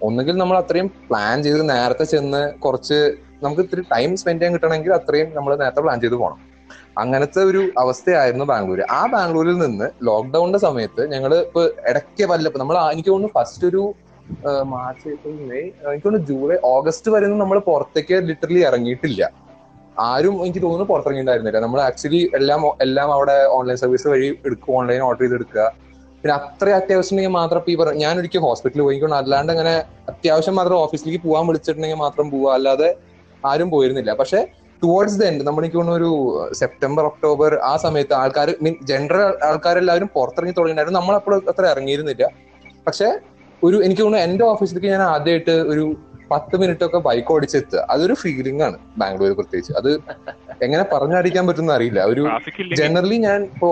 [0.01, 2.97] ഒന്നുകിൽ നമ്മൾ അത്രയും പ്ലാൻ ചെയ്ത് നേരത്തെ ചെന്ന് കുറച്ച്
[3.45, 6.39] നമുക്ക് ഇത്തിരി ടൈം സ്പെൻഡ് ചെയ്യാൻ കിട്ടണമെങ്കിൽ അത്രയും നമ്മൾ നേരത്തെ പ്ലാൻ ചെയ്ത് പോകണം
[7.01, 13.11] അങ്ങനത്തെ ഒരു അവസ്ഥയായിരുന്നു ബാംഗ്ലൂർ ആ ബാംഗ്ലൂരിൽ നിന്ന് ലോക്ക്ഡൌണിന്റെ സമയത്ത് ഞങ്ങൾ ഇപ്പൊ ഇടയ്ക്ക് വല്ലപ്പോ നമ്മൾ എനിക്ക്
[13.11, 13.83] തോന്നുന്നു ഫസ്റ്റ് ഒരു
[14.73, 19.23] മാർച്ച് ഏപ്രിൽ മെയ് എനിക്ക് തോന്നുന്നു ജൂലൈ ഓഗസ്റ്റ് വരെ നമ്മൾ പുറത്തേക്ക് ലിറ്ററലി ഇറങ്ങിയിട്ടില്ല.
[20.09, 21.59] ആരും എനിക്ക് തോന്നുന്നു പുറത്തിറങ്ങിയിട്ടുണ്ടായിരുന്നില്ല.
[21.65, 25.65] നമ്മൾ ആക്ച്വലി എല്ലാം എല്ലാം അവിടെ ഓൺലൈൻ സർവീസ് വഴി എടുക്കുക ഓൺലൈൻ ഓർഡർ ചെയ്ത് എടുക്കുക.
[26.21, 29.73] പിന്നെ അത്ര അത്യാവശ്യമുണ്ടെങ്കിൽ മാത്രം ഈ പറഞ്ഞു ഞാൻ ഒരിക്കൽ ഹോസ്പിറ്റലിൽ പോയിക്കൊണ്ട് അല്ലാണ്ട് അങ്ങനെ
[30.11, 32.89] അത്യാവശ്യം മാത്രം ഓഫീസിലേക്ക് പോകാൻ വിളിച്ചിട്ടുണ്ടെങ്കിൽ മാത്രം പോവുക അല്ലാതെ
[33.43, 34.11] ആരും പോയിരുന്നില്ല.
[34.21, 34.39] പക്ഷെ
[34.83, 36.11] ടുവേർഡ്സ് ദ എൻഡ് നമ്മൾ എനിക്ക് തോന്നുന്നു ഒരു
[36.61, 40.99] സെപ്റ്റംബർ ഒക്ടോബർ ആ സമയത്ത് ആൾക്കാർ മീൻ ജനറൽ ആൾക്കാരെല്ലാവരും പുറത്തിറങ്ങി തുടങ്ങിയിട്ടുണ്ടായിരുന്നു.
[41.01, 42.25] നമ്മളപ്പോൾ അത്ര ഇറങ്ങിയിരുന്നില്ല.
[42.87, 43.07] പക്ഷെ
[43.61, 45.85] ഒരു എനിക്ക് തോന്നുന്നു എന്റെ ഓഫീസിലേക്ക് ഞാൻ ആദ്യമായിട്ട് ഒരു
[46.31, 47.79] പത്ത് മിനിറ്റ് ഒക്കെ ബൈക്ക് ഓടിച്ചെത്തുക.
[47.93, 49.73] അതൊരു ഫീലിംഗ് ആണ് ബാംഗ്ലൂർ പ്രത്യേകിച്ച്.
[49.79, 49.89] അത്
[50.65, 51.99] എങ്ങനെ പറഞ്ഞറിയിക്കാൻ പറ്റുന്ന അറിയില്ല.
[52.11, 52.23] ഒരു
[52.81, 53.69] ജനറലി ഞാൻ ഇപ്പോ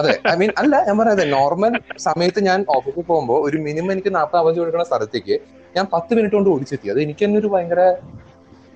[0.00, 1.74] അതെ ഐ മീൻ അല്ല ഞാൻ പറയാതെ നോർമൽ
[2.08, 5.36] സമയത്ത് ഞാൻ ഓഫീസിൽ പോകുമ്പോൾ ഒരു മിനിമം എനിക്ക് നാൽപ്പത് അവധി കൊടുക്കുന്ന സ്ഥലത്തേക്ക്
[5.76, 6.88] ഞാൻ പത്ത് മിനിറ്റ് കൊണ്ട് ഓടിച്ചെത്തി.
[6.94, 7.82] അത് എനിക്ക് തന്നെ ഒരു ഭയങ്കര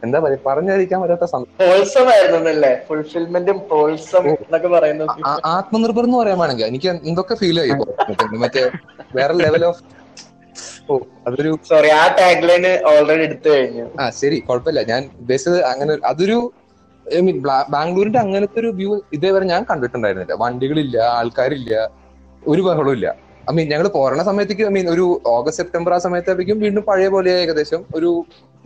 [0.02, 1.52] എന്താ പറയാ പറഞ്ഞറിയിക്കാൻ പറ്റാത്ത സംഭവം
[5.48, 7.72] ആത്മനിർഭർ എന്ന് പറയാൻ വേണമെങ്കിൽ എനിക്ക് എന്തൊക്കെ ഫീൽ ആയി.
[8.36, 8.70] മറ്റേ-
[9.14, 9.82] വേറെ ലെവൽ ഓഫ്
[10.90, 13.86] ഓ അതൊരു സോറി ആ ടാഗ് ലൈൻ ഓൾറെഡി എടുത്തു കഴിഞ്ഞു.
[14.00, 14.82] ആ ശരി കുഴപ്പമില്ല.
[14.82, 16.36] ഞാൻ ഉദ്ദേശിച്ചത് അങ്ങനെ അതൊരു
[17.06, 17.36] ഐ മീൻ
[17.70, 20.34] ബാംഗ്ലൂരിന്റെ അങ്ങനത്തെ ഒരു വ്യൂ ഇതേവരെ ഞാൻ കണ്ടിട്ടുണ്ടായിരുന്നില്ല.
[20.34, 21.72] വണ്ടികളില്ല ആൾക്കാരില്ല
[22.42, 23.06] ഒരു ബഹളവും ഇല്ല.
[23.50, 27.30] ഐ മീൻ ഞങ്ങൾ പോരണ സമയത്തേക്ക് ഐ മീൻ ഒരു ഓഗസ്റ്റ് സെപ്റ്റംബർ ആ സമയത്തായിരിക്കും വീണ്ടും പഴയ പോലെ
[27.40, 28.10] ഏകദേശം ഒരു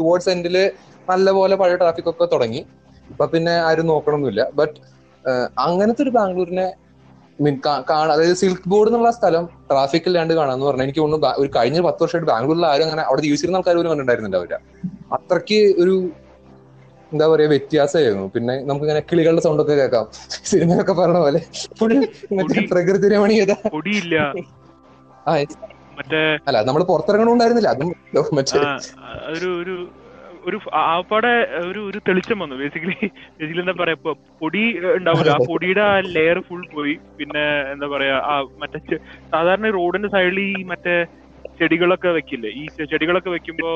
[0.01, 0.57] ടുവേർഡ്സ് എൻഡിൽ
[1.09, 2.61] നല്ലപോലെ പഴയ ട്രാഫിക് ഒക്കെ തുടങ്ങി.
[3.13, 4.77] അപ്പൊ പിന്നെ ആരും നോക്കണമൊന്നുമില്ല ബട്ട്
[5.67, 6.69] അങ്ങനത്തെ ഒരു ബാംഗ്ലൂരിനെ
[7.89, 12.03] കാണാൻ അതായത് സിൽക്ക് ബോർഡ് എന്നുള്ള സ്ഥലം ട്രാഫിക് ഇല്ലാണ്ട് കാണാന്ന് പറഞ്ഞാൽ എനിക്ക് തോന്നുന്നു ഒരു കഴിഞ്ഞ പത്ത്
[12.05, 14.59] വർഷമായിട്ട് ബാംഗ്ലൂരിൽ ആരും അങ്ങനെ അവിടെ യൂസ് ചെയ്യുന്ന ആൾക്കാർ പോലും കണ്ടിട്ടുണ്ടായിരുന്നില്ല.
[15.17, 15.95] അത്രയ്ക്ക് ഒരു
[17.13, 18.27] എന്താ പറയാ വ്യത്യാസമായിരുന്നു.
[18.35, 20.05] പിന്നെ നമുക്ക് ഇങ്ങനെ കിളികളുടെ സൗണ്ട് ഒക്കെ കേൾക്കാം.
[20.51, 21.41] സിനിമയൊക്കെ പറഞ്ഞ പോലെ.
[21.79, 21.95] ഫുൾ
[22.73, 23.53] പ്രകൃതി രമണീയത.
[26.01, 27.91] മറ്റേ അല്ല നമ്മൾ പുറത്തിറങ്ങണുണ്ടായിരുന്നില്ല അതും
[29.35, 29.75] ഒരു ഒരു
[30.43, 30.59] ഒരു
[30.91, 31.33] ആപ്പാടെ
[31.67, 32.55] ഒരു ഒരു തെളിച്ചം വന്നു.
[32.61, 32.97] ബേസിക്കലി
[33.33, 34.63] ബേസിക്കലി എന്താ പറയാ ഇപ്പൊ പൊടി
[34.99, 36.95] ഉണ്ടാവില്ല ആ പൊടിയുടെ ആ ലെയർ ഫുൾ പോയി.
[37.19, 37.43] പിന്നെ
[37.73, 38.97] എന്താ പറയാ ആ മറ്റേ
[39.33, 40.95] സാധാരണ റോഡിന്റെ സൈഡിൽ ഈ മറ്റേ
[41.61, 42.51] ചെടികളൊക്കെ വെക്കില്ലേ?
[42.61, 43.71] ഈ ചെടികളൊക്കെ വെക്കുമ്പോ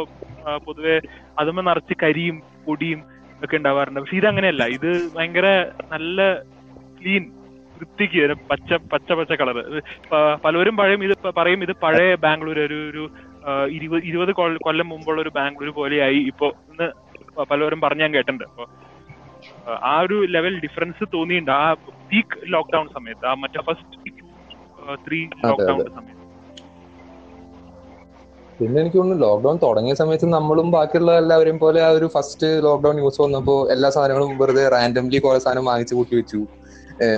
[0.66, 0.96] പൊതുവെ
[1.38, 3.00] അതുമ്മ നിറച്ച് കരിയും പൊടിയും
[3.40, 4.00] ഒക്കെ ഉണ്ടാവാറുണ്ട്.
[4.02, 5.46] പക്ഷെ ഇത് അങ്ങനെയല്ല ഇത് ഭയങ്കര
[5.92, 6.18] നല്ല
[6.98, 7.24] ക്ലീൻ
[7.76, 9.56] വൃത്തിക്ക് വരും പച്ച പച്ച പച്ച കളർ
[10.44, 13.04] പലരും പഴയും ഇത് പറയും ഇത് പഴയ ബാംഗ്ലൂർ ഒരു ഒരു
[13.70, 16.86] ഇരുപത് ഇരുപത് കൊല്ല- മുമ്പുള്ള ഒരു ബാംഗ്ലൂർ പോലെയായി ഇപ്പോ ഇന്ന്
[17.50, 18.44] പലരും പറഞ്ഞു ഞാൻ കേട്ടിട്ടുണ്ട്.
[18.44, 18.64] അപ്പൊ
[19.84, 21.64] ആ, ഒരു ലെവൽ ഡിഫറൻസ് തോന്നിയിട്ടുണ്ട് ആ
[22.10, 23.96] പീക്ക് ലോക്ക്ഡൌൺ സമയത്ത് ആ മറ്റേ ഫസ്റ്റ്
[25.06, 26.20] ത്രീ ലോക്ക്ഡൌൺ സമയത്ത്.
[28.60, 33.22] പിന്നെ എനിക്ക് തോന്നുന്നു ലോക്ക്ഡൌൺ തുടങ്ങിയ സമയത്ത് നമ്മളും ബാക്കിയുള്ള എല്ലാവരെയും പോലെ ആ ഒരു ഫസ്റ്റ് ലോക്ക്ഡൌൺ ന്യൂസ്
[33.22, 36.40] വന്നപ്പോ എല്ലാ സാധനങ്ങളും വെറുതെ റാൻഡംലി കുറെ സാധനം വാങ്ങിച്ചു കൂട്ടി വെച്ചു.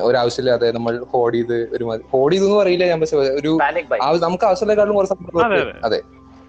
[0.07, 3.53] ഒരാവശ്യമില്ലാതെ നമ്മൾ ഹോഡ് ചെയ്ത് ഒരു ഹോഡ് ചെയ്തെന്ന് പറയില്ല ഞാൻ പക്ഷെ ഒരു
[4.27, 6.01] നമുക്ക് ആവശ്യമുള്ളതിനെക്കാളും കുറച്ച് അതെ,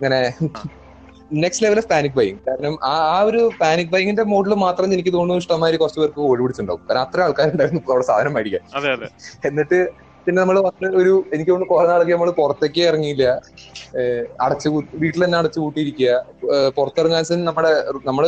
[0.02, 0.20] ഇങ്ങനെ
[1.38, 5.42] next level of panic buying കാരണം ആ ആ ഒരു പാനിക് ബൈങ്ങിന്റെ മോഡിൽ മാത്രം എനിക്ക് തോന്നുന്നു
[5.44, 6.84] ഇഷ്ടമാതിരി കുറച്ച് പേർക്ക് ഓടി പിടിച്ചിട്ടുണ്ടാവും.
[6.90, 8.64] കാരണം അത്ര ആൾക്കാരുണ്ടായിരുന്നു അവിടെ സാധനം മേടിക്കാൻ.
[8.78, 9.08] അതെ അതെ.
[9.44, 9.80] എന്നിട്ട്
[10.28, 13.26] പിന്നെ നമ്മൾ വന്ന് ഒരു എനിക്ക് തോന്നുന്നു കുറെ നാളൊക്കെ നമ്മൾ പുറത്തേക്ക് ഇറങ്ങിയില്ല.
[14.46, 14.70] അടച്ചു
[15.04, 16.10] വീട്ടിൽ തന്നെ അടച്ചു കൂട്ടിയിരിക്കുക
[16.78, 17.72] പുറത്തിറങ്ങാൻ നമ്മുടെ
[18.06, 18.26] നമ്മൾ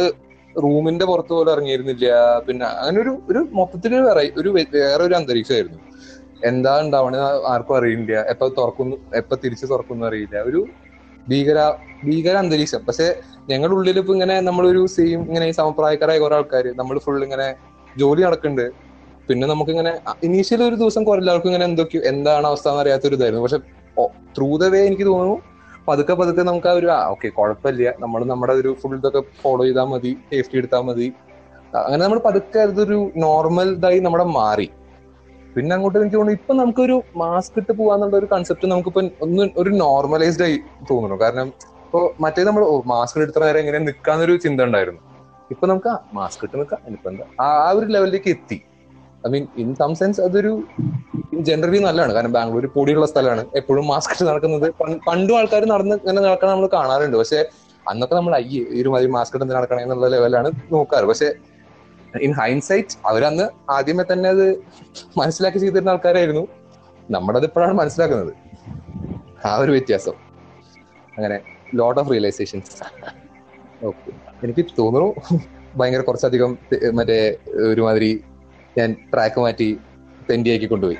[0.62, 2.07] റൂമിന്റെ പുറത്ത് പോലും ഇറങ്ങിയിരുന്നില്ല.
[2.47, 3.95] പിന്നെ അങ്ങനെ ഒരു ഒരു മൊത്തത്തിൽ
[4.41, 5.80] ഒരു വേറെ ഒരു അന്തരീക്ഷമായിരുന്നു.
[6.43, 7.16] എന്താ ഉണ്ടാവണ
[7.53, 8.14] ആർക്കും അറിയില്ല.
[8.34, 10.38] എപ്പൊ തുറക്കുന്നു എപ്പൊ തിരിച്ചു തുറക്കുന്നു അറിയില്ല.
[10.41, 10.62] ഒരു
[11.28, 11.60] ഭീകര
[12.03, 12.82] ഭീകര അന്തരീക്ഷം.
[12.88, 13.07] പക്ഷെ
[13.49, 17.47] ഞങ്ങളുടെ ഉള്ളിൽ ഇപ്പൊ ഇങ്ങനെ നമ്മളൊരു സെയിം ഇങ്ങനെ സമപ്രായക്കാരായ കുറെ ആൾക്കാർ നമ്മൾ ഫുൾ ഇങ്ങനെ
[17.95, 18.66] ജോലി നടക്കുന്നുണ്ട്
[19.30, 19.91] പിന്നെ നമുക്ക് ഇങ്ങനെ
[20.24, 23.60] ഇനീഷ്യൽ ഒരു ദിവസം കുറെ എല്ലാവർക്കും ഇങ്ങനെ എന്തൊക്കെയോ എന്താണ് അവസ്ഥ എന്ന് അറിയാത്തൊരു ഇതായിരുന്നു പക്ഷെ
[24.38, 25.36] ത്രൂ ദ വേ എനിക്ക് തോന്നുന്നു
[25.90, 27.94] പതുക്കെ പതുക്കെ നമുക്ക് ആ ഒരു ഓക്കെ കുഴപ്പമില്ല.
[28.04, 31.08] നമ്മൾ നമ്മുടെ ഒരു ഫുൾ ഇതൊക്കെ ഫോളോ ചെയ്താൽ മതി സേഫ്റ്റി എടുത്താൽ മതി.
[31.86, 34.68] അങ്ങനെ നമ്മൾ പതുക്കെ അതൊരു നോർമൽ ഇതായി നമ്മുടെ മാറി.
[35.56, 40.44] പിന്നെ അങ്ങോട്ട് എനിക്ക് തോന്നുന്നു ഇപ്പൊ നമുക്കൊരു മാസ്ക് ഇട്ട് പോവാന്നുള്ള ഒരു കൺസെപ്റ്റ് നമുക്കിപ്പോ ഒന്ന് ഒരു നോർമലൈസ്ഡ്
[40.44, 40.58] ആയി
[40.90, 41.18] തോന്നുന്നു.
[41.24, 41.48] കാരണം
[41.86, 42.64] ഇപ്പൊ മറ്റേ നമ്മൾ
[42.94, 45.02] മാസ്ക് എടുത്ത നേരം എങ്ങനെ നിൽക്കാന്നൊരു ചിന്ത ഉണ്ടായിരുന്നു.
[45.52, 47.26] ഇപ്പൊ നമുക്ക് മാസ്ക് ഇട്ട് നിൽക്കാം ഇനിയിപ്പോ എന്താ?
[47.42, 48.58] ആ ഒരു ലെവലിലേക്ക് എത്തി.
[49.26, 50.52] I mean in some sense അതൊരു
[51.48, 52.14] ജനറലി നല്ലതാണ്.
[52.18, 53.44] കാരണം ബാംഗ്ലൂർ പൊടിയുള്ള സ്ഥലമാണ്.
[53.60, 54.68] എപ്പോഴും മാസ്ക് ഇട്ട് നടക്കുന്നത്
[55.08, 57.18] പണ്ട് ആൾക്കാർ നടന്ന് ഇങ്ങനെ നടക്കണം നമ്മൾ കാണാറുണ്ട്.
[57.22, 57.40] പക്ഷെ
[57.92, 61.06] അന്നൊക്കെ നമ്മൾ ഈ ഒരു മാതിരി മാസ്ക് ഇട്ട് നടക്കണം എന്നുള്ള ലെവലാണ് നോക്കാറ്.
[61.12, 61.30] പക്ഷെ
[62.26, 63.46] ഇൻ ഹൈൻസൈറ്റ് അവരന്ന്
[63.76, 64.46] ആദ്യമേ തന്നെ അത്
[65.22, 66.44] മനസ്സിലാക്കി ചെയ്തിരുന്ന ആൾക്കാരായിരുന്നു.
[67.16, 68.34] നമ്മളത് ഇപ്പോഴാണ് മനസ്സിലാക്കുന്നത്.
[69.50, 70.16] ആ ഒരു വ്യത്യാസം.
[71.18, 71.38] അങ്ങനെ
[71.80, 72.74] ലോട്ട് ഓഫ് റിയലൈസേഷൻസ്
[73.90, 74.12] ഓക്കെ
[74.46, 75.10] എനിക്ക് തോന്നുന്നു
[75.80, 76.52] ഭയങ്കര കുറച്ചധികം
[77.00, 77.18] മറ്റേ
[77.72, 78.12] ഒരുമാതിരി
[78.78, 79.68] ഞാൻ ട്രാക്ക് മാറ്റി
[80.30, 81.00] തെന്റിയാക്കി കൊണ്ടുപോയി.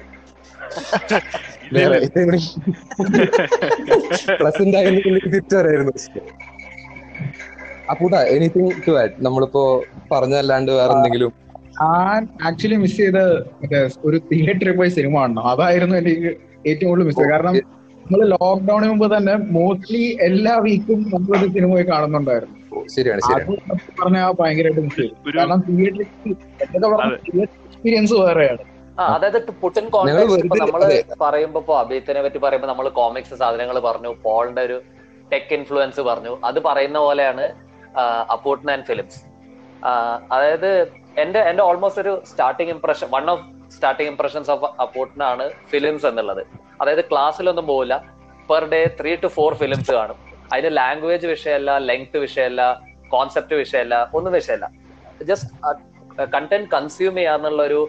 [4.40, 5.02] പ്ലസന്റ് ആയിരുന്നു
[5.34, 5.94] തിരിച്ചു വരായിരുന്നു
[7.92, 9.64] അപ്പൂട്ടാ എനിത്തിങ് ടു ആഡ് നമ്മളിപ്പോ
[10.12, 11.32] പറഞ്ഞല്ലാണ്ട് വേറെ എന്തെങ്കിലും?
[11.82, 13.20] ഞാൻ ആക്ച്വലി മിസ് ചെയ്ത
[13.62, 16.32] മറ്റേ ഒരു തിയേറ്ററിൽ പോയി സിനിമ കാണണം അതായിരുന്നു എനിക്ക്
[16.68, 17.32] ഏറ്റവും കൂടുതൽ മിസ് ചെയ്തത്.
[17.32, 17.56] കാരണം
[18.06, 22.56] നമ്മൾ ലോക്ക്ഡൌണിന് മുമ്പ് തന്നെ മോസ്റ്റ്ലി എല്ലാ വീക്കും നമ്മളൊരു സിനിമ പോയി കാണുന്നുണ്ടായിരുന്നു.
[22.96, 23.56] ശരിയാണ് ശരിയാണ്.
[24.40, 25.06] ഭയങ്കരമായിട്ട്
[25.38, 26.02] കാരണം തിയേറ്ററിൽ
[26.66, 28.64] എന്തൊക്കെ പറഞ്ഞ തിയേറ്റർ എക്സ്പീരിയൻസ് വേറെയാണ്.
[29.00, 29.40] ആ അതായത്
[29.96, 30.82] കോൺടാക്ട് ഇപ്പൊ നമ്മൾ
[31.26, 34.78] പറയുമ്പോ ഇപ്പൊ അഭിയത്തിനെ പറ്റി പറയുമ്പോ നമ്മൾ കോമിക്സ് സാധനങ്ങൾ പറഞ്ഞു പോളിന്റെ ഒരു
[35.32, 36.34] ടെക് ഇൻഫ്ലുവൻസ് പറഞ്ഞു.
[36.50, 37.46] അത് പറയുന്ന പോലെയാണ്
[38.36, 39.20] അപ്പൂട്ടൻ ആൻഡ് ഫിലിംസ്.
[40.34, 40.72] അതായത്
[41.24, 43.44] എന്റെ എന്റെ ഓൾമോസ്റ്റ് ഒരു starting impression one of
[43.76, 46.42] starting impressions of അപ്പൂട്ടനാണ് films എന്നുള്ളത്.
[46.82, 47.96] അതായത് ക്ലാസ്സിലൊന്നും പോകില്ല
[48.50, 50.20] per day three to four films കാണും.
[50.54, 52.62] അതിന് ലാംഗ്വേജ് വിഷയമല്ല ലെങ്ത് വിഷയമല്ല
[53.14, 54.66] കോൺസെപ്റ്റ് വിഷയമല്ല ഒന്നും വിഷയമല്ല.
[55.30, 55.50] ജസ്റ്റ്
[56.36, 57.82] കണ്ടന്റ് കൺസ്യൂം ചെയ്യാന്നുള്ള ഒരു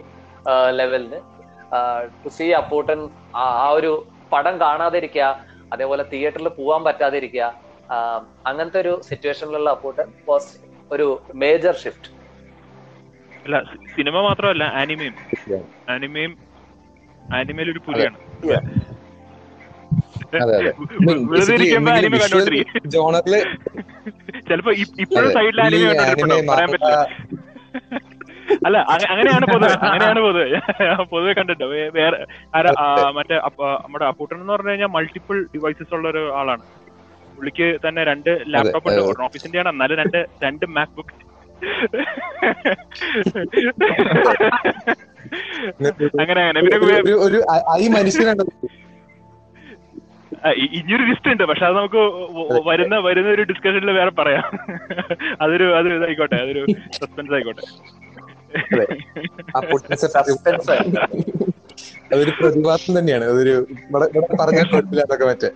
[0.79, 1.19] ലെവലിന്
[2.23, 2.99] ടു സി അപ്പൂട്ടൻ
[3.41, 3.91] ആ ആ ഒരു
[4.33, 5.25] പടം കാണാതിരിക്കുക
[5.73, 7.43] അതേപോലെ തിയേറ്ററിൽ പോവാൻ പറ്റാതിരിക്കുക
[8.49, 10.51] അങ്ങനത്തെ ഒരു സിറ്റുവേഷനിലുള്ള അപ്പൂട്ടൻ വാസ്
[10.91, 11.07] ഒരു
[11.43, 12.09] മേജർ ഷിഫ്റ്റ്
[13.45, 13.57] അല്ല
[13.95, 15.15] സിനിമ മാത്രമല്ല ആനിമയും
[15.93, 16.33] ആനിമയും
[17.37, 18.17] ആനിമയിൽ ഒരു പുലിയാണ്.
[20.33, 20.57] അതെ
[22.93, 23.35] ജോണറിൽ
[24.47, 24.71] ചിലപ്പോ
[25.03, 25.29] ഇപ്പോഴും.
[25.35, 25.89] സൈഡിൽ ആനിമ
[28.65, 30.45] അല്ല അങ്ങനെയാണ് പൊതുവെ അങ്ങനെയാണ് പൊതുവെ.
[31.11, 31.67] പൊതുവെ കണ്ടിട്ടോ
[31.97, 32.17] വേറെ
[32.55, 32.71] ആരാ
[33.17, 33.35] മറ്റേ
[33.83, 36.63] നമ്മുടെ അപ്പൂട്ടൻ എന്ന് പറഞ്ഞു കഴിഞ്ഞാൽ മൾട്ടിപ്പിൾ ഡിവൈസസ് ഉള്ള ഒരു ആളാണ്.
[37.37, 39.01] പുള്ളിക്ക് തന്നെ രണ്ട് ലാപ്ടോപ്പ് ഉണ്ട്.
[39.01, 41.15] ഒരെണ്ണം ഓഫീസിന്റെ ആണ് എന്നാലും രണ്ട് രണ്ട് മാക് ബുക്ക്
[46.21, 46.77] അങ്ങനെ അങ്ങനെ പിന്നെ
[47.25, 48.43] ഒരു- ഐ- മനുഷ്യനാണ്.
[50.49, 51.43] ഇനിയൊരു ലിസ്റ്റ് ഉണ്ട്.
[51.43, 52.01] പക്ഷെ അത് നമുക്ക്
[52.67, 54.45] വരുന്ന വരുന്ന ഒരു ഡിസ്കഷനിൽ വേറെ പറയാം.
[55.41, 56.35] അതൊരു അതൊരു ഇതായിക്കോട്ടെ.
[56.35, 57.65] അതൊരു സസ്പെൻസ് ആയിക്കോട്ടെ.
[62.13, 63.25] അതൊരു പ്രതിഭാസം തന്നെയാണ്.
[63.25, 63.67] അതൊരു
[64.39, 65.49] പറഞ്ഞാൽ കുഴപ്പമില്ല മറ്റേ.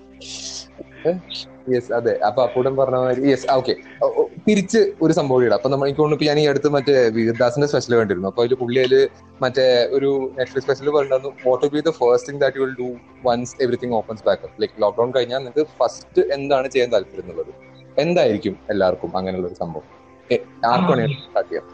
[1.74, 2.14] യെസ് അതെ.
[2.28, 3.74] അപ്പൊ അപ്പൂടൻ പറഞ്ഞ മാതിരി യെസ് ഓക്കെ
[4.48, 5.58] തിരിച്ച് ഒരു സംഭവം ഇടാം.
[5.60, 8.28] അപ്പൊ നമ്മൾ എനിക്ക് തോന്നുന്നു ഞാൻ ഈ അടുത്ത് മറ്റേ വീരദാസിന്റെ സ്പെഷ്യൽ കണ്ടിരുന്നു.
[8.32, 8.96] അപ്പൊ അതിൽ പുള്ളി അതിൽ
[9.44, 9.66] മറ്റേ
[9.98, 12.90] ഒരു നെറ്റ്ഫ്ലിക്സ് സ്പെഷ്യൽ പറഞ്ഞിരുന്നു what be the first thing that you will do
[13.28, 17.52] once everything opens back like lockdown കഴിഞ്ഞാൽ നിങ്ങൾക്ക് ഫസ്റ്റ് എന്താണ് ചെയ്യാൻ താല്പര്യം എന്നുള്ളത്.
[17.98, 19.88] എന്തായിരിക്കും എല്ലാവർക്കും അങ്ങനെയുള്ള ഒരു സംഭവം?
[20.70, 21.68] ആർക്കാണ് ആർക്കും സ്റ്റാർട്ട് ചെയ്യാം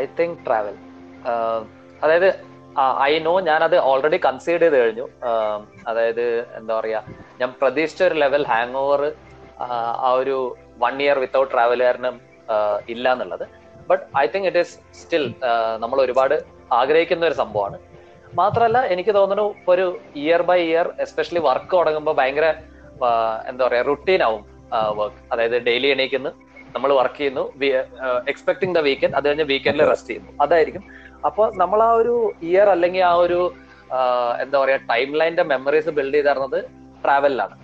[0.00, 0.76] ഐ തിങ്ക് ട്രാവൽ
[2.02, 2.28] അതായത്
[3.08, 5.06] ഐ നോ ഞാനത് ഓൾറെഡി കൺസീഡ് ചെയ്ത് കഴിഞ്ഞു.
[5.90, 6.24] അതായത്
[6.58, 7.00] എന്താ പറയാ
[7.40, 9.02] ഞാൻ പ്രതീക്ഷിച്ച ഒരു ലെവൽ ഹാങ് ഓവർ
[10.06, 10.36] ആ ഒരു
[10.84, 12.14] വൺ ഇയർ വിത്തൗട്ട് ട്രാവൽ കാരണം
[12.94, 13.44] ഇല്ല എന്നുള്ളത്.
[13.90, 15.24] But I think it is still
[15.82, 16.36] നമ്മൾ ഒരുപാട്
[16.80, 17.78] ആഗ്രഹിക്കുന്ന ഒരു സംഭവമാണ്.
[18.40, 19.86] മാത്രമല്ല എനിക്ക് തോന്നുന്നു ഇപ്പൊ ഒരു
[20.22, 22.46] year by year especially work തുടങ്ങുമ്പോൾ ഭയങ്കര
[23.50, 24.42] എന്താ പറയാ റുട്ടീൻ ആവും
[25.00, 26.30] വർക്ക് അതായത് ഡെയിലി എണീക്കുന്നു
[26.74, 27.44] നമ്മൾ വർക്ക് ചെയ്യുന്നു
[28.30, 30.32] എക്സ്പെക്ടിങ് ദ വീക്കെൻഡ് അത് കഴിഞ്ഞ് വീക്കെൻഡിൽ റെസ്റ്റ് ചെയ്യുന്നു.
[30.44, 30.84] അതായിരിക്കും
[31.28, 32.14] അപ്പോൾ നമ്മൾ ആ ഒരു
[32.48, 33.40] ഇയർ അല്ലെങ്കിൽ ആ ഒരു
[34.42, 36.58] എന്താ പറയാ ടൈം ലൈനിന്റെ മെമ്മറീസ് ബിൽഡ് ചെയ്ത് തരുന്നത്
[37.04, 37.56] ട്രാവലിലാണ്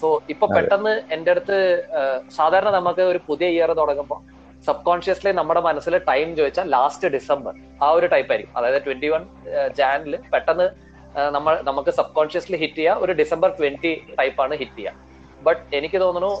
[0.00, 1.56] സോ ഇപ്പൊ പെട്ടെന്ന് എന്റെ അടുത്ത്
[2.38, 4.20] സാധാരണ നമുക്ക് ഒരു പുതിയ ഇയർ തുടങ്ങുമ്പോൾ
[4.66, 7.52] സബ് കോൺഷ്യസ്ലി നമ്മുടെ മനസ്സിൽ ടൈം ചോദിച്ചാൽ ലാസ്റ്റ് ഡിസംബർ
[7.84, 8.54] ആ ഒരു ടൈപ്പ് ആയിരിക്കും.
[8.58, 9.22] അതായത് ട്വന്റി വൺ
[9.78, 10.66] ജാനിൽ പെട്ടെന്ന്
[11.36, 13.92] നമ്മൾ നമുക്ക് സബ് കോൺഷ്യസ്ലി ഹിറ്റ് ചെയ്യുക ഒരു ഡിസംബർ ട്വന്റി
[14.44, 14.94] ആണ് ഹിറ്റ് ചെയ്യുക
[15.46, 16.32] ബട്ട് എനിക്ക് തോന്നുന്നു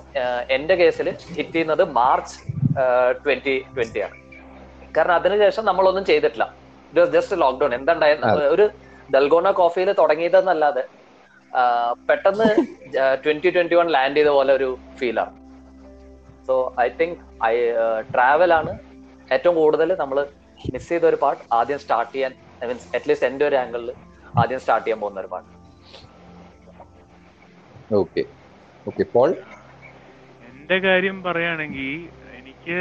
[0.56, 2.36] എന്റെ കേസിൽ ഹിറ്റ് ചെയ്യുന്നത് മാർച്ച്
[3.24, 4.16] ട്വന്റി ട്വന്റി ആണ്.
[4.96, 6.44] കാരണം അതിനുശേഷം നമ്മളൊന്നും ചെയ്തിട്ടില്ല.
[6.90, 8.24] ഇറ്റ് വാസ് ജസ്റ്റ് ലോക്ക്ഡൌൺ എന്തുണ്ടായത്?
[8.54, 8.64] ഒരു
[9.14, 10.84] ഡൽഗോണ കോഫിയിൽ തുടങ്ങിയതെന്നല്ലാതെ
[12.08, 12.46] പെട്ടെന്ന്
[13.24, 14.68] ട്വന്റി ട്വന്റി വൺ ലാൻഡ് ചെയ്ത പോലെ ഒരു
[14.98, 15.34] ഫീലാണ്
[16.48, 17.16] so I think
[17.50, 17.54] I
[18.14, 18.72] travel ആണ്
[19.34, 20.18] ഏറ്റവും കൂടുതൽ നമ്മൾ
[20.72, 22.32] മിസ് ചെയ്ത ഒരു പാർട്ട് ആദ്യം സ്റ്റാർട്ട് ചെയ്യാൻ
[22.62, 23.90] ഐ മീൻസ് അറ്റ്ലീസ്റ്റ് എന്റെ ഒരു ആംഗിളിൽ
[24.42, 25.48] ആദ്യം സ്റ്റാർട്ട് ചെയ്യാൻ പോകുന്ന ഒരു പാട്ട്
[28.00, 28.22] ഓക്കെ
[28.86, 29.30] ഓക്കെ പോൾ
[30.48, 31.88] എന്റെ കാര്യം പറയുകയാണെങ്കിൽ
[32.68, 32.80] എനിക്ക്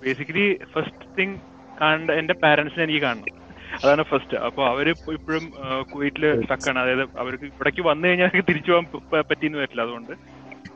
[0.00, 1.36] ബേസിക്കലി ഫസ്റ്റ് തിങ്
[1.78, 3.36] കാണേണ്ട എന്റെ പാരന്റ്സിനെ എനിക്ക് കാണണം.
[3.78, 5.44] അതാണ് ഫസ്റ്റ് അപ്പൊ അവർ ഇപ്പൊ ഇപ്പോഴും
[5.90, 8.86] കുവൈറ്റിൽ സ്റ്റക്കാണ് അതായത് അവർക്ക് ഇവിടേക്ക് വന്നു കഴിഞ്ഞാൽ അവർക്ക് തിരിച്ചു പോകാൻ
[9.30, 10.12] പറ്റിയെന്ന് വരില്ല അതുകൊണ്ട്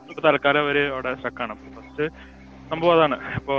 [0.03, 2.05] ഇപ്പൊ തൽക്കാലം അവർ അവിടെ സ്റ്റക്കാണ് ഫസ്റ്റ്
[2.71, 3.17] സംഭവം അതാണ്.
[3.39, 3.55] അപ്പോ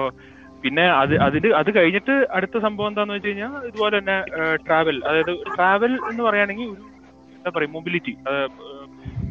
[0.65, 4.17] പിന്നെ അത് അതിന് അത് കഴിഞ്ഞിട്ട് അടുത്ത സംഭവം എന്താന്ന് വെച്ച് കഴിഞ്ഞാൽ ഇതുപോലെ തന്നെ
[4.65, 6.85] ട്രാവൽ അതായത് ട്രാവൽ എന്ന് പറയുകയാണെങ്കിൽ ഒരു
[7.37, 8.15] എന്താ പറയാ മൊബിലിറ്റി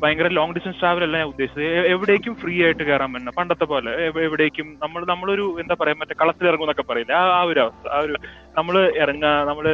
[0.01, 1.63] ഭയങ്കര ലോങ് ഡിസ്റ്റൻസ് ട്രാവൽ അല്ല ഞാൻ ഉദ്ദേശിച്ചത്.
[1.93, 3.91] എവിടേക്കും ഫ്രീ ആയിട്ട് കയറാൻ പറ്റുന്ന പണ്ടത്തെ പോലെ
[4.25, 7.13] എവിടേക്കും നമ്മൾ നമ്മളൊരു എന്താ പറയാ മറ്റേ കളത്തിൽ ഇറങ്ങുന്നൊക്കെ പറയില്ല?
[7.21, 8.15] ആ ആ ഒരു അവസ്ഥ ആ ഒരു
[8.57, 9.65] നമ്മൾ ഇറങ്ങുക നമ്മൾ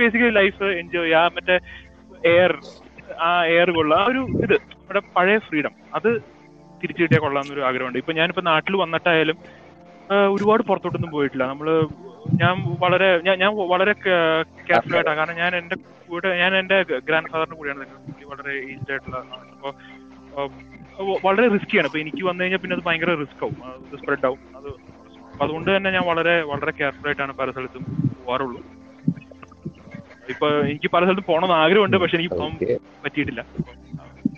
[0.00, 1.22] ബേസിക്കലി ലൈഫ് എൻജോയ് ചെയ്യുക.
[1.22, 1.56] ആ മറ്റേ
[2.34, 2.52] എയർ
[3.26, 6.08] ആ എയർ കൊള്ളുക ആ ഒരു ഇത് നമ്മുടെ പഴയ ഫ്രീഡം അത്
[6.80, 7.98] തിരിച്ചു കിട്ടിയാൽ കൊള്ളാം എന്നൊരു ആഗ്രഹമുണ്ട്.
[8.02, 9.36] ഇപ്പൊ ഞാനിപ്പോ നാട്ടിൽ വന്നിട്ടായാലും
[10.34, 11.44] ഒരുപാട് പുറത്തോട്ടൊന്നും പോയിട്ടില്ല.
[11.52, 11.68] നമ്മൾ
[12.42, 12.54] ഞാൻ
[12.84, 15.76] വളരെ ഞാൻ ഞാൻ വളരെ കെയർഫുൾ ആയിട്ടാണ് കാരണം ഞാൻ എന്റെ
[16.08, 16.76] കൂടെ ഞാൻ എന്റെ
[17.08, 17.86] ഗ്രാൻഡ് ഫാദറിന്റെ കൂടെയാണ്.
[18.32, 19.50] വളരെ ഏജ്ഡ് ആയിട്ടുള്ള ആളാണ്.
[19.54, 19.70] അപ്പൊ
[20.98, 23.56] വളരെ വളരെ റിസ്ക്കിയാണ് അപ്പൊ എനിക്ക് വന്നു കഴിഞ്ഞാൽ പിന്നെ അത് ഭയങ്കര റിസ്ക് ആവും.
[23.70, 24.40] അത് സ്പ്രെഡ് ആവും.
[24.58, 24.68] അത്
[25.44, 27.84] അതുകൊണ്ട് തന്നെ ഞാൻ വളരെ വളരെ കെയർഫുൾ ആയിട്ടാണ് പല സ്ഥലത്തും
[28.18, 28.60] പോവാറുള്ളൂ.
[30.34, 32.54] ഇപ്പൊ എനിക്ക് പല സ്ഥലത്തും പോകണമെന്ന് ആഗ്രഹമുണ്ട് പക്ഷെ എനിക്ക് പോകാൻ
[33.04, 33.42] പറ്റിയിട്ടില്ല.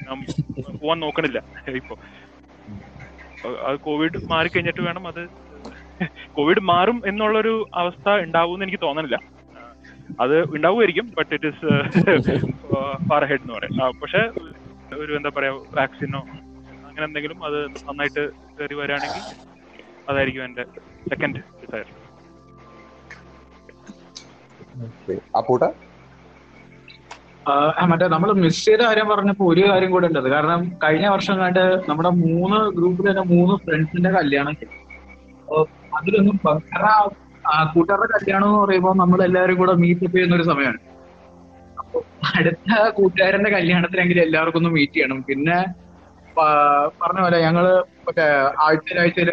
[0.07, 0.19] ഞാൻ
[0.83, 1.39] പോവാൻ നോക്കണില്ല
[1.81, 1.97] ഇപ്പൊ.
[3.69, 5.21] അത് കോവിഡ് മാറി കഴിഞ്ഞിട്ട് വേണം അത്
[6.37, 9.19] കോവിഡ് മാറും എന്നുള്ളൊരു അവസ്ഥ ഉണ്ടാവും എനിക്ക് തോന്നണില്ല.
[10.23, 11.71] അത് ഉണ്ടാവുമായിരിക്കും but it is
[13.09, 13.95] far head എന്ന് പറയാം.
[14.03, 14.23] പക്ഷെ
[15.03, 16.21] ഒരു എന്താ പറയാ വാക്സിനോ
[16.89, 18.23] അങ്ങനെ എന്തെങ്കിലും അത് നന്നായിട്ട്
[18.59, 19.25] കയറി വരാണെങ്കിൽ
[20.11, 20.65] അതായിരിക്കും എന്റെ
[21.11, 21.89] സെക്കൻഡ് ഡിസയർ
[25.39, 25.65] അപ്പൂട്ട
[27.91, 32.11] മറ്റേ നമ്മൾ മിസ് ചെയ്ത കാര്യം പറഞ്ഞപ്പോ ഒരു കാര്യം കൂടെ ഉണ്ടത് കാരണം കഴിഞ്ഞ വർഷം കണ്ട് നമ്മുടെ
[32.25, 34.57] മൂന്ന് ഗ്രൂപ്പിൽ തന്നെ മൂന്ന് ഫ്രണ്ട്സിന്റെ കല്യാണം.
[35.41, 35.59] അപ്പൊ
[35.99, 37.11] അതിലൊന്നും കാരണം
[37.75, 40.79] കൂട്ടുകാരുടെ കല്യാണം എന്ന് പറയുമ്പോൾ നമ്മൾ എല്ലാവരും കൂടെ മീറ്റപ്പ് ചെയ്യുന്ന ഒരു സമയമാണ്
[41.77, 45.25] അപ്പൊ അടുത്ത കൂട്ടുകാരന്റെ കല്യാണത്തിനെങ്കിലും എല്ലാവർക്കും ഒന്ന് മീറ്റ് ചെയ്യണം.
[45.29, 45.59] പിന്നെ
[47.01, 48.25] പറഞ്ഞ പോലെ ഞങ്ങൾ മറ്റേ
[48.65, 49.31] ആഴ്ചയിൽ ആഴ്ചയിൽ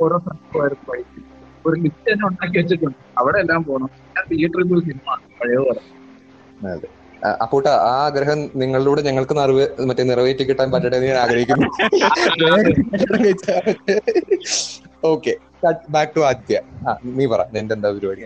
[0.00, 1.22] ഓരോ സ്ഥലത്തുമായിരുന്നു
[1.64, 2.98] ഒരു ലിസ്റ്റ് തന്നെ ഉണ്ടാക്കി വെച്ചിട്ടുണ്ട്.
[3.20, 3.90] അവിടെ എല്ലാം പോകണം
[4.30, 5.80] തിയേറ്ററിൽ പോയി സിനിമ പഴയതുപോലെ
[7.42, 11.68] അപ്പൂട്ട ആ ആഗ്രഹം നിങ്ങളിലൂടെ ഞങ്ങൾക്ക് നിറവേ മറ്റേ നിറവേറ്റി കിട്ടാൻ പറ്റട്ടെ എന്ന് ഞാൻ ആഗ്രഹിക്കുന്നു.
[15.12, 15.32] ഓക്കെ.
[15.94, 16.56] ബാക്ക് ടു ആദ്യ.
[17.18, 18.24] നീ പറ നിന്റെ എന്താ പരിപാടി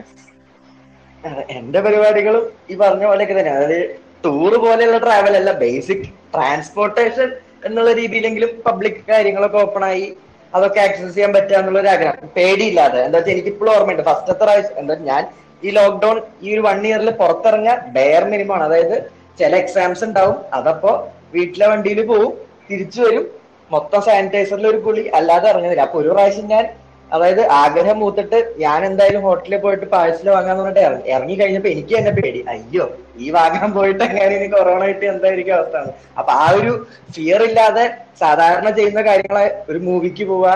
[1.58, 3.52] എന്റെ പരിപാടികളും ഈ പറഞ്ഞ പോലെയൊക്കെ തന്നെ.
[3.58, 3.78] അതായത്
[4.24, 7.28] ടൂർ പോലെയുള്ള ട്രാവൽ അല്ല ബേസിക് ട്രാൻസ്പോർട്ടേഷൻ
[7.66, 10.06] എന്നുള്ള രീതിയിലെങ്കിലും പബ്ലിക് കാര്യങ്ങളൊക്കെ ഓപ്പൺ ആയി
[10.52, 12.28] അതൊക്കെ ആക്സസ് ചെയ്യാൻ പറ്റുക എന്നുള്ള ഒരു ആഗ്രഹം.
[12.36, 12.98] പേടിയില്ലാതെ.
[13.06, 15.22] എന്താ വെച്ചാൽ എനിക്ക് ഇപ്പോഴും ഓർമ്മയുണ്ട് ഫസ്റ്റത്തെ പ്രാവശ്യം എന്താ ഞാൻ
[15.62, 18.64] ഈ ലോക്ക്ഡൌൺ ഈ ഒരു വൺ ഇയറിൽ പുറത്തിറങ്ങാൻ ബെയർ മിനിമം ആണ്.
[18.68, 18.96] അതായത്
[19.40, 20.38] ചില എക്സാംസ് ഉണ്ടാവും.
[20.58, 20.92] അതപ്പോ
[21.34, 22.32] വീട്ടിലെ വണ്ടിയിൽ പോവും
[22.70, 23.24] തിരിച്ചു വരും.
[23.70, 25.84] മൊത്തം സാനിറ്റൈസറിൽ ഒരു കുളി അല്ലാതെ ഇറങ്ങുന്നില്ല.
[25.88, 26.64] അപ്പൊ ഒരു പ്രാവശ്യം ഞാൻ
[27.12, 30.82] അതായത് ആഗ്രഹം മൂത്തിട്ട് ഞാൻ എന്തായാലും ഹോട്ടലിൽ പോയിട്ട് പാഴ്സൽ വാങ്ങാന്ന് പറഞ്ഞിട്ട്
[31.12, 32.40] ഇറങ്ങി കഴിഞ്ഞപ്പോ എനിക്ക് തന്നെ പേടി.
[32.52, 32.84] അയ്യോ
[33.24, 35.76] ഈ വാങ്ങാൻ പോയിട്ട് എങ്ങനെ ഇനി കൊറോണ ആയിട്ട് എന്തായിരിക്കും അവസ്ഥ?
[36.18, 36.72] അപ്പൊ ആ ഒരു
[37.16, 37.84] ഫിയർ ഇല്ലാതെ
[38.22, 40.54] സാധാരണ ചെയ്യുന്ന കാര്യങ്ങളെ ഒരു മൂവിക്ക് പോവാ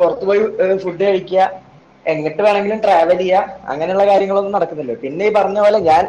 [0.00, 0.40] പുറത്തു പോയി
[0.84, 1.42] ഫുഡ് കഴിക്കുക
[2.06, 3.40] എങ്ങോട്ട് വേണമെങ്കിലും ട്രാവൽ ചെയ്യുക
[3.72, 4.92] അങ്ങനെയുള്ള കാര്യങ്ങളൊന്നും നടക്കുന്നില്ല.
[5.02, 6.04] പിന്നെ ഈ പറഞ്ഞ പോലെ ഞാൻ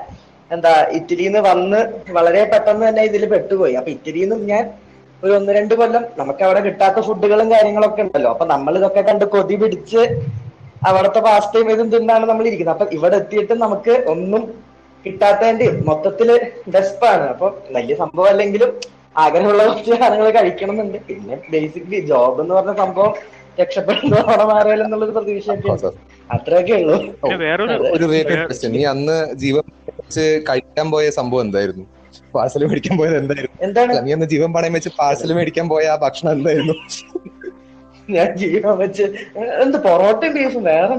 [0.51, 1.79] എന്താ ഇറ്റലിന്ന് വന്ന്
[2.17, 3.73] വളരെ പെട്ടെന്ന് തന്നെ ഇതിൽ പെട്ടുപോയി.
[3.79, 4.63] അപ്പൊ ഇറ്റലിയിൽ നിന്നും ഞാൻ
[5.23, 8.29] ഒരു ഒന്ന് രണ്ട് കൊല്ലം നമുക്ക് അവിടെ കിട്ടാത്ത ഫുഡുകളും കാര്യങ്ങളൊക്കെ ഉണ്ടല്ലോ.
[8.35, 10.01] അപ്പൊ നമ്മൾ ഇതൊക്കെ കണ്ട് കൊതി പിടിച്ച്
[10.89, 12.75] അവിടുത്തെ പാസ്റ്റ് ടൈം ഇതും തിന്നാണ് നമ്മൾ ഇരിക്കുന്നത്.
[12.75, 14.43] അപ്പൊ ഇവിടെ എത്തിയിട്ട് നമുക്ക് ഒന്നും
[15.05, 16.29] കിട്ടാത്തതിന്റെ മൊത്തത്തിൽ
[16.73, 18.71] ഡെസ്പാണ് അപ്പൊ വലിയ സംഭവം അല്ലെങ്കിലും
[19.25, 20.99] ആഗ്രഹമുള്ള കുറച്ച് സാധനങ്ങൾ കഴിക്കണമെന്നുണ്ട്.
[21.09, 23.13] പിന്നെ ബേസിക്കലി ജോബ് എന്ന് പറഞ്ഞ സംഭവം
[23.61, 25.89] രക്ഷപ്പെടുന്നതോടെ മാറിയാലോ എന്നുള്ളൊരു പ്രതീക്ഷയൊക്കെ ഉണ്ട്.
[26.35, 26.97] അത്രയൊക്കെ ഉള്ളൂ.
[27.23, 29.63] പിന്നെ വേറൊരു ഒരു റിലേറ്റഡ് ക്വസ്റ്റ്യൻ നീ അന്ന് ജീവൻ
[30.49, 31.85] കഴിക്കാൻ പോയ സംഭവം എന്തായിരുന്നു?
[32.35, 33.57] പാഴ്സൽ മേടിക്കാൻ പോയത് എന്തായിരുന്നു?
[33.67, 33.93] എന്താണ്?
[34.07, 36.75] നീ ഒന്ന് ജീവൻ പണയം വെച്ച് പാഴ്സൽ മേടിക്കാൻ പോയ ആ ഭക്ഷണം എന്തായിരുന്നു?
[38.15, 39.05] ഞാൻ ജീവൻ വെച്ച്
[39.63, 40.95] എന്ത് പൊറോട്ടയും ബീഫും വേറെ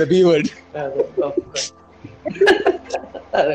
[0.00, 0.18] ദ ബി
[3.38, 3.54] അതെ,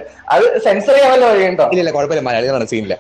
[0.66, 1.66] സെൻസർ ചെയ്യാൻ വഴിയുണ്ടോ?
[1.74, 2.24] ഇല്ല കുഴപ്പമില്ല.
[2.28, 2.96] മലയാളികളാണ് സീനില്ല.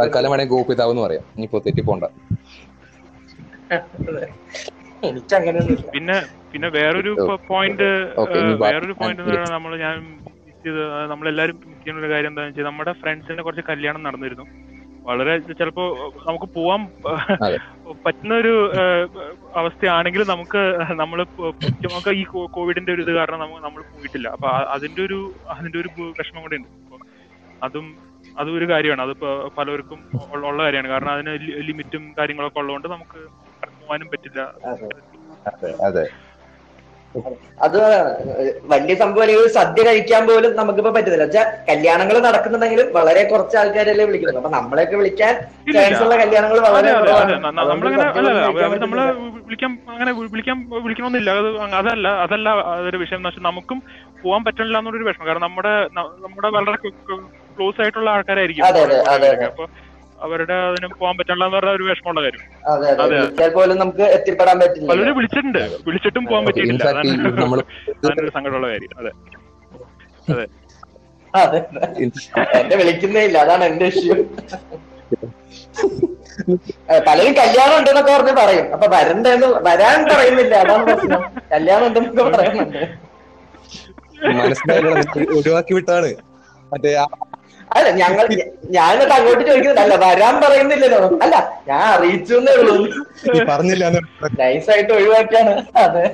[0.00, 1.24] തൽക്കാലം വേണമെങ്കിൽ ഗോപിതാവ് എന്ന് പറയാം.
[1.36, 2.04] ഇനിയിപ്പോ തെറ്റി പോണ്ട
[3.74, 4.24] അതെ.
[5.08, 6.16] എനിക്ക് അങ്ങനെയൊന്നുമില്ല പിന്നെ
[6.54, 7.12] പിന്നെ വേറൊരു
[7.50, 7.88] പോയിന്റ്
[8.64, 9.24] വേറൊരു പോയിന്റ്
[9.54, 9.96] നമ്മൾ ഞാൻ
[10.64, 10.80] ചെയ്ത്
[11.12, 14.46] നമ്മളെല്ലാരും ചെയ്യുന്ന ഒരു കാര്യം എന്താണെന്ന് വെച്ചാൽ നമ്മുടെ ഫ്രണ്ട്സിന്റെ കുറച്ച് കല്യാണം നടന്നിരുന്നു.
[15.04, 15.84] വളരെ ചിലപ്പോ
[16.26, 16.80] നമുക്ക് പോവാൻ
[18.04, 18.52] പറ്റുന്ന ഒരു
[19.60, 20.62] അവസ്ഥയാണെങ്കിലും നമുക്ക്
[21.02, 21.18] നമ്മൾ
[21.86, 22.24] നമുക്ക് ഈ
[22.56, 24.28] കോവിഡിന്റെ ഒരു ഇത് കാരണം നമുക്ക് നമ്മൾ പോയിട്ടില്ല.
[24.36, 25.18] അപ്പൊ അതിന്റെ ഒരു
[25.54, 25.90] അതിന്റെ ഒരു
[26.20, 26.70] വിഷമം കൂടെ ഉണ്ട്.
[27.62, 27.86] അതും
[28.36, 29.02] അതും ഒരു കാര്യമാണ്.
[29.06, 29.14] അത്
[29.58, 30.00] പലർക്കും
[30.32, 30.90] ഉള്ള ഉള്ള കാര്യമാണ്.
[30.94, 31.32] കാരണം അതിന്
[31.68, 33.20] ലിമിറ്റും കാര്യങ്ങളൊക്കെ ഉള്ളതുകൊണ്ട് നമുക്ക്
[33.80, 34.40] പോകാനും പറ്റില്ല.
[34.72, 34.88] അതെ.
[37.64, 37.80] അതെ
[38.72, 44.04] വലിയ സംഭവം അല്ലെങ്കിൽ ഒരു സദ്യ കഴിക്കാൻ പോലും നമുക്കിപ്പോ പറ്റുന്നില്ല വെച്ചാൽ കല്യാണങ്ങൾ നടക്കുന്നുണ്ടെങ്കിലും വളരെ കുറച്ച് ആൾക്കാരല്ലേ
[44.10, 44.38] വിളിക്കുന്നത്.
[44.40, 45.32] അപ്പൊ നമ്മളെയൊക്കെ വിളിക്കാൻ
[45.76, 46.92] ചാൻസ് ഉള്ള കല്യാണങ്ങൾ വളരെ
[48.84, 49.06] നമ്മളെ
[49.48, 50.56] വിളിക്കാൻ അങ്ങനെ വിളിക്കാൻ
[50.86, 51.50] വിളിക്കണമെന്നില്ല അത്
[51.80, 53.18] അതല്ല അതല്ല അതൊരു വിഷയം.
[53.20, 53.80] എന്ന് വെച്ചാൽ നമുക്കും
[54.22, 55.26] പോകാൻ പറ്റണില്ല എന്നൊരു വിഷമം.
[55.28, 55.74] കാരണം നമ്മുടെ
[56.24, 56.78] നമ്മുടെ വളരെ
[57.56, 58.66] ക്ലോസ് ആയിട്ടുള്ള ആൾക്കാരായിരിക്കും.
[59.50, 59.64] അപ്പൊ
[60.24, 62.42] അവരുടെ അതിന് പോകാൻ പറ്റില്ല എന്ന് പറഞ്ഞ ഒരു വിഷമമുള്ള കാര്യം.
[63.04, 63.48] അതെ.
[63.56, 64.88] പോലും നമുക്ക് എത്തിപ്പെടാൻ പറ്റില്ല.
[64.92, 65.62] പലരും വിളിച്ചിട്ടുണ്ട്.
[65.88, 66.88] വിളിച്ചിട്ടും പോകാൻ പറ്റിയിട്ടില്ല.
[66.88, 67.64] അതൊരു
[67.98, 68.92] അതാണ് സങ്കടമുള്ള കാര്യം.
[69.00, 69.12] അതെ.
[70.32, 70.46] അതെ.
[71.34, 71.58] അതെ
[72.60, 73.38] എന്നെ വിളിക്കുന്നേ ഇല്ല.
[73.44, 74.14] അതാണ് എന്റെ ഇഷ്യൂ
[77.06, 78.66] പലരും കല്യാണം ഉണ്ടെന്നൊക്കെ പറഞ്ഞ് പറയും.
[78.74, 80.54] അപ്പൊ വരണ്ടെന്ന് വരാൻ പറയുന്നില്ല.
[80.64, 81.22] അതാണ് പ്രശ്നം.
[81.52, 82.82] കല്യാണം ഉണ്ടെന്നൊക്കെ പറയുന്നുണ്ട്.
[84.40, 84.82] മനസ്സിലായി
[85.36, 86.10] ഒഴിവാക്കി വിട്ടാണ്
[86.72, 87.06] മറ്റേ ആ
[87.70, 88.24] അല്ല ഞങ്ങൾ
[88.76, 91.00] ഞാനിട്ട് അങ്ങോട്ട് ചോദിക്കുന്നില്ല അല്ല വരാൻ പറയുന്നില്ലല്ലോ.
[91.24, 91.36] അല്ല
[91.68, 92.74] ഞാൻ അറിയിച്ചു എന്നേ ഉള്ളൂ
[93.50, 93.84] പറഞ്ഞില്ല
[94.40, 95.52] നൈസായിട്ട് ഒഴിവാക്കിയാണ്.
[95.84, 96.04] അതെ.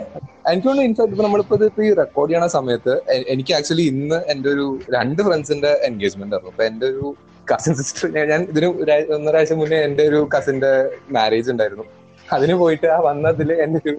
[0.51, 2.93] എനിക്ക് തോന്നുന്നു ഇൻഫാക്ട് ഇപ്പൊ നമ്മളിപ്പോ ഇത് ഇപ്പൊ ഈ റെക്കോർഡ് ചെയ്യണ സമയത്ത്
[3.35, 6.53] എനിക്ക് ആക്ച്വലി ഇന്ന് എന്റെ ഒരു രണ്ട് ഫ്രണ്ട്സിന്റെ എൻഗേജ്മെന്റ് ആയിരുന്നു.
[6.53, 7.07] അപ്പൊ എന്റെ ഒരു
[7.47, 8.69] കസിൻ സിസ്റ്റർ ഞാൻ ഇതിന്
[9.17, 10.73] ഒന്നൊരാഴ്ച മുന്നേ എന്റെ ഒരു കസിന്റെ
[11.17, 11.87] മാരേജ് ഉണ്ടായിരുന്നു.
[12.29, 13.95] അതിന് പോയിട്ട് ആ വന്നതിൽ എന്റെ ഒരു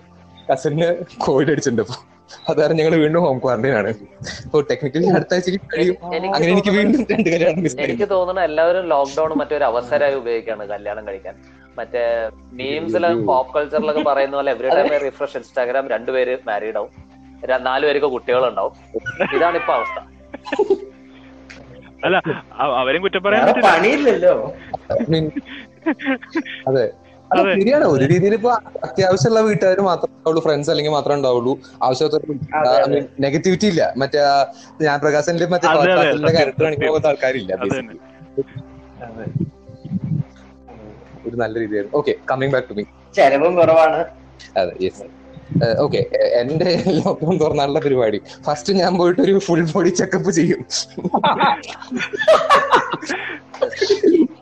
[0.49, 0.88] കസിന്
[1.26, 1.84] കോവിഡ് അടിച്ചിട്ടുണ്ട്
[2.49, 3.91] അതാണ് ഞങ്ങൾ വീണ്ടും ഹോം ക്വാറന്റൈൻ ആണ്.
[4.45, 5.95] അപ്പോൾ ടെക്നിക്കലി അടുത്ത ആഴ്ചക്ക് കഴിയും.
[6.03, 11.36] അങ്ങനെ എനിക്ക് വീണ്ടും രണ്ട് കല്യാണം മിസ് എനിക്ക് തോന്നുന്നു എല്ലാവരും ലോക്ക്ഡൌൺ മറ്റൊരു അവസരമായി ഉപയോഗിക്കാണ് കല്യാണം കഴിക്കാൻ.
[11.78, 12.03] മറ്റേ
[12.59, 16.91] മീംസിൽ പോപ്പ് കൾച്ചറിലൊക്കെ പറയുന്ന പോലെ എവറി ടൈം റിഫ്രഷ് ഇൻസ്റ്റാഗ്രാം രണ്ടുപേര് മാരീഡ് ആവും.
[17.43, 18.73] നാലുപേർക്ക് നാല് പേർക്ക് കുട്ടികളുണ്ടാവും.
[19.36, 19.99] ഇതാണ് ഇപ്പൊ അവസ്ഥ.
[22.05, 22.17] അല്ല
[22.82, 24.34] അവരും കുറ്റം പറയാൻ പണിയില്ലല്ലോ.
[26.67, 26.86] അതെ.
[27.32, 27.86] ശരിയാണ്.
[27.93, 28.51] ഒരു രീതിയിൽ ഇപ്പൊ
[28.86, 31.59] അത്യാവശ്യമുള്ള വീട്ടുകാർ മാത്രമേ ഉണ്ടാവുള്ളൂ ഫ്രണ്ട്സ് അല്ലെങ്കിൽ മാത്രമേ ഉണ്ടാവുള്ളൂ.
[32.84, 33.07] അതെ.
[33.25, 33.93] നെഗറ്റിവിറ്റി ഇല്ല.
[33.97, 34.19] മറ്റേ
[34.82, 37.53] ഞാൻ പ്രകാശന്റെ മറ്റേ ക്യാരക്ടർ കാണിക്കാൻ പോകുന്ന ആൾക്കാരില്ല
[41.28, 41.97] ഒരു നല്ല രീതിയായിരുന്നു.
[41.97, 42.84] Okay coming back to me
[43.15, 44.05] ചെലവും കുറവാണ്.
[44.57, 45.03] അതെ യെസ്
[45.82, 46.05] ഓക്കെ
[46.39, 48.21] എന്റെ ലോക്ക്ഡൌൺ തുറന്നാലുള്ള പരിപാടി.
[48.45, 50.65] ഫസ്റ്റ് ഞാൻ പോയിട്ട് ഒരു ഫുൾ ബോഡി ചെക്കപ്പ് ചെയ്യും.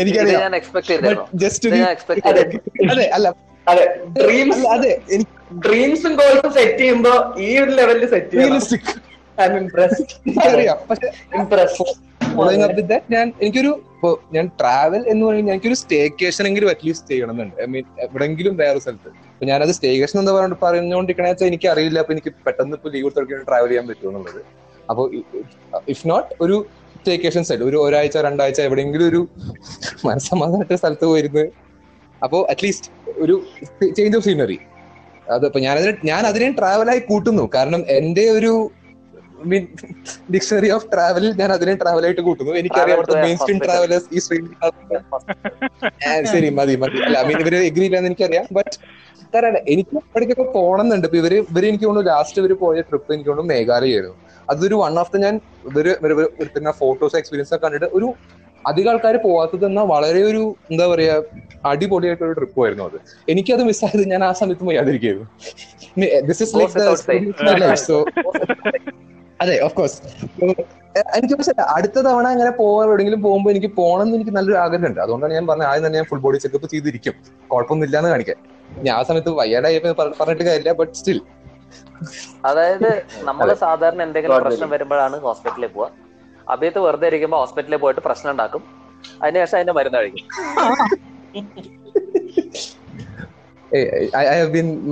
[0.00, 0.40] എനിക്കറിയാം.
[1.36, 1.68] ജസ്റ്റ്
[2.30, 2.42] അതെ
[2.90, 3.28] അതെ അല്ല.
[3.66, 3.84] അതെ
[4.18, 5.32] ഡ്രീംസ് അതെ എനിക്ക്
[5.64, 8.90] ഡ്രീംസും ഗോൾസും സെറ്റ് ചെയ്യുമ്പോ ഈ ഒരു ലെവലിൽ സെറ്റ് റിയലിസ്റ്റിക്
[13.14, 17.56] ഞാൻ എനിക്കൊരു ഇപ്പൊ ഞാൻ ട്രാവൽ എന്ന് പറയുന്നത് എനിക്കൊരു സ്റ്റേക്കേഷൻ എങ്കിലും അറ്റ്ലീസ്റ്റ് ചെയ്യണമെന്നുണ്ട്.
[17.62, 19.10] ഐ മീൻ എവിടെങ്കിലും വേറെ സ്ഥലത്ത്.
[19.30, 23.42] അപ്പൊ ഞാനത് സ്റ്റേക്കേഷൻ എന്താ പറഞ്ഞു പറഞ്ഞുകൊണ്ടിരിക്കണ വെച്ചാൽ എനിക്ക് അറിയില്ല അപ്പൊ എനിക്ക് പെട്ടെന്ന് ഇപ്പൊ ലീവ് എടുത്തൊക്കെ
[23.48, 24.40] ട്രാവൽ ചെയ്യാൻ പറ്റുമെന്നുള്ളത്
[24.88, 25.02] അപ്പൊ
[25.88, 26.56] ഇഫ് നോട്ട് ഒരു
[27.00, 29.20] സ്റ്റേക്കേഷൻ സൈഡ് ഒരു ഒരാഴ്ച രണ്ടാഴ്ച എവിടെയെങ്കിലും ഒരു
[30.08, 31.44] മനസ്സമാധാനത്തെ സ്ഥലത്ത് പോയിരുന്ന്
[32.22, 32.90] അപ്പോ അറ്റ്ലീസ്റ്റ്
[33.22, 33.34] ഒരു
[33.98, 34.58] ചേഞ്ച് ഓഫ് സീനറി
[35.26, 37.44] അത് ഞാൻ ഞാനതിനെ ഞാൻ അതിനെ ട്രാവലായി കൂട്ടുന്നു.
[37.54, 38.52] കാരണം എന്റെ ഒരു
[40.34, 42.52] ഡിക്ഷണറി ഓഫ് ട്രാവൽ ഞാൻ അതിനെ ട്രാവൽ ആയിട്ട് കൂട്ടുന്നു.
[42.60, 44.44] എനിക്കറിയാം Travel അവിടുത്തെ മെയിൻ സ്ട്രീം ട്രാവലേഴ്സ് ഈ സ്ട്രീം
[46.32, 46.98] ശരി മതി മതി.
[47.06, 48.46] അല്ല മീൻ ഇവർ എഗ്രി ഇല്ലാന്ന് എനിക്കറിയാം.
[48.56, 48.74] ബട്ട്
[49.34, 53.52] തരാല്ല എനിക്ക് എവിടേക്കൊക്കെ പോകണമെന്നുണ്ട് ഇപ്പൊ ഇവർ ഇവർ എനിക്ക് തോന്നുന്നു ലാസ്റ്റ് ഇവർ പോയ ട്രിപ്പ് എനിക്ക് തോന്നുന്നു
[53.54, 54.16] മേഘാലയായിരുന്നു
[54.50, 55.34] അതൊരു വൺ ഓഫ് ദ ഞാൻ
[55.66, 55.86] ഇവർ
[56.54, 58.08] പിന്നെ ഫോട്ടോസ് എക്സ്പീരിയൻസ് ഒക്കെ കണ്ടിട്ട് ഒരു
[58.64, 60.40] അധികം ആൾക്കാർ പോവാത്തത് എന്നാൽ വളരെ ഒരു
[60.70, 61.14] എന്താ പറയാ
[61.66, 62.98] അടിപൊളിയായിട്ടുള്ള ഒരു ട്രിപ്പ് ആയിരുന്നു അത്.
[63.28, 65.24] എനിക്കത് മിസ്സായത് ഞാൻ ആ സമയത്ത് പോയാതിരിക്കുന്നു
[66.28, 67.26] this is Goes without saying.
[67.62, 67.96] Like so
[69.40, 69.98] അതെ ഓഫ് കോഴ്സ്
[71.14, 75.00] എനിക്ക് പക്ഷേ അടുത്ത തവണ അങ്ങനെ പോകാൻ എവിടെയെങ്കിലും പോകുമ്പോൾ എനിക്ക് പോകണം എന്ന് എനിക്ക് നല്ലൊരു ആഗ്രഹമുണ്ട്.
[75.00, 77.14] അതുകൊണ്ടാണ് ഞാൻ പറഞ്ഞത് ആദ്യം തന്നെ ഞാൻ ഫുൾ ബോഡി ചെക്കപ്പ് ചെയ്തിരിക്കും.
[77.50, 78.38] കുഴപ്പമൊന്നുമില്ല എന്ന് കാണിക്കാൻ.
[78.82, 81.18] ഞാൻ ആ സമയത്ത് വയ്യാടായി പറ- പറഞ്ഞിട്ട് കാര്യമില്ല ബട്ട് സ്റ്റിൽ
[82.48, 82.90] അതായത്
[83.28, 85.90] നമ്മൾ സാധാരണ എന്തെങ്കിലും പ്രശ്നം വരുമ്പോഴാണ് ഹോസ്പിറ്റലിൽ പോവുക
[86.46, 88.62] അഭിയത്ത് വെറുതെ ഇരിക്കുമ്പോ ഹോസ്പിറ്റലിൽ പോയിട്ട് പ്രശ്നം ഉണ്ടാക്കും.
[89.22, 90.26] അതിനുശേഷം അതിന്റെ മരുന്ന് കഴിക്കും.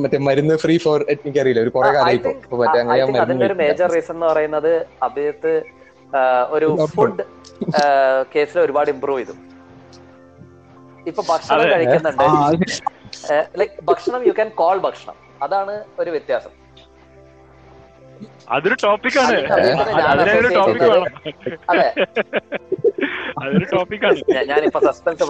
[0.03, 1.61] മറ്റേ മരുന്ന് ഫ്രീ ഫോർ എനിക്കറിയില്ല.
[1.65, 2.19] ഒരു കുറെ കാലമായി
[3.25, 4.73] അതിന്റെ ഒരു മേജർ റീസൺ എന്ന് പറയുന്നത്
[5.07, 5.53] അഭിയത്ത്
[6.57, 7.25] ഒരു ഫുഡ്
[8.35, 9.35] കേസിൽ ഒരുപാട് ഇമ്പ്രൂവ് ചെയ്തു.
[11.11, 12.25] ഇപ്പൊ ഭക്ഷണം കഴിക്കുന്നുണ്ട്.
[13.61, 15.17] ലൈക് ഭക്ഷണം യു ക്യാൻ കോൾ ഭക്ഷണം.
[15.43, 16.53] അതാണ് ഒരു വ്യത്യാസം.
[18.51, 19.39] അതൊരു ടോപ്പിക്കാണ്.
[20.11, 21.07] അതിനൊരു ടോപ്പിക് വേണം.
[21.71, 21.87] അതെ.
[23.43, 24.21] അതൊരു ടോപ്പിക്കാണ്.
[24.51, 25.23] ഞാനിപ്പോ സസ്പെൻസ്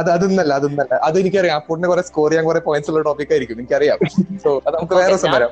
[0.00, 0.94] അത് അതൊന്നല്ല അതൊന്നല്ല.
[1.08, 1.56] അത് എനിക്കറിയാം.
[1.56, 3.98] അപ്പൂട്ടിനെ കുറെ സ്കോർ ചെയ്യാൻ കുറെ പോയിന്റ്സ് ഉള്ള ടോപ്പിക് ആയിരിക്കും എനിക്കറിയാം.
[4.44, 5.50] സോ അത് നമുക്ക് വേറെ ദിവസം വരാം.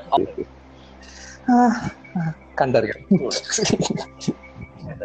[2.61, 2.99] കണ്ടറിയാം.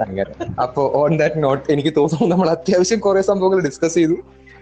[0.07, 0.33] അങ്ങനെ.
[0.63, 4.17] അപ്പൊ ഓൺ ദാറ്റ് നോട്ട് എനിക്ക് തോന്നുന്നു നമ്മൾ അത്യാവശ്യം കുറെ സംഭവങ്ങൾ ഡിസ്കസ് ചെയ്തു.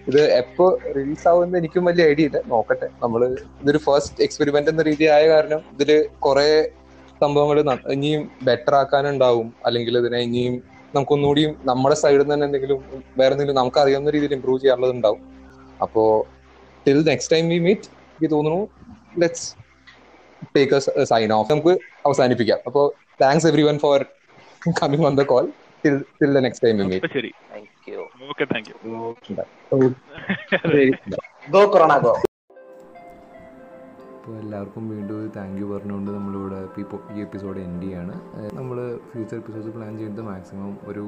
[0.08, 2.40] ഇത് എപ്പോ റിലീസ് ആവുമെന്ന് എനിക്കും വലിയ ഐഡിയ ഇല്ല.
[2.46, 2.88] നോക്കട്ടെ.
[3.02, 6.70] നമ്മൾ ഇതൊരു ഫസ്റ്റ് എക്സ്പെരിമെന്റ് എന്ന രീതി ആയ കാരണം ഇതിൽ കുറെ
[7.20, 9.54] സംഭവങ്ങൾ ഇനിയും ബെറ്റർ ആക്കാനുണ്ടാവും.
[9.66, 10.62] അല്ലെങ്കിൽ ഇതിനെ ഇനിയും
[10.94, 12.78] നമുക്കൊന്നുകൂടിയും നമ്മുടെ സൈഡിൽ നിന്ന് തന്നെ എന്തെങ്കിലും
[13.18, 15.20] വേറെ എന്തെങ്കിലും നമുക്ക് അറിയാവുന്ന രീതിയിൽ ഇമ്പ്രൂവ് ചെയ്യാനുള്ളത് ഉണ്ടാവും.
[15.82, 16.26] അപ്പോ
[16.86, 18.68] till next time we meet എനിക്ക് തോന്നുന്നു
[19.18, 19.54] ലെറ്റ്സ്
[20.56, 22.58] ടേക്ക് സൈൻ ഓഫ് നമുക്ക് അവസാനിപ്പിക്കാം.
[22.66, 24.04] അപ്പോ thanks everyone for
[24.82, 25.46] coming on the call
[25.84, 27.30] till till the next time we meet ശരി.
[27.88, 28.76] You okay thank you
[31.50, 32.12] go corona go
[34.16, 36.58] അപ്പോൾ എല്ലാവർക്കും വീണ്ടും ഒരു താങ്ക് യു പറഞ്ഞുകൊണ്ട് നമ്മളിവിടെ
[37.16, 38.14] ഈ എപ്പിസോഡ് എൻഡ് ചെയ്യാണ്.
[38.58, 38.76] നമ്മൾ
[39.10, 41.04] ഫ്യൂച്ചർ എപ്പിസോഡ്സ് പ്ലാൻ ചെയ്യുന്നത് മാക്സിമം ഒരു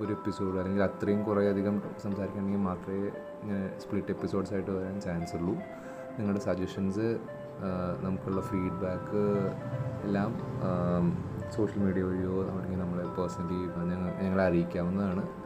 [0.00, 3.08] ഒരു എപ്പിസോഡ് അല്ലെങ്കിൽ അത്രയും കുറേ അധികം സംസാരിക്കണമെങ്കിൽ മാത്രമേ
[3.42, 5.54] ഇങ്ങനെ സ്പ്ലിറ്റ് എപ്പിസോഡ്സ് ആയിട്ട് വരാൻ ചാൻസ് ഉള്ളൂ.
[6.18, 7.06] നിങ്ങളുടെ സജഷൻസ്
[8.04, 9.22] നമുക്കുള്ള ഫീഡ്ബാക്ക്
[10.06, 10.30] എല്ലാം
[11.56, 13.60] സോഷ്യൽ മീഡിയ വഴിയോ അല്ലെങ്കിൽ നമ്മളെ പേഴ്സണലി
[13.92, 15.45] ഞങ്ങൾ ഞങ്ങളെ അറിയിക്കാവുന്നതാണ്.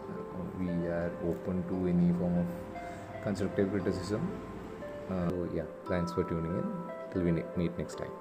[0.60, 2.46] we are open to any form of
[3.24, 4.30] constructive criticism.
[5.10, 6.72] Uh, so yeah, thanks for tuning in.
[7.12, 8.20] Till we ne meet next time.